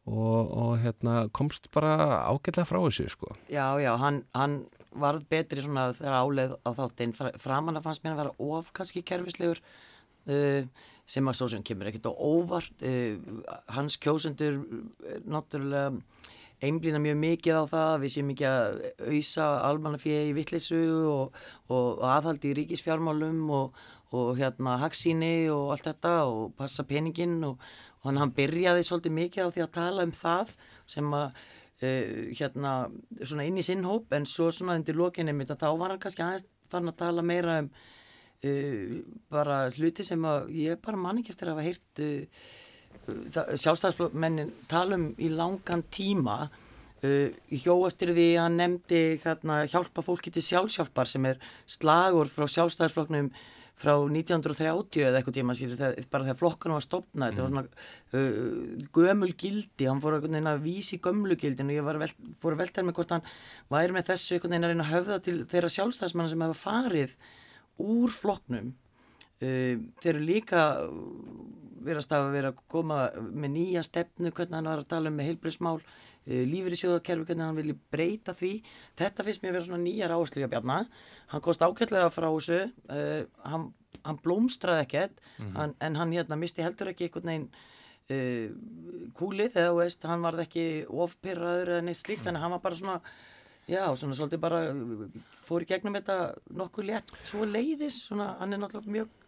og, 0.05 0.53
og 0.53 0.71
hérna, 0.83 1.25
komst 1.33 1.67
bara 1.73 2.21
ágætlega 2.29 2.67
frá 2.69 2.77
þessu 2.83 3.07
sko. 3.09 3.33
Já, 3.49 3.73
já, 3.81 3.95
hann, 3.97 4.21
hann 4.37 4.59
varð 5.01 5.27
betri 5.31 5.63
svona 5.63 5.89
þegar 5.95 6.17
áleið 6.21 6.57
á 6.63 6.69
þáttinn. 6.79 7.15
Framann 7.41 7.79
að 7.79 7.87
fannst 7.87 8.05
mér 8.05 8.15
að 8.15 8.21
vera 8.23 8.35
of 8.55 8.71
kannski 8.75 9.03
kerfislegur 9.05 9.61
uh, 9.61 10.67
sem 11.05 11.29
að 11.29 11.37
svo 11.39 11.49
sem 11.53 11.65
kemur 11.65 11.91
ekkert 11.91 12.09
á 12.09 12.13
óvart. 12.13 12.85
Uh, 12.85 13.41
hans 13.75 13.99
kjósendur 14.01 14.61
uh, 14.61 15.19
náttúrulega 15.27 15.91
einblýna 16.63 17.01
mjög 17.03 17.17
mikið 17.19 17.57
á 17.59 17.63
það, 17.67 17.95
við 18.01 18.13
séum 18.13 18.29
mikið 18.31 18.47
að 18.49 18.77
auðsa 19.09 19.47
almannafíði 19.67 20.29
í 20.29 20.35
vittlisu 20.37 20.79
og, 21.11 21.41
og, 21.67 21.89
og 21.99 22.05
aðhaldi 22.13 22.51
í 22.51 22.55
ríkisfjármálum 22.61 23.41
og, 23.53 23.81
og 24.15 24.31
hérna 24.39 24.77
hagsíni 24.79 25.49
og 25.51 25.73
allt 25.75 25.89
þetta 25.89 26.13
og 26.29 26.55
passa 26.59 26.87
peningin 26.87 27.41
og 27.43 27.59
hann 28.05 28.33
byrjaði 28.37 28.85
svolítið 28.85 29.17
mikið 29.19 29.49
á 29.49 29.53
því 29.53 29.65
að 29.65 29.75
tala 29.75 30.07
um 30.07 30.15
það 30.15 30.55
sem 30.95 31.13
að 31.17 31.43
uh, 31.83 32.27
hérna 32.35 32.75
svona 33.21 33.47
inn 33.47 33.59
í 33.59 33.65
sinnhóp 33.65 34.13
en 34.15 34.27
svo 34.29 34.51
svona 34.53 34.77
undir 34.79 34.97
lokinni 34.97 35.35
mitt 35.35 35.53
að 35.53 35.65
þá 35.65 35.69
var 35.81 35.93
hann 35.93 36.03
kannski 36.03 36.25
aðeins 36.25 36.47
fann 36.71 36.91
að 36.91 36.99
tala 37.01 37.25
meira 37.25 37.59
um 37.63 37.71
uh, 37.71 38.99
bara 39.31 39.63
hluti 39.75 40.05
sem 40.05 40.29
að 40.29 40.51
ég 40.57 40.83
bara 40.83 41.01
man 41.01 41.21
ekki 41.21 41.35
eftir 41.35 41.51
að 41.51 41.57
hafa 41.57 41.67
heyrt 41.69 42.05
uh, 42.05 42.45
sjálfstæðsmennin 43.59 44.53
talum 44.71 45.11
í 45.19 45.27
langan 45.29 45.83
tíma 45.93 46.45
hjó 47.05 47.73
eftir 47.85 48.15
því 48.15 48.23
að 48.41 48.55
nefndi 48.55 48.99
þarna 49.21 49.57
hjálpa 49.69 50.01
fólki 50.01 50.31
til 50.33 50.41
sjálfsjálfar 50.41 51.11
sem 51.11 51.27
er 51.29 51.41
slagur 51.69 52.31
frá 52.31 52.47
sjálfstæðsflokknum 52.49 53.27
frá 53.79 53.93
1930 53.97 55.03
eða 55.03 55.19
eitthvað 55.19 55.37
tíma 55.37 55.55
sér 55.57 55.73
bara 56.11 56.27
þegar 56.27 56.39
flokkanum 56.39 56.77
var 56.77 56.85
stopnað 56.85 57.25
mm. 57.25 57.35
þetta 57.35 57.43
var 57.43 57.51
svona 57.51 57.63
uh, 58.15 58.85
gömul 58.95 59.31
gildi 59.35 59.89
hann 59.89 60.01
fór 60.03 60.17
að 60.19 60.63
vísi 60.63 60.99
gömlu 61.03 61.35
gildin 61.39 61.73
og 61.73 61.75
ég 61.75 61.89
vel, 61.89 62.09
fór 62.43 62.55
að 62.55 62.63
velta 62.63 62.85
með 62.85 62.97
hvort 62.99 63.13
hann 63.17 63.27
væri 63.73 63.97
með 63.97 64.07
þessu 64.13 64.37
einhvern 64.37 64.55
veginn 64.55 64.67
að 64.69 64.73
reyna 64.73 64.87
að 64.87 64.93
höfða 64.93 65.19
til 65.27 65.37
þeirra 65.51 65.73
sjálfstæðsmanna 65.75 66.31
sem 66.31 66.45
hefa 66.45 66.59
farið 66.61 67.17
úr 67.83 68.15
flokknum 68.15 68.71
uh, 68.71 69.75
þeir 69.99 70.13
eru 70.13 70.25
líka 70.31 70.65
verðast 71.85 72.15
að 72.15 72.31
vera 72.33 72.51
að 72.53 72.63
koma 72.71 72.99
með 73.19 73.55
nýja 73.59 73.83
stefnu, 73.85 74.31
hvernig 74.31 74.57
hann 74.57 74.71
var 74.71 74.81
að 74.81 74.91
tala 74.95 75.11
um 75.11 75.19
með 75.19 75.31
heilbreyðsmál, 75.31 75.77
uh, 75.77 75.83
eh, 75.83 76.14
lífyrirsjóðakerfi, 76.25 77.27
hvernig 77.29 77.45
hann 77.45 77.59
vilji 77.59 77.75
breyta 77.93 78.33
því. 78.37 78.53
Þetta 78.97 79.25
finnst 79.27 79.43
mér 79.43 79.51
að 79.51 79.57
vera 79.59 79.67
svona 79.69 79.83
nýjar 79.83 80.15
áslíka 80.15 80.49
bjarna. 80.51 80.79
Hann 81.33 81.45
kosti 81.45 81.67
ákveðlega 81.67 82.09
frá 82.13 82.27
þessu, 82.29 82.59
uh, 82.89 83.21
hann, 83.45 83.69
hann 84.05 84.19
blómstraði 84.23 84.85
ekkert, 84.87 85.21
mm 85.21 85.45
-hmm. 85.45 85.55
hann, 85.59 85.75
en 85.79 85.95
hann 86.01 86.11
hérna 86.11 86.39
misti 86.39 86.65
heldur 86.65 86.91
ekki 86.93 87.09
einhvern 87.09 87.31
veginn 87.31 87.47
uh, 88.09 89.11
kúlið 89.13 89.55
eða 89.55 89.77
veist, 89.77 90.03
hann 90.03 90.25
varð 90.25 90.45
ekki 90.45 90.85
ofpyrraður 90.89 91.77
eða 91.77 91.85
neitt 91.85 92.01
slíkt, 92.01 92.25
þannig 92.25 92.41
að 92.41 92.43
hann 92.43 92.57
var 92.57 92.65
bara 92.65 92.75
svona 92.75 93.01
Já, 93.65 93.81
svona 93.97 94.13
svolítið 94.13 94.41
bara 94.43 94.59
fór 95.41 95.63
í 95.65 95.65
gegnum 95.65 95.95
þetta 95.97 96.35
nokkuð 96.53 96.85
létt 96.85 97.13
svo 97.25 97.47
leiðis, 97.49 98.03
svona 98.05 98.35
hann 98.37 98.53
er 98.53 98.61
náttúrulega 98.61 98.93
mjög 98.93 99.24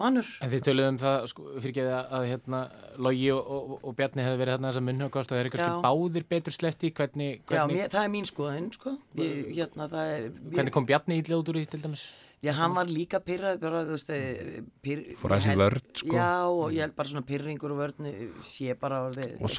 vanur. 0.00 0.28
En 0.44 0.52
þið 0.52 0.66
töluðum 0.68 1.00
það, 1.02 1.16
sko, 1.32 1.46
fyrir 1.56 1.72
ekki 1.72 1.86
að, 1.86 2.12
að 2.18 2.28
hérna, 2.32 2.60
Lógi 3.06 3.30
og, 3.34 3.48
og, 3.56 3.72
og 3.80 3.96
Bjarni 3.96 4.26
hefði 4.26 4.42
verið 4.42 4.56
hérna 4.56 4.70
þess 4.70 4.82
að 4.82 4.86
munnhugast 4.90 5.32
og 5.32 5.36
það 5.36 5.40
er 5.40 5.50
eitthvað 5.50 5.80
báðir 5.86 6.28
betur 6.34 6.56
sletti, 6.56 6.92
hvernig... 6.92 7.40
hvernig... 7.48 7.56
Já, 7.56 7.80
mér, 7.80 7.90
það 7.94 8.04
er 8.04 8.12
mín 8.12 8.28
skoðin, 8.28 8.70
sko. 8.76 8.94
Ég, 9.22 9.42
hérna, 9.56 9.88
er, 10.04 10.30
hvernig 10.52 10.76
kom 10.76 10.88
Bjarni 10.88 11.20
út 11.24 11.52
úr 11.52 11.60
því 11.62 11.66
til 11.72 11.82
dæmis? 11.86 12.06
Já, 12.44 12.52
hann 12.52 12.74
var 12.76 12.86
líka 12.86 13.18
pyrrað, 13.24 13.56
bara, 13.62 13.80
þú 13.88 13.94
veist, 13.96 14.10
eh, 14.12 14.58
pyr, 14.84 15.00
fór 15.18 15.32
aðeins 15.34 15.48
í 15.48 15.58
vörd, 15.58 15.86
sko. 15.96 16.12
Já, 16.14 16.32
og 16.44 16.74
ég 16.76 16.84
held 16.84 16.94
bara 16.98 17.10
svona 17.10 17.24
pyrringur 17.26 17.72
og 17.72 17.80
vörd 17.80 18.02
sé 18.44 18.76
bara 18.78 19.00
á 19.02 19.04
því. 19.16 19.30
Og 19.40 19.50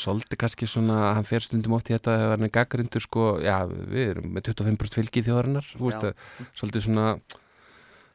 svolítið 0.00 0.38
kannski 0.40 0.66
svona, 0.70 1.12
hann 1.12 1.28
fer 1.28 1.44
stundum 1.44 1.76
oft 1.76 1.92
í 1.92 1.94
þetta 1.94 2.16
að 2.16 2.32
hann 2.32 2.48
er 2.48 2.54
gaggrindur, 2.56 3.04
sko, 3.04 3.26
já, 3.44 3.58
við 3.68 4.14
erum 4.16 4.32
með 4.32 4.48
25% 4.48 4.98
fylgi 4.98 5.22
í 5.22 5.26
þjóðarinnar, 5.28 5.68
þú 5.76 5.90
veist, 5.90 6.24
svolítið 6.56 6.86
svona 6.88 7.06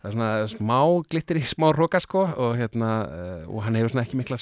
það 0.01 0.09
er 0.09 0.15
svona 0.15 0.49
smá 0.49 0.79
glittir 1.13 1.39
í 1.39 1.43
smá 1.45 1.67
hróka 1.71 2.01
sko 2.01 2.25
og 2.29 2.57
hérna 2.57 2.91
uh, 3.05 3.43
og 3.51 3.63
hann 3.65 3.77
hefur 3.77 3.93
svona 3.93 4.05
ekki 4.07 4.19
mikla 4.19 4.39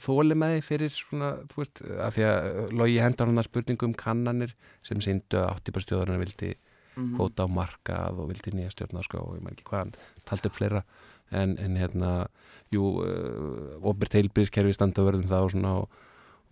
þóli 0.00 0.36
með 0.38 0.56
því 0.56 0.66
fyrir 0.68 0.94
svona, 0.96 1.32
þú 1.52 1.62
veist, 1.62 1.82
að 1.84 2.16
því 2.16 2.26
að 2.28 2.76
logi 2.80 3.00
hendar 3.04 3.30
hann 3.30 3.42
að 3.42 3.48
spurningum 3.50 3.96
kannanir 4.00 4.54
sem 4.86 5.02
síndu 5.04 5.40
að 5.42 5.50
80% 5.60 5.86
stjórnarnar 5.86 6.22
vildi 6.24 6.54
mm 6.54 7.04
-hmm. 7.04 7.16
hóta 7.20 7.44
á 7.44 7.48
markað 7.48 8.20
og 8.20 8.28
vildi 8.32 8.54
nýja 8.56 8.70
stjórnar 8.72 9.04
sko 9.04 9.18
og 9.18 9.36
ég 9.36 9.42
maður 9.42 9.56
ekki 9.56 9.68
hvað 9.68 9.78
hann 9.78 9.94
taldi 10.24 10.48
upp 10.48 10.56
fleira 10.56 10.82
en, 11.30 11.58
en 11.58 11.76
hérna, 11.76 12.26
jú 12.72 13.02
eh, 13.04 13.84
Óbert 13.88 14.14
Heilbríðskerfi 14.14 14.74
standa 14.74 15.04
verðum 15.04 15.28
það 15.28 15.44
og 15.44 15.50
svona 15.50 15.74
og 15.82 15.88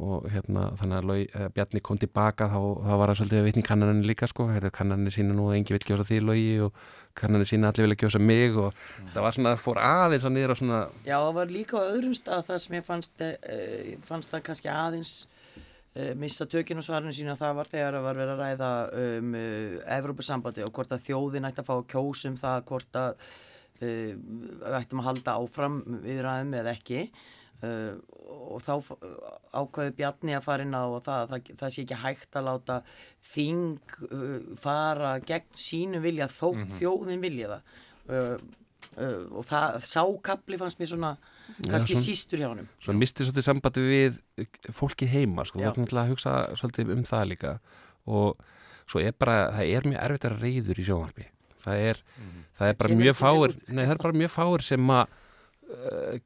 og 0.00 0.26
hérna 0.32 0.70
þannig 0.80 0.96
að 0.98 1.08
Lói, 1.08 1.20
Bjarni 1.54 1.82
kom 1.84 1.98
tilbaka 2.00 2.48
þá, 2.50 2.58
þá 2.86 2.92
var 3.00 3.10
það 3.10 3.18
svolítið 3.20 3.40
að 3.40 3.46
vitni 3.48 3.64
kannaninn 3.66 4.06
líka 4.08 4.28
sko, 4.30 4.46
hérna 4.50 4.70
kannaninn 4.74 5.14
sína 5.14 5.36
nú 5.36 5.50
engi 5.54 5.76
vil 5.76 5.82
gjósa 5.84 6.06
því 6.08 6.20
Lói 6.24 6.44
og 6.64 6.78
kannaninn 7.18 7.48
sína 7.48 7.70
allir 7.70 7.88
vilja 7.88 8.00
gjósa 8.04 8.22
mig 8.22 8.56
og 8.56 8.70
mm. 8.70 9.10
það 9.14 9.26
var 9.26 9.36
svona, 9.36 9.54
fór 9.60 9.82
aðeins 9.84 10.26
að 10.28 10.40
á 10.40 10.56
svona 10.60 10.80
Já, 11.04 11.16
það 11.18 11.34
var 11.40 11.52
líka 11.56 11.82
á 11.82 11.82
öðrum 11.90 12.16
stað 12.16 12.46
það 12.48 12.62
sem 12.64 12.78
ég 12.78 12.86
fannst, 12.86 13.26
uh, 13.26 13.92
fannst 14.08 14.32
það 14.32 14.44
kannski 14.48 14.72
aðeins 14.72 15.14
uh, 15.26 16.14
missa 16.22 16.48
tökinu 16.48 16.86
svarinu 16.86 17.14
sína 17.16 17.36
það 17.40 17.60
var 17.60 17.70
þegar 17.74 17.98
það 17.98 18.08
var 18.08 18.22
verið 18.22 18.34
að 18.34 18.42
ræða 18.46 18.72
um 19.04 19.36
Evrópussambandi 20.00 20.66
og 20.66 20.74
hvort 20.78 20.96
að 20.96 21.06
þjóðin 21.10 21.50
ætti 21.50 21.64
að 21.64 21.70
fá 21.70 21.76
kjósum 21.94 22.40
það 22.40 22.66
hvort 22.72 23.00
að 23.04 23.30
ættum 23.80 25.00
að 25.00 25.06
halda 25.06 25.34
áfram 25.40 25.78
viðræðum 26.04 26.50
eða 26.58 26.74
ekki 26.76 27.06
Uh, 27.60 27.98
og 28.50 28.62
þá 28.64 28.72
ákvaði 29.52 29.92
Bjarni 29.98 30.32
að 30.32 30.46
fara 30.46 30.64
inn 30.64 30.72
á 30.72 30.84
það, 31.04 31.26
það, 31.28 31.50
það 31.60 31.74
sé 31.74 31.82
ekki 31.82 31.98
hægt 32.00 32.38
að 32.38 32.46
láta 32.46 32.76
þing 33.34 33.98
uh, 34.06 34.38
fara 34.62 35.10
gegn 35.28 35.60
sínu 35.60 36.00
vilja 36.00 36.30
þó 36.32 36.46
mm 36.54 36.62
-hmm. 36.62 36.78
þjóðin 36.78 37.26
vilja 37.26 37.50
það. 37.52 37.76
Uh, 38.10 38.56
og 39.36 39.44
það 39.46 39.76
sákabli 39.86 40.58
fannst 40.58 40.80
mér 40.80 40.88
svona 40.90 41.10
kannski 41.68 41.94
ja, 41.94 42.00
sístur 42.00 42.40
hjá 42.40 42.48
hann 42.48 42.68
Svo 42.82 42.94
misti 42.96 43.26
svolítið 43.26 43.46
sambandi 43.46 43.84
við 43.84 44.16
fólki 44.74 45.06
heima 45.06 45.44
sko, 45.44 45.60
það 45.60 45.68
er 45.68 45.82
náttúrulega 45.84 46.06
að 46.06 46.14
hugsa 46.14 46.32
svolítið 46.56 46.94
um 46.96 47.04
það 47.04 47.28
líka. 47.34 47.54
Og 48.08 48.40
svo 48.88 49.04
er 49.04 49.12
bara, 49.12 49.50
það 49.52 49.74
er 49.76 49.88
mjög 49.92 50.04
erfitt 50.06 50.26
að 50.30 50.40
reyður 50.40 50.80
í 50.80 50.88
sjónvarpi. 50.88 51.28
Það 51.60 51.86
er, 51.90 52.02
mm 52.16 52.24
-hmm. 52.24 52.44
það 52.58 52.68
er 52.68 52.76
bara 52.80 53.00
mjög 53.04 53.16
fáir 53.20 53.56
nei 53.68 53.84
það 53.84 53.94
er 53.94 54.02
bara 54.02 54.20
mjög 54.22 54.30
fáir 54.32 54.62
sem 54.64 54.90
að 54.90 55.18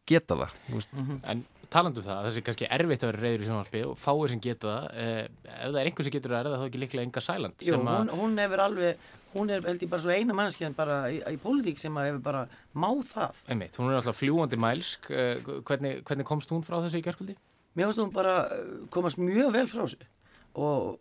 geta 0.07 0.39
það 0.39 0.55
mm 0.69 0.79
-hmm. 0.79 1.19
En 1.33 1.45
talandu 1.71 2.01
um 2.01 2.07
það, 2.07 2.29
þessi 2.29 2.45
kannski 2.47 2.71
erfitt 2.71 3.03
að 3.03 3.11
vera 3.11 3.23
reyður 3.23 3.43
í 3.43 3.49
sjónvarpi 3.49 3.83
og 3.89 3.99
fáir 3.99 4.31
sem 4.31 4.41
geta 4.41 4.69
það 4.69 4.85
eh, 5.03 5.29
ef 5.45 5.69
það 5.73 5.81
er 5.81 5.91
einhver 5.91 6.05
sem 6.05 6.13
getur 6.13 6.35
að 6.35 6.41
erða 6.41 6.61
þá 6.61 6.67
ekki 6.69 6.83
líklega 6.83 7.07
enga 7.09 7.21
sæland 7.21 7.67
Jú, 7.67 7.79
hún, 7.81 8.13
hún 8.15 8.39
hefur 8.39 8.61
alveg 8.61 8.97
hún 9.35 9.51
er 9.51 9.65
held 9.67 9.83
ég 9.83 9.91
bara 9.91 10.05
svo 10.05 10.15
eina 10.15 10.37
mannskja 10.37 10.71
bara 10.77 10.99
í, 11.11 11.19
í 11.19 11.39
pólitík 11.43 11.81
sem 11.83 11.97
að 11.99 12.11
hefur 12.11 12.23
bara 12.29 12.43
máð 12.79 13.03
það. 13.11 13.41
Einmitt, 13.51 13.79
hún 13.81 13.91
er 13.91 13.99
alltaf 13.99 14.21
fljúandi 14.21 14.59
mælsk. 14.61 15.11
Eh, 15.11 15.49
hvernig, 15.67 16.03
hvernig 16.07 16.29
komst 16.29 16.55
hún 16.55 16.63
frá 16.67 16.79
þessu 16.85 17.01
í 17.01 17.07
gerkvöldi? 17.07 17.35
Mér 17.75 17.91
finnst 17.91 18.03
hún 18.05 18.13
bara 18.15 18.37
eh, 18.55 18.69
komast 18.95 19.19
mjög 19.19 19.51
vel 19.57 19.67
frá 19.71 19.83
þessu 19.83 20.11
og 20.55 21.01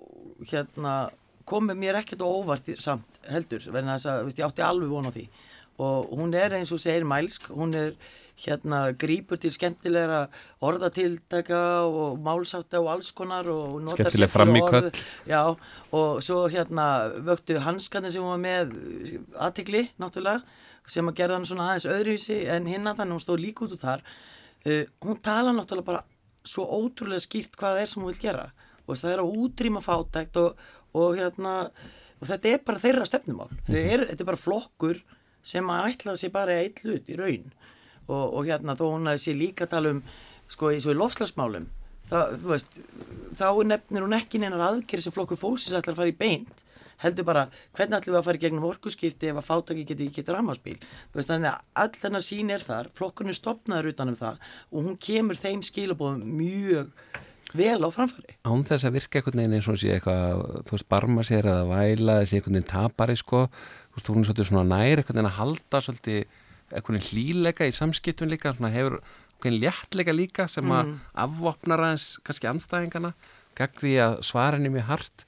hérna 0.50 1.12
komið 1.46 1.78
mér 1.78 2.00
ekkert 2.00 2.24
óvart 2.26 2.70
samt 2.82 3.20
heldur, 3.30 3.62
verðin 3.70 3.92
að 3.94 4.00
þess 4.00 4.10
að 4.10 4.32
ég 4.40 4.48
átti 4.48 4.66
alveg 4.66 4.94
von 4.96 5.10
á 5.10 5.12
því. 5.14 5.28
Og 5.84 6.14
hún 6.18 6.34
er 6.38 6.56
eins 6.58 6.72
og 6.74 6.82
segir 6.82 7.06
mælsk, 7.06 7.52
hún 7.54 7.76
er 7.78 7.94
hérna 8.40 8.80
grípur 8.98 9.38
til 9.38 9.52
skemmtilegra 9.54 10.26
orðatiltaka 10.66 11.62
og 11.86 12.20
málsátta 12.24 12.82
og 12.82 12.90
alls 12.96 13.12
konar 13.16 13.48
og 13.54 13.80
notar 13.84 14.10
Skemmtileg 14.10 14.32
framíköll 14.34 14.90
Já, 15.30 15.56
og 15.92 16.24
svo 16.24 16.48
hérna 16.50 17.14
vöktu 17.22 17.60
hanskarnir 17.62 18.12
sem 18.12 18.26
var 18.26 18.42
með 18.42 18.74
aðtikli, 19.38 19.88
náttúrulega 20.02 20.42
sem 20.90 21.08
að 21.08 21.20
gera 21.22 21.38
hann 21.38 21.48
svona 21.48 21.70
aðeins 21.72 21.88
öðruvísi 21.88 22.40
en 22.52 22.68
hinna 22.68 22.96
þannig 22.98 23.16
hún 23.16 23.24
stóð 23.24 23.44
líka 23.46 23.64
út 23.64 23.76
úr 23.78 23.80
þar. 23.80 24.02
Uh, 24.68 24.84
hún 25.06 25.20
tala 25.24 25.54
náttúrulega 25.56 25.88
bara 25.88 26.04
svo 26.44 26.66
ótrúlega 26.68 27.24
skýrt 27.24 27.56
hvað 27.56 27.78
það 27.78 27.84
er 27.84 27.92
sem 27.92 28.04
hún 28.04 28.12
vil 28.12 28.24
gera. 28.24 28.48
Og 28.84 29.00
það 29.00 29.14
er 29.14 29.24
að 29.24 29.36
útrýma 29.46 29.84
fátækt 29.84 30.40
og, 30.42 30.64
og 31.00 31.16
hérna 31.16 31.54
og 32.20 32.28
þetta 32.28 32.52
er 32.52 32.64
bara 32.68 32.84
þeirra 32.84 33.08
stefnumál. 33.08 33.52
Mm 33.52 33.60
-hmm. 33.68 33.92
er, 33.94 34.06
þetta 34.10 34.24
er 34.24 34.32
bara 34.32 34.46
flokkur 34.46 35.04
sem 35.44 35.70
að 35.70 35.88
ætla 35.92 36.18
sér 36.18 36.32
bara 36.32 36.60
eitt 36.60 36.84
hlut 36.84 37.08
í 37.08 37.16
raun 37.20 37.52
og, 38.08 38.26
og 38.34 38.44
hérna 38.48 38.78
þó 38.80 38.86
hún 38.90 39.12
að 39.12 39.22
sé 39.24 39.36
líka 39.38 39.70
tala 39.70 39.96
um 39.96 40.04
sko 40.52 40.74
í 40.74 40.82
svo 40.84 40.94
í 40.94 41.00
lofslagsmálum 41.00 41.70
þá, 42.10 42.20
veist, 42.44 42.78
þá 43.40 43.48
nefnir 43.70 44.06
hún 44.06 44.18
ekki 44.18 44.42
neinar 44.42 44.68
aðgerð 44.70 45.08
sem 45.08 45.16
flokkur 45.16 45.40
fólksins 45.40 45.78
ætlar 45.78 45.96
að 45.96 46.02
fara 46.02 46.14
í 46.14 46.20
beint 46.20 46.64
heldur 47.04 47.28
bara 47.28 47.44
hvernig 47.76 48.00
ætlum 48.00 48.14
við 48.14 48.20
að 48.20 48.28
fara 48.28 48.40
í 48.40 48.44
gegnum 48.44 48.70
orkuskipti 48.70 49.32
ef 49.32 49.42
að 49.42 49.48
fátaki 49.50 49.86
geti 49.90 50.08
ekki 50.12 50.26
dramaspíl 50.28 50.78
þannig 51.16 51.50
að 51.52 51.84
all 51.84 52.02
hennar 52.04 52.26
sín 52.26 52.54
er 52.54 52.64
þar 52.64 52.90
flokkurinn 52.98 53.38
stopnaður 53.38 53.92
utanum 53.94 54.20
það 54.20 54.42
og 54.70 54.88
hún 54.88 54.98
kemur 55.02 55.40
þeim 55.40 55.64
skilabóðum 55.66 56.26
mjög 56.38 56.92
vel 57.54 57.86
á 57.86 57.90
framfæri. 57.94 58.38
Án 58.46 58.66
þess 58.66 58.88
að 58.88 58.96
virka 58.98 59.20
einhvern 59.20 59.42
veginn 59.42 59.58
eins 59.60 59.70
og 59.70 59.78
sé 59.78 59.92
eitthvað, 59.94 60.42
þú 60.66 60.76
veist, 60.76 60.88
barma 60.90 61.26
sér 61.28 61.50
eða 61.50 61.68
væla, 61.70 62.16
þessi 62.24 62.40
einhvern 62.40 62.58
veginn 62.58 62.72
tapari 62.72 63.18
sko, 63.20 63.44
þú 63.94 64.00
veist, 64.00 64.10
hún 64.10 64.24
er 64.24 64.30
svolítið 64.30 64.50
svona 64.50 64.64
nær 64.72 65.02
einhvern 65.02 65.20
veginn 65.20 65.30
að 65.30 65.38
halda 65.38 65.82
svolítið 65.86 66.40
veginn 66.82 67.06
hlíleika 67.10 67.68
í 67.70 67.76
samskiptun 67.76 68.32
líka 68.32 68.54
hefur 68.74 69.00
veginn 69.44 69.62
léttleika 69.62 70.16
líka 70.16 70.48
sem 70.52 70.66
að 70.72 70.88
mm. 70.88 71.00
afvopnar 71.26 71.86
aðeins 71.86 72.08
kannski 72.26 72.50
anstæðingana 72.50 73.14
gegn 73.58 73.80
því 73.82 73.94
að 74.08 74.20
svarinni 74.26 74.72
mjög 74.74 74.90
hart 74.90 75.26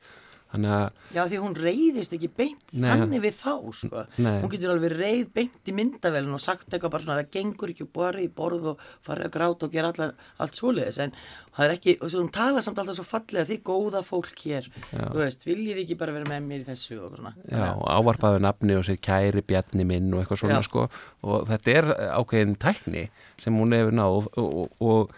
Já 1.15 1.21
því 1.31 1.39
hún 1.43 1.55
reyðist 1.57 2.15
ekki 2.15 2.29
beint 2.31 2.73
Nei. 2.73 2.89
þannig 2.89 3.23
við 3.23 3.35
þá 3.39 3.53
sko. 3.79 4.03
hún 4.17 4.51
getur 4.51 4.73
alveg 4.73 4.95
reyð 4.95 5.25
beint 5.35 5.69
í 5.71 5.75
myndavelin 5.75 6.35
og 6.35 6.43
sagt 6.43 6.69
eitthvað 6.69 6.93
bara 6.95 7.05
svona 7.05 7.19
það 7.21 7.31
gengur 7.35 7.73
ekki 7.73 7.87
bara 7.95 8.23
í 8.23 8.29
borð 8.29 8.71
og 8.73 8.85
farið 9.05 9.29
að 9.29 9.35
gráta 9.35 9.67
og 9.67 9.75
gera 9.75 9.91
allar, 9.93 10.15
allt 10.41 10.59
svoleiðis 10.59 11.01
en 11.03 11.15
það 11.55 11.65
er 11.65 11.75
ekki, 11.77 11.95
og 12.01 12.11
svo 12.11 12.23
hún 12.23 12.31
tala 12.35 12.63
samt 12.65 12.81
alltaf 12.81 12.97
svo 12.99 13.07
fallega 13.07 13.47
því 13.49 13.59
góða 13.69 14.01
fólk 14.05 14.41
hér 14.43 14.67
þú 14.91 15.21
veist, 15.21 15.45
viljið 15.47 15.83
ekki 15.85 15.99
bara 15.99 16.15
vera 16.15 16.29
með 16.29 16.49
mér 16.49 16.65
í 16.65 16.67
þessu 16.71 16.99
og 17.05 17.15
svona 17.19 17.35
Já, 17.47 17.69
ávarpaðu 17.71 18.41
nafni 18.43 18.75
og 18.79 18.87
sér 18.87 18.99
kæri 18.99 19.45
bjarni 19.45 19.87
minn 19.87 20.11
og 20.13 20.23
eitthvað 20.23 20.43
svona 20.43 20.59
Já. 20.59 20.67
sko 20.67 20.87
og 21.25 21.47
þetta 21.51 21.77
er 21.79 21.89
ákveðin 22.19 22.59
tækni 22.59 23.07
sem 23.41 23.55
hún 23.55 23.75
hefur 23.75 23.95
náð 23.95 24.29
og, 24.35 24.43
og, 24.43 24.83
og 24.83 25.15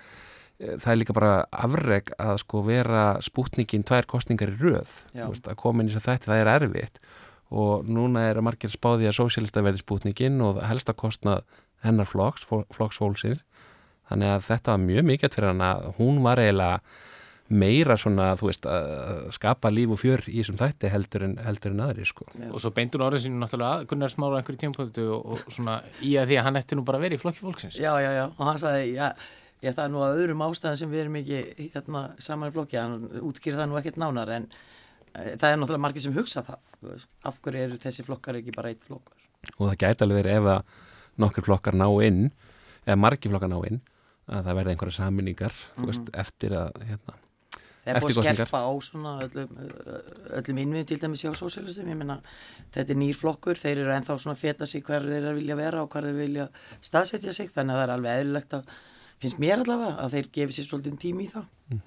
það 0.58 0.90
er 0.92 1.00
líka 1.02 1.16
bara 1.18 1.34
afreg 1.54 2.12
að 2.18 2.40
sko 2.42 2.64
vera 2.66 3.06
spútningin 3.26 3.86
tvær 3.88 4.08
kostningar 4.10 4.54
í 4.54 4.58
röð 4.58 4.96
veist, 5.14 5.48
að 5.48 5.60
koma 5.62 5.84
inn 5.84 5.92
í 5.92 5.94
þess 5.94 6.04
að 6.04 6.14
þetta 6.14 6.32
það 6.32 6.42
er 6.42 6.52
erfitt 6.56 7.02
og 7.48 7.88
núna 7.88 8.26
er 8.28 8.40
að 8.40 8.48
margir 8.50 8.74
spáði 8.74 9.08
að 9.08 9.20
sósélista 9.20 9.64
verði 9.64 9.84
spútningin 9.84 10.42
og 10.44 10.64
helst 10.68 10.90
að 10.92 11.00
kostna 11.04 11.38
hennar 11.86 12.10
flokks, 12.10 12.48
flokks 12.74 12.98
hólsins 13.04 13.44
þannig 14.10 14.34
að 14.34 14.48
þetta 14.48 14.74
var 14.74 14.84
mjög 14.88 15.08
mikilvægt 15.12 15.38
fyrir 15.38 15.54
hann 15.54 15.68
að 15.68 15.92
hún 16.00 16.20
var 16.26 16.42
eiginlega 16.42 16.82
meira 17.48 17.96
svona, 18.00 18.34
þú 18.36 18.50
veist, 18.50 18.68
að 18.68 19.30
skapa 19.36 19.72
líf 19.72 19.94
og 19.96 20.02
fjör 20.02 20.24
í 20.28 20.42
þessum 20.42 20.58
þætti 20.60 20.92
heldur 20.92 21.26
en, 21.30 21.36
heldur 21.46 21.74
en 21.74 21.84
aðri, 21.86 22.08
sko. 22.08 22.28
Já. 22.36 22.50
Og 22.52 22.64
svo 22.64 22.74
beintur 22.76 23.06
orðið 23.06 23.24
sínu 23.24 23.40
náttúrulega 23.40 23.88
Gunnar 23.88 24.12
Smára 24.12 24.42
einhverju 24.42 24.62
tímpötu 24.66 25.06
og, 25.16 25.30
og 25.32 25.56
svona 25.56 25.78
í 26.04 26.18
að 26.20 26.34
því 26.34 26.40
að 26.42 26.48
hann 26.50 26.60
ætti 26.60 26.78
nú 26.78 26.84
bara 26.88 27.00
verið 27.04 27.20
í 27.20 27.24
flokki 27.24 27.46
fólksins. 27.46 27.80
Já, 27.80 27.94
já, 28.04 28.10
já, 28.18 28.26
og 28.28 28.44
hann 28.50 28.60
sagði, 28.60 28.90
já, 28.98 29.08
Já, 29.62 29.72
það 29.72 29.84
er 29.84 29.94
nú 29.94 30.02
að 30.06 30.20
öðrum 30.22 30.44
ástæðan 30.46 30.80
sem 30.82 30.92
við 30.92 31.04
erum 31.04 31.16
ekki 31.22 31.70
hérna, 31.74 32.02
saman 32.22 32.52
í 32.52 32.56
flokki, 32.56 32.78
hann 32.78 33.08
útskýr 33.26 33.58
það 33.58 33.70
nú 33.72 33.80
ekkert 33.80 34.00
nánar 34.02 34.32
en 34.36 34.50
e, 35.14 35.36
það 35.40 35.48
er 35.50 35.58
náttúrulega 35.58 35.84
margir 35.88 36.06
sem 36.06 36.18
hugsa 36.18 36.44
það. 36.46 37.00
Af 37.26 37.40
hverju 37.42 37.64
eru 37.66 37.80
þessi 37.82 38.06
flokkar 38.06 38.38
ekki 38.38 38.54
bara 38.54 38.74
eitt 38.74 38.86
flokkar? 38.86 39.24
Og 39.56 39.64
það 39.64 39.78
gæti 39.82 40.06
alveg 40.06 40.22
verið 40.22 40.42
ef 40.42 40.50
að 40.54 40.76
nokkur 41.24 41.48
flokkar 41.50 41.78
ná 41.78 41.88
inn, 42.06 42.28
eða 42.86 43.00
margir 43.02 43.34
flokkar 43.34 43.50
ná 43.50 43.58
inn, 43.72 43.82
að 44.28 44.50
það 44.50 44.60
verði 44.60 44.76
einhverja 44.76 45.00
saminningar 45.00 45.56
mm 45.56 45.80
-hmm. 45.80 45.90
veist, 45.90 46.14
eftir 46.14 46.54
að, 46.54 46.84
hérna, 46.92 47.18
Það 47.88 47.96
er 47.96 48.04
búin 48.04 48.18
að 48.20 48.36
skerpa 48.36 48.60
á 48.68 48.72
svona 48.84 49.12
öllum, 49.24 49.52
öllum 50.36 50.58
innvið 50.60 50.88
til 50.90 50.98
dæmis 51.00 51.24
hjá 51.24 51.32
sósélistum, 51.40 51.88
ég 51.88 51.96
menna 51.96 52.18
þetta 52.76 52.92
er 52.92 53.00
nýr 53.00 53.16
flokkur, 53.16 53.56
þeir 53.56 53.84
eru 53.86 53.94
ennþá 53.96 54.18
svona 54.20 54.36
að 54.36 54.42
feta 54.42 54.68
sig 54.68 54.84
hver 54.84 55.08
þeir 55.08 55.30
vilja 55.38 55.56
vera 55.56 55.84
og 55.86 55.94
hver 55.94 56.10
þeir 56.10 56.18
vilja 56.18 56.48
staðsetja 56.84 57.36
sig, 57.38 57.52
þannig 57.54 57.78
að 57.78 57.80
það 57.80 57.86
er 57.86 57.94
alveg 57.96 58.20
eðlilegt 58.20 58.58
að 58.58 58.74
finnst 59.22 59.40
mér 59.42 59.62
allavega 59.64 59.98
að 60.04 60.18
þeir 60.18 60.32
gefi 60.38 60.58
sér 60.58 60.68
svolítið 60.68 61.00
tími 61.02 61.28
í 61.28 61.32
það. 61.32 61.48
Mm. 61.72 61.84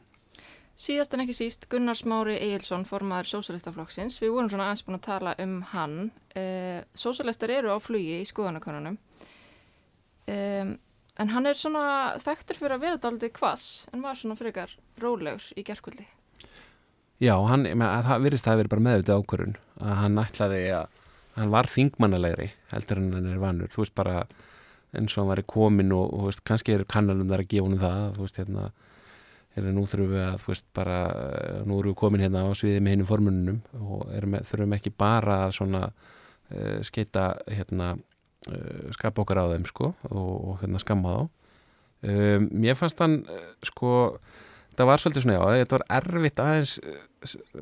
Síðast 0.81 1.15
en 1.15 1.23
ekki 1.27 1.37
síst 1.37 1.67
Gunnar 1.73 1.99
Smári 1.99 2.39
Egilson 2.41 2.87
formaður 2.89 3.29
Sósalistaflokksins. 3.35 4.17
Við 4.23 4.33
vorum 4.33 4.49
svona 4.49 4.71
aðeins 4.71 4.85
búin 4.87 4.97
að 4.97 5.09
tala 5.11 5.35
um 5.43 5.59
hann. 5.75 5.97
Eh, 6.33 6.81
Sósalistar 6.97 7.53
eru 7.53 7.75
á 7.77 7.79
flugi 7.83 8.23
í 8.23 8.29
skoðanakonunum. 8.29 8.97
Eh, 10.31 10.71
en 11.21 11.35
hann 11.35 11.51
er 11.51 11.59
svona 11.61 12.17
þekktur 12.23 12.57
fyrir 12.57 12.79
að 12.79 12.87
vera 12.87 13.11
aldrei 13.11 13.29
kvass 13.35 13.91
en 13.93 14.01
var 14.07 14.17
svona 14.17 14.39
frekar 14.39 14.73
rólegur 15.03 15.51
í 15.53 15.67
gerðkvöldi. 15.67 16.07
Já, 17.21 17.35
hann, 17.45 17.67
með, 17.69 18.07
það 18.07 18.25
virðist 18.25 18.47
að 18.47 18.51
það 18.51 18.61
verið 18.63 18.73
bara 18.73 18.87
meðvitað 18.87 19.21
ákvörun 19.21 19.57
að 19.85 19.99
hann 20.01 20.21
ætlaði 20.23 20.63
að 20.79 21.01
hann 21.37 21.53
var 21.53 21.69
þingmannalegri 21.69 22.47
heldur 22.71 23.03
en 23.03 23.13
hann 23.19 23.29
er 23.29 23.43
vanur. 23.43 23.69
Þú 23.69 23.85
veist 23.85 23.97
bara 24.01 24.23
eins 24.97 25.15
og 25.15 25.23
hann 25.23 25.31
var 25.31 25.43
í 25.43 25.49
komin 25.49 25.93
og, 25.95 26.07
og 26.15 26.29
veist, 26.29 26.45
kannski 26.47 26.75
er 26.75 26.87
kannalum 26.89 27.31
þar 27.31 27.45
að 27.45 27.51
gefa 27.53 27.67
honum 27.67 27.83
það 27.83 28.07
þú 28.17 28.27
veist 28.27 28.41
hérna 28.41 28.69
er 29.59 29.67
nú 29.75 29.85
þurfum 29.89 30.13
við 30.15 30.25
að 30.25 30.39
þú 30.43 30.53
veist 30.53 30.67
bara 30.79 30.99
nú 31.67 31.81
erum 31.81 31.93
við 31.93 31.99
komin 32.01 32.25
hérna 32.25 32.45
á 32.47 32.51
sviði 32.59 32.83
með 32.85 32.95
hinnum 32.95 33.11
formununum 33.11 33.59
og 33.81 34.05
með, 34.31 34.47
þurfum 34.51 34.77
ekki 34.77 34.95
bara 35.03 35.41
að 35.47 35.57
svona 35.59 35.83
uh, 35.91 36.79
skeita 36.87 37.27
hérna 37.51 37.91
uh, 37.97 38.85
skapa 38.97 39.25
okkar 39.25 39.43
á 39.43 39.53
þeim 39.53 39.67
sko 39.69 39.93
og, 40.11 40.31
og 40.31 40.63
hérna 40.63 40.83
skamma 40.83 41.17
þá. 41.17 41.23
Um, 42.01 42.47
ég 42.65 42.79
fannst 42.79 43.03
hann 43.03 43.19
sko 43.67 43.93
það 44.79 44.89
var 44.89 45.03
svolítið 45.03 45.27
svona 45.27 45.37
já 45.37 45.65
þetta 45.65 45.79
var 45.79 45.87
erfitt 45.99 46.43
aðeins 46.45 46.77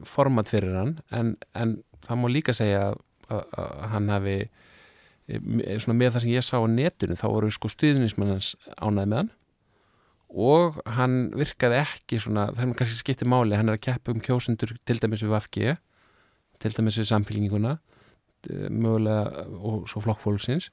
format 0.07 0.51
fyrir 0.53 0.76
hann 0.79 0.93
en, 1.11 1.35
en 1.59 1.79
það 2.07 2.20
má 2.20 2.29
líka 2.31 2.55
segja 2.55 2.85
að, 2.93 3.01
að, 3.26 3.43
að 3.59 3.87
hann 3.95 4.12
hafi 4.12 4.37
svona 5.29 5.99
með 5.99 6.14
það 6.14 6.24
sem 6.24 6.33
ég 6.33 6.47
sá 6.47 6.57
á 6.57 6.66
netinu 6.70 7.18
þá 7.18 7.26
voru 7.29 7.51
sko 7.53 7.70
stuðnismannans 7.72 8.55
ánæði 8.81 9.11
með 9.11 9.20
hann. 9.22 9.35
Og 10.29 10.79
hann 10.99 11.18
virkaði 11.37 11.81
ekki 11.83 12.18
svona, 12.20 12.51
það 12.53 12.64
er 12.64 12.79
kannski 12.81 12.99
skiptið 13.01 13.31
máli 13.33 13.57
hann 13.57 13.70
er 13.72 13.79
að 13.79 13.87
keppa 13.87 14.12
um 14.12 14.20
kjósendur 14.24 14.74
til 14.89 14.99
dæmis 15.01 15.24
við 15.24 15.33
Vafgi 15.33 15.76
til 16.61 16.72
dæmis 16.76 16.99
við 17.01 17.09
samfélgninguna 17.12 17.79
mögulega 18.70 19.47
og 19.57 19.89
svo 19.91 20.03
flokkfólksins 20.05 20.68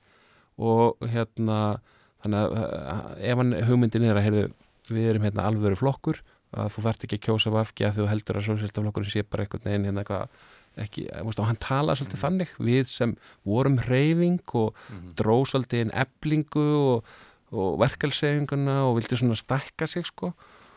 og 0.62 1.02
hérna 1.12 1.80
þannig 2.24 2.56
að 2.56 3.24
ef 3.32 3.42
hann 3.42 3.56
hugmyndin 3.70 4.08
er 4.08 4.20
að 4.20 4.28
heyrðu, 4.28 4.46
við 4.90 5.10
erum 5.12 5.28
hérna 5.28 5.48
alvöru 5.50 5.80
flokkur 5.80 6.22
að 6.56 6.72
þú 6.76 6.84
þart 6.86 7.08
ekki 7.08 7.20
að 7.20 7.26
kjósa 7.28 7.54
Vafgi 7.54 7.88
að 7.88 7.98
þú 8.00 8.10
heldur 8.12 8.40
að 8.40 8.48
sóséltaflokkurinn 8.50 9.12
sé 9.12 9.26
bara 9.28 9.46
einhvern 9.46 9.66
veginn 9.66 9.88
hérna 9.90 10.04
eitthvað 10.04 10.46
ekki, 10.82 11.08
veist, 11.12 11.40
og 11.40 11.50
hann 11.50 11.62
tala 11.62 11.96
svolítið 11.96 12.18
mm. 12.18 12.24
þannig. 12.26 12.58
Við 12.70 12.92
sem 12.92 13.16
vorum 13.48 13.80
reyfing 13.88 14.58
og 14.60 14.76
mm. 14.76 15.08
dró 15.20 15.40
svolítið 15.48 15.86
einn 15.86 15.96
eblingu 16.06 16.68
og, 16.82 17.16
og 17.56 17.80
verkefelsefinguna 17.84 18.82
og 18.90 19.00
vildi 19.00 19.20
svona 19.22 19.40
stækka 19.40 19.90
sig 19.90 20.08
sko. 20.10 20.34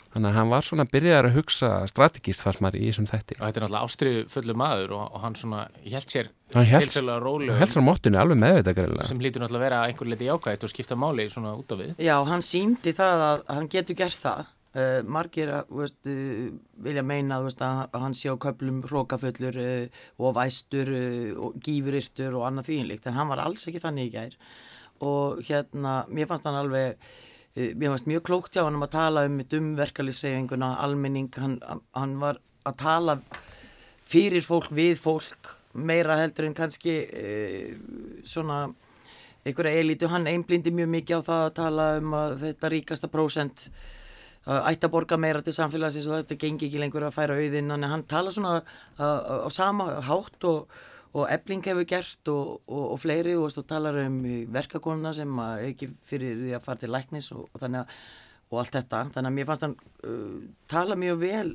Þannig 0.08 0.30
að 0.30 0.36
hann 0.38 0.50
var 0.50 0.64
svona 0.64 0.84
að 0.86 0.92
byrja 0.94 1.16
að 1.20 1.34
hugsa 1.34 1.70
strategíst 1.90 2.40
fannst 2.40 2.62
maður 2.64 2.80
í 2.80 2.86
þessum 2.88 3.08
þætti. 3.10 3.36
Og 3.36 3.42
þetta 3.42 3.60
er 3.60 3.64
náttúrulega 3.64 3.88
ástriðu 3.88 4.22
fullur 4.32 4.58
maður 4.62 4.94
og, 4.96 5.02
og 5.04 5.24
hann 5.24 5.36
svona 5.36 5.64
held 5.84 6.14
sér 6.14 6.30
tilsælulega 6.54 7.18
rólu 7.20 7.56
held 7.60 7.74
sér 7.74 7.84
á 7.84 7.88
móttunni 7.90 8.20
alveg 8.22 8.40
meðvita 8.40 9.04
sem 9.04 9.20
lítur 9.20 9.44
náttúrulega 9.44 9.60
að 9.60 9.66
vera 9.66 9.80
einhver 9.84 10.08
liti 10.08 10.30
ágætt 10.32 10.64
og 10.64 10.72
skipta 10.72 10.96
máli 10.96 11.28
svona 11.28 11.52
út 11.60 11.74
af 11.76 11.82
við. 11.82 11.92
Já, 12.00 12.14
hann 12.24 12.44
síndi 12.46 12.94
það 12.96 13.24
að 13.26 13.44
hann 13.52 13.68
getur 13.74 14.00
gert 14.00 14.22
það 14.22 14.46
Uh, 14.78 15.00
margir 15.02 15.48
veist, 15.74 15.96
uh, 16.06 16.50
vilja 16.84 17.02
meina 17.02 17.40
veist, 17.42 17.62
að 17.64 17.96
hann 17.98 18.14
sé 18.14 18.30
á 18.30 18.36
köplum 18.38 18.82
hrókafullur 18.84 19.56
uh, 19.58 20.02
og 20.22 20.36
væstur 20.36 20.90
og 21.40 21.56
gífurirtur 21.64 22.36
og 22.38 22.44
annað 22.46 22.68
fínlíkt 22.68 23.08
en 23.08 23.16
hann 23.16 23.32
var 23.32 23.42
alls 23.42 23.66
ekki 23.66 23.82
þannig 23.82 24.10
í 24.10 24.12
gær. 24.14 24.36
Og 25.02 25.42
hérna, 25.48 26.02
mér 26.12 26.30
fannst 26.30 26.46
hann 26.46 26.60
alveg 26.60 26.98
mér 27.58 27.94
fannst 27.94 28.06
mjög 28.06 28.26
klókt 28.28 28.54
hjá 28.54 28.62
hann 28.62 28.76
um 28.78 28.86
að 28.86 28.94
tala 28.94 29.24
um 29.26 29.40
um 29.40 29.70
verkalýsreifinguna, 29.80 30.76
almenning 30.84 31.30
hann, 31.34 31.58
hann 31.96 32.18
var 32.20 32.38
að 32.68 32.76
tala 32.78 33.18
fyrir 34.06 34.44
fólk, 34.46 34.70
við 34.70 34.98
fólk 35.02 35.56
meira 35.74 36.20
heldur 36.20 36.46
en 36.46 36.54
kannski 36.54 37.00
svona 38.22 38.68
einhverja 39.46 39.80
elitu, 39.80 40.06
hann 40.12 40.28
einblindi 40.30 40.70
mjög 40.70 40.92
mikið 40.92 41.18
á 41.18 41.28
það 41.30 41.46
að 41.46 41.56
tala 41.58 41.88
um 41.98 42.14
að 42.18 42.36
þetta 42.44 42.70
ríkasta 42.74 43.10
prósent 43.10 43.70
ætti 44.48 44.88
að 44.88 44.92
borga 44.94 45.18
meira 45.20 45.42
til 45.44 45.56
samfélagsins 45.56 46.06
og 46.08 46.20
þetta 46.20 46.38
gengi 46.40 46.68
ekki 46.68 46.80
lengur 46.80 47.04
að 47.08 47.16
færa 47.16 47.40
þannig 47.40 47.74
að 47.78 47.92
hann 47.92 48.06
tala 48.08 48.30
svona 48.32 48.62
á 48.96 49.48
sama 49.52 50.00
hátt 50.08 50.46
og, 50.48 50.70
og 51.12 51.26
ebling 51.32 51.64
hefur 51.66 51.88
gert 51.88 52.30
og, 52.32 52.62
og, 52.66 52.86
og 52.94 53.02
fleiri 53.02 53.36
og 53.36 53.52
þú 53.52 53.66
talar 53.68 54.00
um 54.06 54.22
verkakonuna 54.54 55.12
sem 55.16 55.42
ekki 55.68 55.92
fyrir 56.06 56.40
því 56.40 56.56
að 56.56 56.64
fara 56.64 56.82
til 56.82 56.94
læknis 56.94 57.32
og 57.36 57.48
þannig 57.60 57.84
að 57.84 58.00
og 58.48 58.60
allt 58.62 58.76
þetta, 58.78 59.04
þannig 59.14 59.30
að 59.30 59.36
mér 59.36 59.48
fannst 59.48 59.64
hann 59.66 59.74
uh, 60.08 60.36
tala 60.70 60.96
mjög 60.98 61.18
vel 61.22 61.54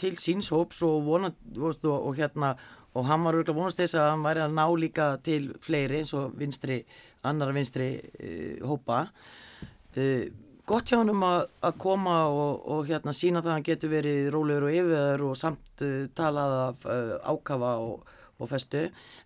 til 0.00 0.16
síns 0.20 0.50
hóps 0.52 0.82
og 0.84 1.06
vona 1.06 1.30
og 1.60 2.16
hérna, 2.18 2.54
og 2.96 3.06
hann 3.08 3.24
var 3.24 3.38
örgulega 3.38 3.56
vonast 3.56 3.80
þess 3.80 3.96
að 3.96 4.10
hann 4.12 4.24
væri 4.24 4.44
að 4.44 4.56
ná 4.56 4.64
líka 4.80 5.08
til 5.24 5.50
fleiri 5.64 6.00
eins 6.00 6.12
og 6.16 6.34
vinstri, 6.40 6.80
annar 7.26 7.52
vinstri 7.56 7.90
uh, 8.00 8.68
hópa. 8.68 9.06
Uh, 9.96 10.28
gott 10.70 10.90
hjá 10.90 11.00
hann 11.00 11.10
að, 11.26 11.76
koma 11.82 12.16
og, 12.30 12.64
og 12.70 12.90
hérna 12.90 13.14
sína 13.16 13.42
það 13.42 13.50
að 13.50 13.56
hann 13.56 13.68
getur 13.68 13.94
verið 13.94 14.32
rólegur 14.34 14.68
og 14.68 14.76
yfiröður 14.78 15.24
og 15.28 15.38
samt 15.38 15.84
uh, 15.86 16.02
talað 16.16 16.56
af 16.60 16.86
uh, 16.86 17.14
ákafa 17.34 17.72
og, 17.82 18.12
og 18.38 18.50
festu. 18.50 18.84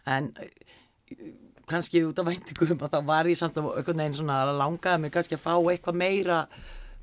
En 0.09 0.30
uh, 0.40 1.26
kannski 1.68 2.05
út 2.05 2.20
af 2.20 2.28
væntingum 2.28 2.80
að 2.80 2.97
það 2.97 3.11
var 3.11 3.28
ég 3.28 3.40
samt 3.40 3.59
að 3.61 3.70
einhvern 3.72 4.03
veginn 4.03 4.18
svona 4.18 4.40
að 4.45 4.59
langaði 4.61 5.03
mig 5.03 5.14
kannski 5.14 5.38
að 5.38 5.45
fá 5.45 5.55
eitthvað 5.57 6.01
meira 6.01 6.40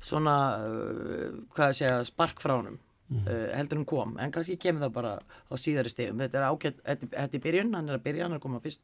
svona, 0.02 0.36
uh, 0.66 1.38
hvað 1.54 1.76
segja, 1.78 2.02
spark 2.06 2.42
frá 2.42 2.56
hann 2.58 2.76
mm. 2.76 3.22
Uh, 3.22 3.48
heldur 3.56 3.80
hann 3.80 3.88
kom, 3.88 4.14
en 4.22 4.34
kannski 4.34 4.58
kemur 4.60 4.86
það 4.86 4.94
bara 4.98 5.16
á 5.22 5.54
síðari 5.60 5.92
stegum, 5.92 6.22
þetta 6.22 6.40
er 6.40 6.46
ágætt, 6.48 6.78
þetta 6.86 7.38
er 7.38 7.44
byrjun, 7.46 7.74
hann 7.76 7.90
er 7.90 7.98
að 7.98 8.06
byrja, 8.06 8.26
hann 8.26 8.36
er 8.36 8.40
að 8.40 8.46
koma 8.46 8.62
fyrst 8.64 8.82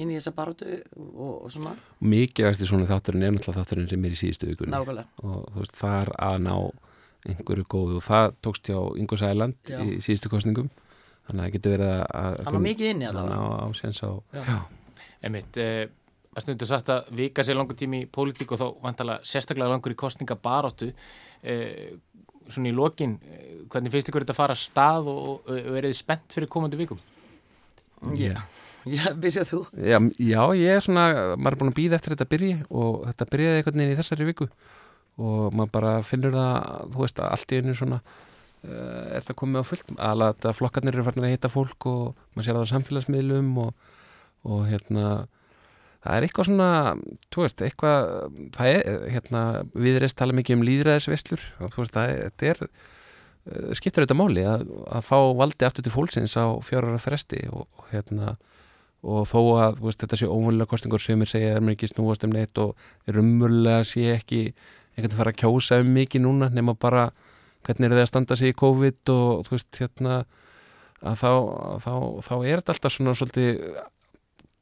inn 0.00 0.10
í 0.10 0.16
þessa 0.18 0.32
barótu 0.34 0.70
og, 0.98 1.34
og 1.46 1.50
svona. 1.54 1.74
Mikið 2.04 2.48
eftir 2.50 2.70
svona 2.70 2.88
þátturinn 2.90 3.26
er 3.26 3.34
náttúrulega 3.36 3.62
þátturinn 3.62 3.90
sem 3.92 4.06
er 4.06 4.14
í 4.14 4.20
síðustu 4.20 4.50
vikunni. 4.50 4.74
Nákvæmlega. 4.74 5.06
Og 5.22 5.44
þú 5.50 5.62
veist 5.62 5.76
það 5.78 5.98
er 6.00 6.12
að 6.28 6.38
ná 6.46 6.54
einhverju 7.24 7.66
góðu. 7.74 7.98
Og 8.00 8.04
það 8.04 8.38
tókst 8.44 8.70
hjá 8.70 8.78
Ingo 9.00 9.18
Sæland 9.20 9.70
já. 9.70 9.78
í 9.80 10.00
síðustu 10.04 10.32
kostningum 10.32 10.70
þannig 11.24 11.40
að 11.40 11.44
það 11.44 11.52
getur 11.56 11.76
verið 11.76 11.92
að 12.04 12.40
Hann 12.44 12.56
var 12.58 12.64
mikið 12.66 12.90
inni 12.92 13.06
allavega. 13.08 13.36
á, 13.38 13.44
á, 13.54 13.66
á, 13.72 14.10
Já, 14.34 14.56
Emitt 15.24 15.60
eh, 15.62 15.84
að 16.34 16.44
stundu 16.44 16.68
sagt 16.68 16.90
að 16.92 17.12
vika 17.16 17.44
sér 17.46 17.56
langur 17.56 17.78
tími 17.78 18.02
í 18.04 18.08
pólitík 18.10 18.52
og 18.52 18.60
þá 18.60 18.66
vantala 18.82 19.20
sérstaklega 19.24 19.70
langur 19.72 19.94
í 19.94 19.98
kostningabarótu 19.98 20.90
eh, 20.90 21.94
svona 22.50 22.68
í 22.68 22.74
lokin, 22.76 23.16
eh, 23.24 23.62
hvernig 23.72 23.94
finnst 23.94 24.10
ykkur 24.10 24.26
þetta 24.26 24.34
að 24.36 24.40
fara 24.42 24.56
að 24.58 24.64
stað 24.66 25.08
og, 25.14 25.22
og, 25.30 25.48
og 25.54 25.78
er 25.78 25.88
þið 25.88 25.96
spennt 26.02 26.36
fyrir 26.36 26.50
komandi 26.52 26.80
vikum? 26.80 27.00
Já. 28.12 28.34
Yeah. 28.34 28.44
Já, 28.84 29.04
byrjað 29.16 29.48
þú? 29.48 29.60
Já, 29.80 29.98
já, 30.20 30.40
ég 30.60 30.76
er 30.76 30.84
svona, 30.84 31.04
maður 31.38 31.54
er 31.54 31.60
búin 31.62 31.72
að 31.72 31.78
býða 31.78 31.98
eftir 31.98 32.14
þetta 32.14 32.30
byrji 32.34 32.54
og 32.68 33.04
þetta 33.08 33.28
byrjaði 33.32 33.60
einhvern 33.60 33.80
veginn 33.80 33.94
í 33.94 33.98
þessari 34.00 34.28
viku 34.28 34.48
og 35.14 35.54
maður 35.54 35.72
bara 35.76 35.92
finnur 36.04 36.34
það, 36.34 36.56
þú 36.92 37.04
veist, 37.04 37.22
allt 37.24 37.54
í 37.54 37.60
einu 37.60 37.76
svona 37.78 38.00
uh, 38.02 39.16
er 39.16 39.24
það 39.24 39.38
komið 39.40 39.64
á 39.64 39.70
fullt 39.70 39.92
alveg 40.10 40.48
að 40.50 40.58
flokkarnir 40.58 40.98
eru 40.98 41.06
farin 41.06 41.28
að 41.28 41.34
hitta 41.36 41.52
fólk 41.52 41.88
og 41.90 42.24
maður 42.34 42.48
sér 42.48 42.58
það 42.58 42.66
á 42.66 42.72
samfélagsmiðlum 42.72 43.52
og, 43.64 43.92
og 44.50 44.64
hérna 44.68 45.10
það 46.04 46.16
er 46.16 46.26
eitthvað 46.26 46.50
svona, 46.50 46.70
þú 47.32 47.44
veist, 47.46 47.62
eitthvað 47.64 48.08
það 48.56 48.72
er, 48.74 49.06
hérna, 49.14 49.44
við 49.72 50.00
erum 50.00 50.18
tala 50.18 50.36
mikið 50.36 50.58
um 50.58 50.66
líðræðisveslur 50.68 51.46
og 51.60 51.72
þú 51.72 51.84
veist, 51.84 51.94
það 51.94 52.10
er, 52.10 52.24
þetta 52.26 52.50
er 52.52 52.66
uh, 52.66 53.70
skiptur 53.78 54.04
þetta 54.04 54.18
máli 54.18 54.44
að, 54.48 54.66
að 54.92 55.06
fá 55.08 55.16
valdi 55.40 55.68
aftur 55.68 55.86
til 55.86 55.94
fólksins 55.94 56.36
á 56.36 56.52
fjárara 56.66 57.00
þresti 57.00 57.46
og, 57.48 57.64
og 57.78 57.94
hérna 57.94 58.34
og 59.04 59.26
þó 59.28 59.40
að 59.60 59.82
veist, 59.84 60.00
þetta 60.00 60.18
sé 60.20 60.28
óvunlega 60.30 60.70
kostningur 60.70 61.02
sem 61.02 61.20
er 61.20 61.30
segja 61.30 61.52
að 61.52 61.58
það 61.58 61.68
er 61.68 61.74
ekki 61.76 61.90
snúast 61.90 62.24
um 62.24 62.32
neitt 62.34 62.60
og 62.62 63.12
rumurlega 63.12 63.84
sé 63.88 64.06
ekki 64.14 64.40
einhvern 64.94 65.10
veginn 65.10 65.18
fara 65.18 65.34
að 65.34 65.40
kjósa 65.42 65.80
um 65.82 65.92
mikið 65.94 66.24
núna 66.24 66.48
nema 66.54 66.74
bara 66.78 67.08
hvernig 67.66 67.88
er 67.88 67.96
það 67.96 68.04
að 68.04 68.10
standa 68.12 68.38
sig 68.38 68.54
í 68.54 68.58
COVID 68.60 69.12
og 69.14 69.44
þú 69.46 69.56
veist 69.56 69.80
hérna 69.80 70.16
að 71.04 71.20
þá, 71.20 71.30
þá, 71.84 71.92
þá 72.24 72.34
er 72.38 72.60
þetta 72.60 72.74
alltaf 72.74 72.94
svona 72.94 73.16
svolítið 73.18 73.60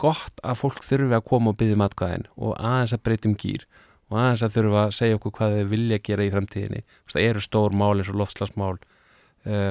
gott 0.03 0.43
að 0.43 0.59
fólk 0.59 0.83
þurfi 0.83 1.17
að 1.17 1.27
koma 1.29 1.53
og 1.53 1.59
byggja 1.61 1.79
matkvæðin 1.79 2.29
og 2.35 2.57
aðeins 2.59 2.97
að 2.97 3.05
breytum 3.07 3.37
gýr 3.39 3.67
og 4.11 4.19
aðeins 4.19 4.45
að 4.47 4.57
þurfa 4.57 4.83
að 4.87 4.97
segja 4.99 5.19
okkur 5.19 5.37
hvað 5.39 5.59
þau 5.59 5.71
vilja 5.73 6.01
gera 6.09 6.27
í 6.27 6.33
fremtíðinni 6.33 6.83
það 7.13 7.29
eru 7.29 7.45
stór 7.45 7.77
mál 7.77 7.95
eins 7.95 8.11
og 8.11 8.19
lofslagsmál 8.19 8.75
uh, 8.75 9.71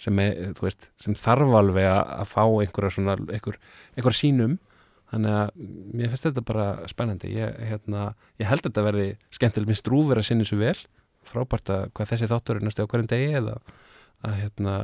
sem, 0.00 0.18
er, 0.22 0.52
veist, 0.60 0.90
sem 1.00 1.16
þarf 1.18 1.54
alveg 1.58 1.88
að 1.90 2.26
fá 2.30 2.42
einhverja 2.44 2.96
svona, 2.96 3.16
einhver, 3.28 3.58
einhverja 3.96 4.22
sínum 4.22 4.58
þannig 5.12 5.36
að 5.36 5.62
mér 5.92 6.12
finnst 6.12 6.26
þetta 6.28 6.44
bara 6.48 6.66
spennandi. 6.90 7.30
Ég, 7.36 7.56
hérna, 7.68 8.08
ég 8.40 8.48
held 8.48 8.62
að 8.62 8.70
þetta 8.70 8.86
verði 8.86 9.06
skemmtileg 9.34 9.68
minn 9.68 9.78
strúfur 9.78 10.20
að 10.20 10.28
sinni 10.28 10.46
svo 10.48 10.58
vel. 10.62 10.76
Frábært 11.28 11.70
að 11.72 11.84
hvað 11.96 12.14
þessi 12.14 12.30
þáttur 12.32 12.58
er 12.58 12.66
næstu 12.66 12.86
á 12.86 12.90
hverjum 12.90 13.10
degi 13.10 13.28
eða 13.42 13.58
að 14.22 14.38
hérna 14.40 14.74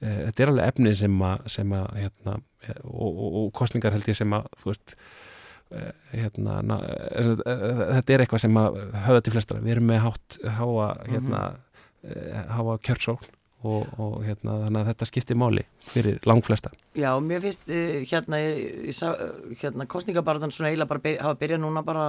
e, 0.00 0.10
þetta 0.10 0.42
er 0.42 0.52
alveg 0.52 0.72
efni 0.72 0.92
sem 0.98 1.22
að, 1.30 1.48
sem 1.54 1.72
að 1.78 1.88
hérna, 2.02 2.36
og, 2.82 3.08
og, 3.08 3.38
og 3.42 3.48
kostningar 3.56 3.94
held 3.94 4.10
ég 4.10 4.18
sem 4.18 4.36
að 4.36 4.50
þú 4.60 4.70
veist 4.72 4.96
e, 4.98 5.84
hérna, 6.16 6.58
na, 6.66 6.80
e, 6.82 7.24
þetta 7.38 8.16
er 8.16 8.24
eitthvað 8.24 8.44
sem 8.44 8.60
að 8.60 8.78
höfða 9.06 9.24
til 9.24 9.34
flestra, 9.36 9.62
við 9.64 9.76
erum 9.76 9.90
með 9.92 10.04
hátt 10.04 10.38
háa, 10.58 10.88
hérna, 11.06 11.42
-hmm. 12.02 12.54
háa 12.58 12.78
kjörsókn 12.88 13.37
og, 13.66 13.88
og 13.98 14.20
hérna, 14.22 14.54
þannig 14.64 14.80
að 14.80 14.90
þetta 14.92 15.08
skiptir 15.08 15.38
máli 15.38 15.64
fyrir 15.88 16.20
langflesta. 16.28 16.70
Já, 16.98 17.10
mér 17.22 17.42
finnst 17.42 17.66
uh, 17.66 17.98
hérna, 18.06 18.40
hérna 19.62 19.88
kostningabarðan 19.90 20.54
svona 20.54 20.70
eiginlega 20.70 20.92
bara 20.92 21.04
byrja, 21.06 21.24
hafa 21.26 21.40
byrjað 21.40 21.62
núna 21.64 21.82
bara 21.86 22.06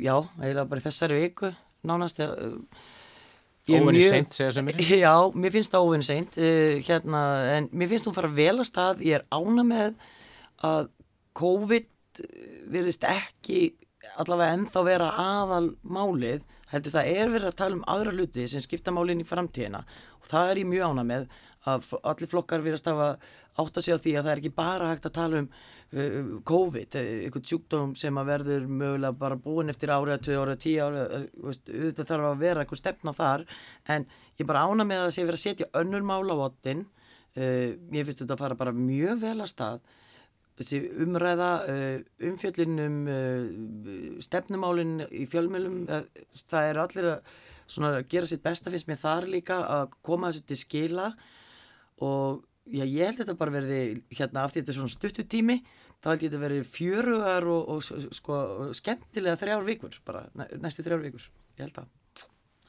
já, 0.00 0.16
eiginlega 0.40 0.66
bara 0.70 0.86
þessari 0.86 1.20
viku 1.26 1.52
nánast 1.88 2.22
uh, 2.24 2.56
Óvinni 3.70 4.00
seint, 4.02 4.32
segja 4.34 4.56
sem 4.56 4.72
er 4.72 4.80
Já, 5.04 5.14
mér 5.38 5.52
finnst 5.54 5.70
það 5.70 5.84
óvinni 5.86 6.06
seint 6.06 6.34
hérna, 6.88 7.20
en 7.52 7.68
mér 7.70 7.92
finnst 7.92 8.08
þú 8.08 8.14
fara 8.16 8.32
vel 8.34 8.56
að 8.56 8.66
stað 8.66 9.04
ég 9.06 9.20
er 9.20 9.26
ána 9.30 9.62
með 9.62 9.92
að 10.66 10.88
COVID 11.38 12.22
verðist 12.72 13.06
ekki 13.06 13.60
allavega 14.20 14.56
ennþá 14.56 14.82
vera 14.86 15.12
aðal 15.20 15.68
málið 15.82 16.42
heldur 16.72 16.94
það 16.96 17.10
er 17.12 17.32
verið 17.32 17.50
að 17.50 17.58
tala 17.60 17.78
um 17.78 17.86
aðra 17.94 18.14
luti 18.16 18.48
sem 18.48 18.62
skipta 18.64 18.94
málinn 18.94 19.22
í 19.22 19.28
framtíðina. 19.28 19.82
Og 20.22 20.30
það 20.30 20.50
er 20.50 20.60
ég 20.62 20.70
mjög 20.70 20.92
ána 20.92 21.04
með 21.08 21.26
að 21.68 21.92
allir 22.10 22.30
flokkar 22.30 22.64
verðast 22.64 22.88
að 22.90 23.02
átta 23.62 23.82
sig 23.84 23.94
á 23.94 24.02
því 24.02 24.16
að 24.16 24.24
það 24.24 24.32
er 24.32 24.40
ekki 24.40 24.54
bara 24.56 24.88
hægt 24.90 25.06
að 25.06 25.14
tala 25.18 25.42
um 25.42 25.48
uh, 25.52 26.32
COVID, 26.48 26.96
uh, 26.98 27.12
einhvern 27.26 27.46
sjúkdóm 27.50 27.92
sem 27.98 28.18
að 28.18 28.30
verður 28.32 28.66
mögulega 28.66 29.18
bara 29.20 29.38
búin 29.38 29.70
eftir 29.70 29.92
ári 29.92 30.16
að 30.16 30.24
2 30.26 30.38
ári 30.40 30.56
að 30.56 30.64
10 30.64 30.80
ári 30.86 31.04
uh, 31.04 31.60
þetta 31.68 32.08
þarf 32.08 32.28
að 32.30 32.42
vera 32.42 32.64
einhver 32.64 32.80
stefna 32.80 33.14
þar. 33.16 33.46
En 33.94 34.08
ég 34.40 34.48
bara 34.48 34.64
ána 34.66 34.88
með 34.88 35.04
að 35.04 35.08
það 35.08 35.16
sé 35.18 35.26
verið 35.28 35.40
að 35.40 35.44
setja 35.46 35.70
önnur 35.82 36.06
mála 36.08 36.38
á 36.38 36.44
ottin 36.48 36.86
uh, 37.36 37.68
ég 37.92 38.08
finnst 38.08 38.24
þetta 38.24 38.38
að 38.38 38.46
fara 38.46 38.60
bara 38.64 38.74
mjög 38.76 39.22
vel 39.22 39.38
að 39.38 39.52
stað 39.52 39.84
þessi 40.58 40.80
umræða 41.04 41.50
uh, 41.70 41.98
umfjöldinum 42.28 42.96
uh, 43.08 44.16
stefnumálinn 44.24 45.06
í 45.08 45.24
fjölmjölum 45.30 45.82
uh, 45.88 46.02
það 46.52 46.70
er 46.70 46.80
allir 46.82 47.10
að, 47.14 48.00
gera 48.12 48.28
sitt 48.28 48.42
besta 48.44 48.72
finnst 48.72 48.90
mér 48.90 49.00
þar 49.00 49.28
líka 49.32 49.62
að 49.64 49.94
koma 50.04 50.32
þessu 50.32 50.48
til 50.50 50.58
skila. 50.60 51.12
Og 52.02 52.42
já, 52.66 52.84
ég 52.84 53.06
held 53.06 53.22
þetta 53.22 53.38
bara 53.38 53.54
verði 53.54 53.80
hérna 54.12 54.44
af 54.44 54.52
því 54.52 54.62
þetta 54.62 54.74
er 54.74 54.78
svona 54.80 54.96
stuttutími 54.96 55.58
þá 56.02 56.10
held 56.10 56.24
ég 56.26 56.28
þetta 56.28 56.42
verði 56.42 56.62
fjörugar 56.66 57.48
og, 57.48 57.72
og 57.72 58.12
sko, 58.18 58.38
skemmtilega 58.76 59.38
þrjár 59.40 59.66
vikur 59.66 59.98
bara 60.06 60.26
næstu 60.34 60.84
þrjár 60.84 61.04
vikur, 61.06 61.26
ég 61.58 61.66
held 61.68 61.84
að. 61.84 61.90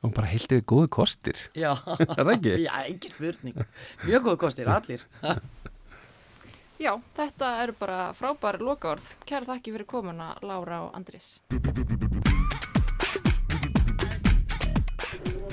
Og 0.03 0.11
bara 0.11 0.27
heilti 0.27 0.57
við 0.59 0.65
góðu 0.67 0.89
kostir. 0.91 1.39
Já, 1.55 1.71
er 1.95 2.09
það 2.11 2.31
ekki? 2.33 2.55
já, 2.67 2.73
engin 2.83 3.13
spurning. 3.13 3.61
Mjög 4.03 4.25
góðu 4.27 4.39
kostir, 4.41 4.71
allir 4.71 5.05
Já, 6.83 6.97
þetta 7.15 7.49
eru 7.63 7.73
bara 7.79 7.97
frábæri 8.11 8.59
lokaord. 8.59 9.03
Kæra 9.23 9.47
þakki 9.53 9.71
fyrir 9.71 9.87
komuna, 9.87 10.33
Lára 10.43 10.81
og 10.83 10.97
Andris. 10.97 11.37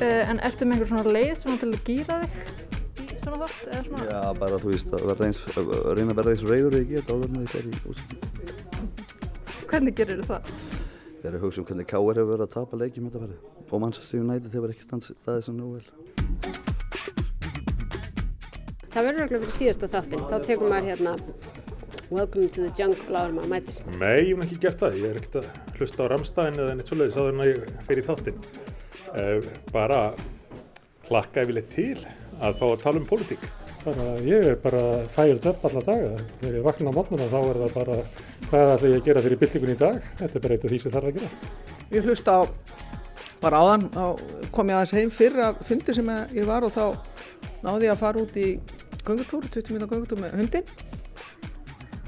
Uh, 0.01 0.24
en 0.26 0.41
ertu 0.43 0.66
með 0.66 0.81
einhver 0.81 0.91
svona 0.91 1.14
leið 1.14 1.37
svona 1.45 1.61
til 1.61 1.68
að 1.68 1.87
gýra 1.87 2.16
þig 2.24 2.35
í 3.05 3.20
svona 3.20 3.39
þátt? 3.45 3.62
Svona... 3.87 4.03
Já, 4.09 4.20
bara 4.41 4.59
þú 4.59 4.72
veist 4.72 4.91
að 4.97 5.07
verða 5.12 5.28
eins, 5.28 5.45
reyna 5.55 6.16
að 6.16 6.18
verða 6.18 6.35
eins 6.35 6.45
reyður 6.51 6.78
ég 6.81 6.91
get 6.97 7.14
áður 7.14 7.28
en 7.28 7.47
það 7.53 7.59
er 7.61 7.70
í 7.70 7.72
útsending. 7.93 8.22
Hvernig 9.70 9.99
gerir 10.03 10.26
það? 10.26 10.53
Ég 11.20 11.31
er 11.31 11.37
að 11.37 11.43
hugsa 11.47 11.62
um 11.62 11.70
hvernig 11.70 11.91
K.R. 11.95 12.01
hefur 12.11 12.33
verið 12.33 12.47
að 12.49 12.55
tapa 12.57 12.81
leikjum 12.81 13.07
þetta 13.07 13.26
verið 13.28 13.70
og 13.70 13.85
Manchester 13.85 14.24
United 14.24 14.51
hefur 14.57 14.74
ekki 14.74 14.89
staðið 15.14 15.45
sem 15.47 15.62
nú 15.62 15.76
vel. 15.76 16.09
Það 18.91 19.07
verður 19.07 19.24
okkur 19.24 19.43
fyrir 19.45 19.55
síðasta 19.55 19.88
þáttin, 19.91 20.22
þá 20.26 20.36
tekum 20.49 20.72
maður 20.72 20.88
hérna 20.91 21.12
Welcome 22.11 22.49
to 22.51 22.64
the 22.64 22.70
jungle 22.74 23.14
áður 23.14 23.36
maður 23.36 23.51
mætir. 23.53 23.76
Nei, 24.01 24.16
ég 24.26 24.32
hef 24.34 24.41
ekki 24.49 24.57
gert 24.64 24.80
það. 24.80 24.97
Ég 24.99 25.12
er 25.12 25.18
ekkert 25.20 25.36
að 25.38 25.76
hlusta 25.78 26.03
á 26.03 26.11
Ramstein 26.11 26.57
eða 26.59 26.72
neitt 26.74 26.88
svoleiðis 26.91 27.18
áður 27.20 27.36
en 27.36 27.43
að 27.45 27.51
ég 27.53 27.68
fer 27.86 28.01
í 28.01 28.05
þáttinn. 28.09 28.41
Uh, 29.11 29.47
bara 29.70 30.01
hlakka 31.07 31.45
yfirleitt 31.45 31.70
til 31.70 32.03
að 32.43 32.59
fá 32.59 32.64
að 32.66 32.82
tala 32.82 32.99
um 32.99 33.07
pólitík. 33.07 33.47
Bara, 33.84 34.09
ég 34.26 34.49
er 34.51 34.59
bara 34.64 34.82
fægjald 35.14 35.47
upp 35.53 35.68
alla 35.70 35.84
daga. 35.86 36.11
Þegar 36.41 36.59
ég 36.59 36.66
vakna 36.66 36.91
á 36.91 36.99
mótnuna 36.99 37.30
þá 37.30 37.38
er 37.45 37.62
það 37.62 37.78
bara 37.78 38.01
hvað 38.49 38.74
ætla 38.74 38.91
ég 38.91 38.99
að 38.99 39.07
gera 39.07 39.24
fyrir 39.28 39.43
byltingun 39.45 39.74
í 39.76 39.80
dag. 39.86 40.03
Þetta 40.18 40.34
er 40.34 40.47
bara 40.49 40.59
eitt 40.59 40.66
af 40.66 40.74
því 40.74 40.82
sem 40.82 40.97
þarf 40.97 41.12
að 41.12 41.20
gera. 41.20 41.55
Ég 41.95 42.11
hlusta 42.11 42.34
á, 42.34 42.41
bara 43.47 43.62
áðan, 43.62 43.86
þá 43.95 44.51
kom 44.51 44.74
ég 44.74 44.80
aðeins 44.80 44.99
heim 44.99 45.14
fyrr 45.14 45.41
af 45.47 45.62
fundi 45.70 45.95
sem 45.95 46.12
ég 46.34 46.51
var 46.51 46.66
og 46.66 46.74
þá 46.74 46.84
náði 47.62 47.86
ég 47.86 47.95
að 47.95 48.03
fara 48.03 48.26
út 48.26 48.41
í 48.41 48.51
göngutúr, 49.11 49.46
20 49.50 49.74
minna 49.74 49.90
göngutúr 49.90 50.22
með 50.22 50.36
hundin 50.38 50.70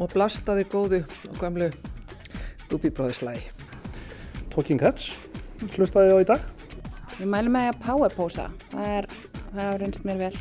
og 0.00 0.11
blastaði 0.14 0.64
góðu 0.70 1.03
og 1.30 1.38
gamlu 1.40 1.68
dúbíbróðislægi. 2.70 3.50
Talking 4.53 4.82
Heads, 4.82 5.12
hlustaði 5.76 6.14
á 6.14 6.18
í 6.22 6.28
dag? 6.28 6.46
Ég 7.18 7.28
mælu 7.28 7.53
með 7.53 7.70
að 7.70 7.80
powerposa, 7.84 8.48
það 8.72 8.94
er, 8.96 9.09
það 9.53 9.61
hefur 9.62 9.82
reynst 9.82 10.07
mér 10.09 10.22
vel. 10.22 10.32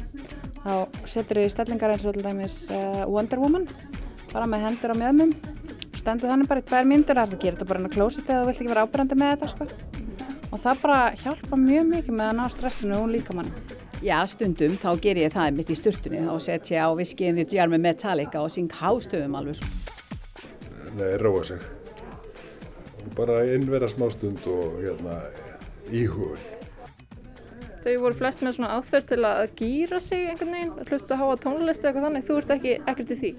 Þá 0.61 0.73
setur 1.09 1.41
ég 1.41 1.51
stellingar 1.51 1.93
eins 1.93 2.05
og 2.05 2.15
til 2.15 2.25
dæmis 2.25 2.57
uh, 2.69 3.03
Wonder 3.09 3.41
Woman, 3.41 3.67
bara 4.31 4.47
með 4.49 4.67
hendur 4.67 4.93
á 4.93 5.01
mjöðmum, 5.01 5.33
stendur 5.97 6.31
þannig 6.31 6.51
bara 6.51 6.63
í 6.63 6.67
tvær 6.69 6.89
mínútur, 6.89 7.17
það 7.17 7.27
er 7.27 7.37
að 7.37 7.45
gera 7.45 7.57
þetta 7.57 7.69
bara 7.71 7.81
inn 7.81 7.89
á 7.89 7.95
klósit 7.97 8.29
eða 8.29 8.43
þú 8.43 8.49
vilt 8.51 8.61
ekki 8.61 8.73
vera 8.73 8.85
ábyrgandi 8.87 9.19
með 9.19 9.33
þetta 9.35 9.51
sko. 9.55 9.69
Og 10.51 10.59
það 10.59 10.81
bara 10.85 11.01
hjálpa 11.21 11.59
mjög 11.59 11.87
mikið 11.91 12.17
með 12.17 12.29
að 12.29 12.37
ná 12.39 12.45
stressinu 12.51 12.99
og 12.99 13.11
líka 13.11 13.35
mann. 13.35 13.51
Já, 14.01 14.17
stundum 14.25 14.73
þá 14.81 14.87
ger 14.97 15.19
ég 15.21 15.33
það 15.35 15.57
mitt 15.59 15.69
í 15.69 15.75
sturtunni, 15.77 16.23
þá 16.25 16.33
set 16.41 16.69
ég 16.73 16.81
á 16.81 16.89
viskiðin 16.97 17.35
því 17.37 17.43
djar 17.51 17.69
með 17.69 17.83
Metallica 17.83 18.39
og 18.41 18.49
syng 18.49 18.71
hástöfum 18.73 19.35
alveg. 19.37 19.59
Nei, 20.97 21.11
róa 21.21 21.43
sig. 21.45 21.61
Bara 23.13 23.43
innvera 23.53 23.85
smá 23.91 24.07
stund 24.09 24.41
og 24.49 24.79
hérna 24.81 25.19
íhugun. 25.93 26.41
Þau 27.83 27.93
voru 28.01 28.17
flest 28.17 28.41
með 28.41 28.57
svona 28.57 28.71
aðferð 28.79 29.07
til 29.11 29.19
að 29.29 29.41
gýra 29.61 29.99
sig 30.01 30.25
einhvern 30.31 30.55
veginn, 30.57 30.73
að 30.81 30.89
hlusta 30.95 31.15
að 31.15 31.21
háa 31.21 31.37
tónlist 31.45 31.85
eða 31.85 31.91
eitthvað 31.91 32.07
þannig. 32.07 32.25
Þú 32.25 32.39
ert 32.41 32.55
ekki 32.55 32.73
ekkert 32.81 33.13
í 33.13 33.19
því? 33.21 33.31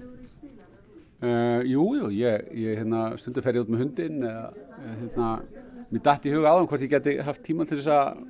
Uh, 1.23 1.59
jú, 1.67 1.89
jú, 1.99 2.07
ég, 2.23 2.47
ég 2.59 2.79
hérna, 2.79 3.03
stundu 3.19 3.43
fer 3.43 3.59
ég 3.59 3.67
út 3.67 3.71
með 3.71 3.83
hundin 3.83 4.23
eða 4.31 4.47
hérna, 4.87 5.27
mér 5.91 6.07
dætt 6.07 6.31
í 6.31 6.33
huga 6.37 6.55
áðan 6.55 6.71
hvort 6.71 6.87
ég 6.87 6.95
geti 6.95 7.17
haft 7.23 7.43
tíma 7.43 7.67
til 7.67 7.79
þess 7.81 7.91
að 7.95 8.23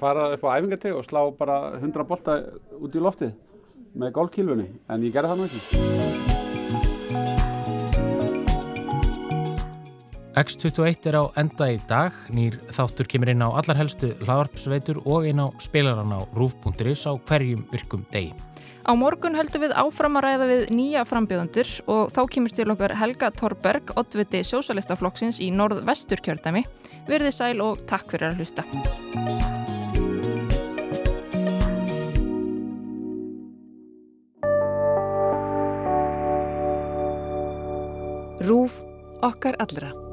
fara 0.00 0.30
upp 0.36 0.44
á 0.44 0.56
æfingarteg 0.56 0.96
og 0.96 1.06
slá 1.08 1.22
bara 1.38 1.76
100 1.80 2.08
bolta 2.08 2.38
út 2.80 2.96
í 2.96 3.02
loftið 3.02 3.32
með 3.96 4.12
gólkílfunni, 4.18 4.68
en 4.92 5.06
ég 5.06 5.14
gerði 5.14 5.32
það 5.32 5.38
nú 5.40 5.48
ekki. 5.48 5.62
X21 10.36 11.06
er 11.08 11.16
á 11.16 11.24
enda 11.40 11.70
í 11.72 11.78
dag, 11.88 12.12
nýr 12.28 12.58
þáttur 12.68 13.08
kemur 13.08 13.30
inn 13.32 13.40
á 13.40 13.48
allar 13.56 13.78
helstu 13.80 14.10
hlaðarpsveitur 14.20 15.00
og 15.08 15.24
inn 15.30 15.40
á 15.40 15.48
spilaran 15.64 16.12
á 16.12 16.28
rúf.is 16.36 17.06
á 17.08 17.16
hverjum 17.16 17.64
virkum 17.72 18.04
degi. 18.12 18.36
Á 18.84 18.92
morgun 18.94 19.34
höldum 19.34 19.64
við 19.64 19.72
áfram 19.80 20.20
að 20.20 20.26
ræða 20.28 20.50
við 20.52 20.68
nýja 20.76 21.06
frambjöðundur 21.08 21.72
og 21.90 22.12
þá 22.12 22.20
kemur 22.36 22.52
til 22.54 22.68
okkar 22.76 22.94
Helga 23.00 23.32
Torberg, 23.32 23.96
oddviti 23.96 24.44
sósalistaflokksins 24.44 25.40
í 25.40 25.48
norð-vestur 25.50 26.20
kjördæmi. 26.20 26.66
Verði 27.08 27.32
sæl 27.32 27.58
og 27.64 27.86
takk 27.88 28.12
fyrir 28.12 28.34
að 28.34 28.42
hlusta. 28.44 29.55
Rúf 38.46 38.82
okkar 39.26 39.56
allra. 39.58 40.05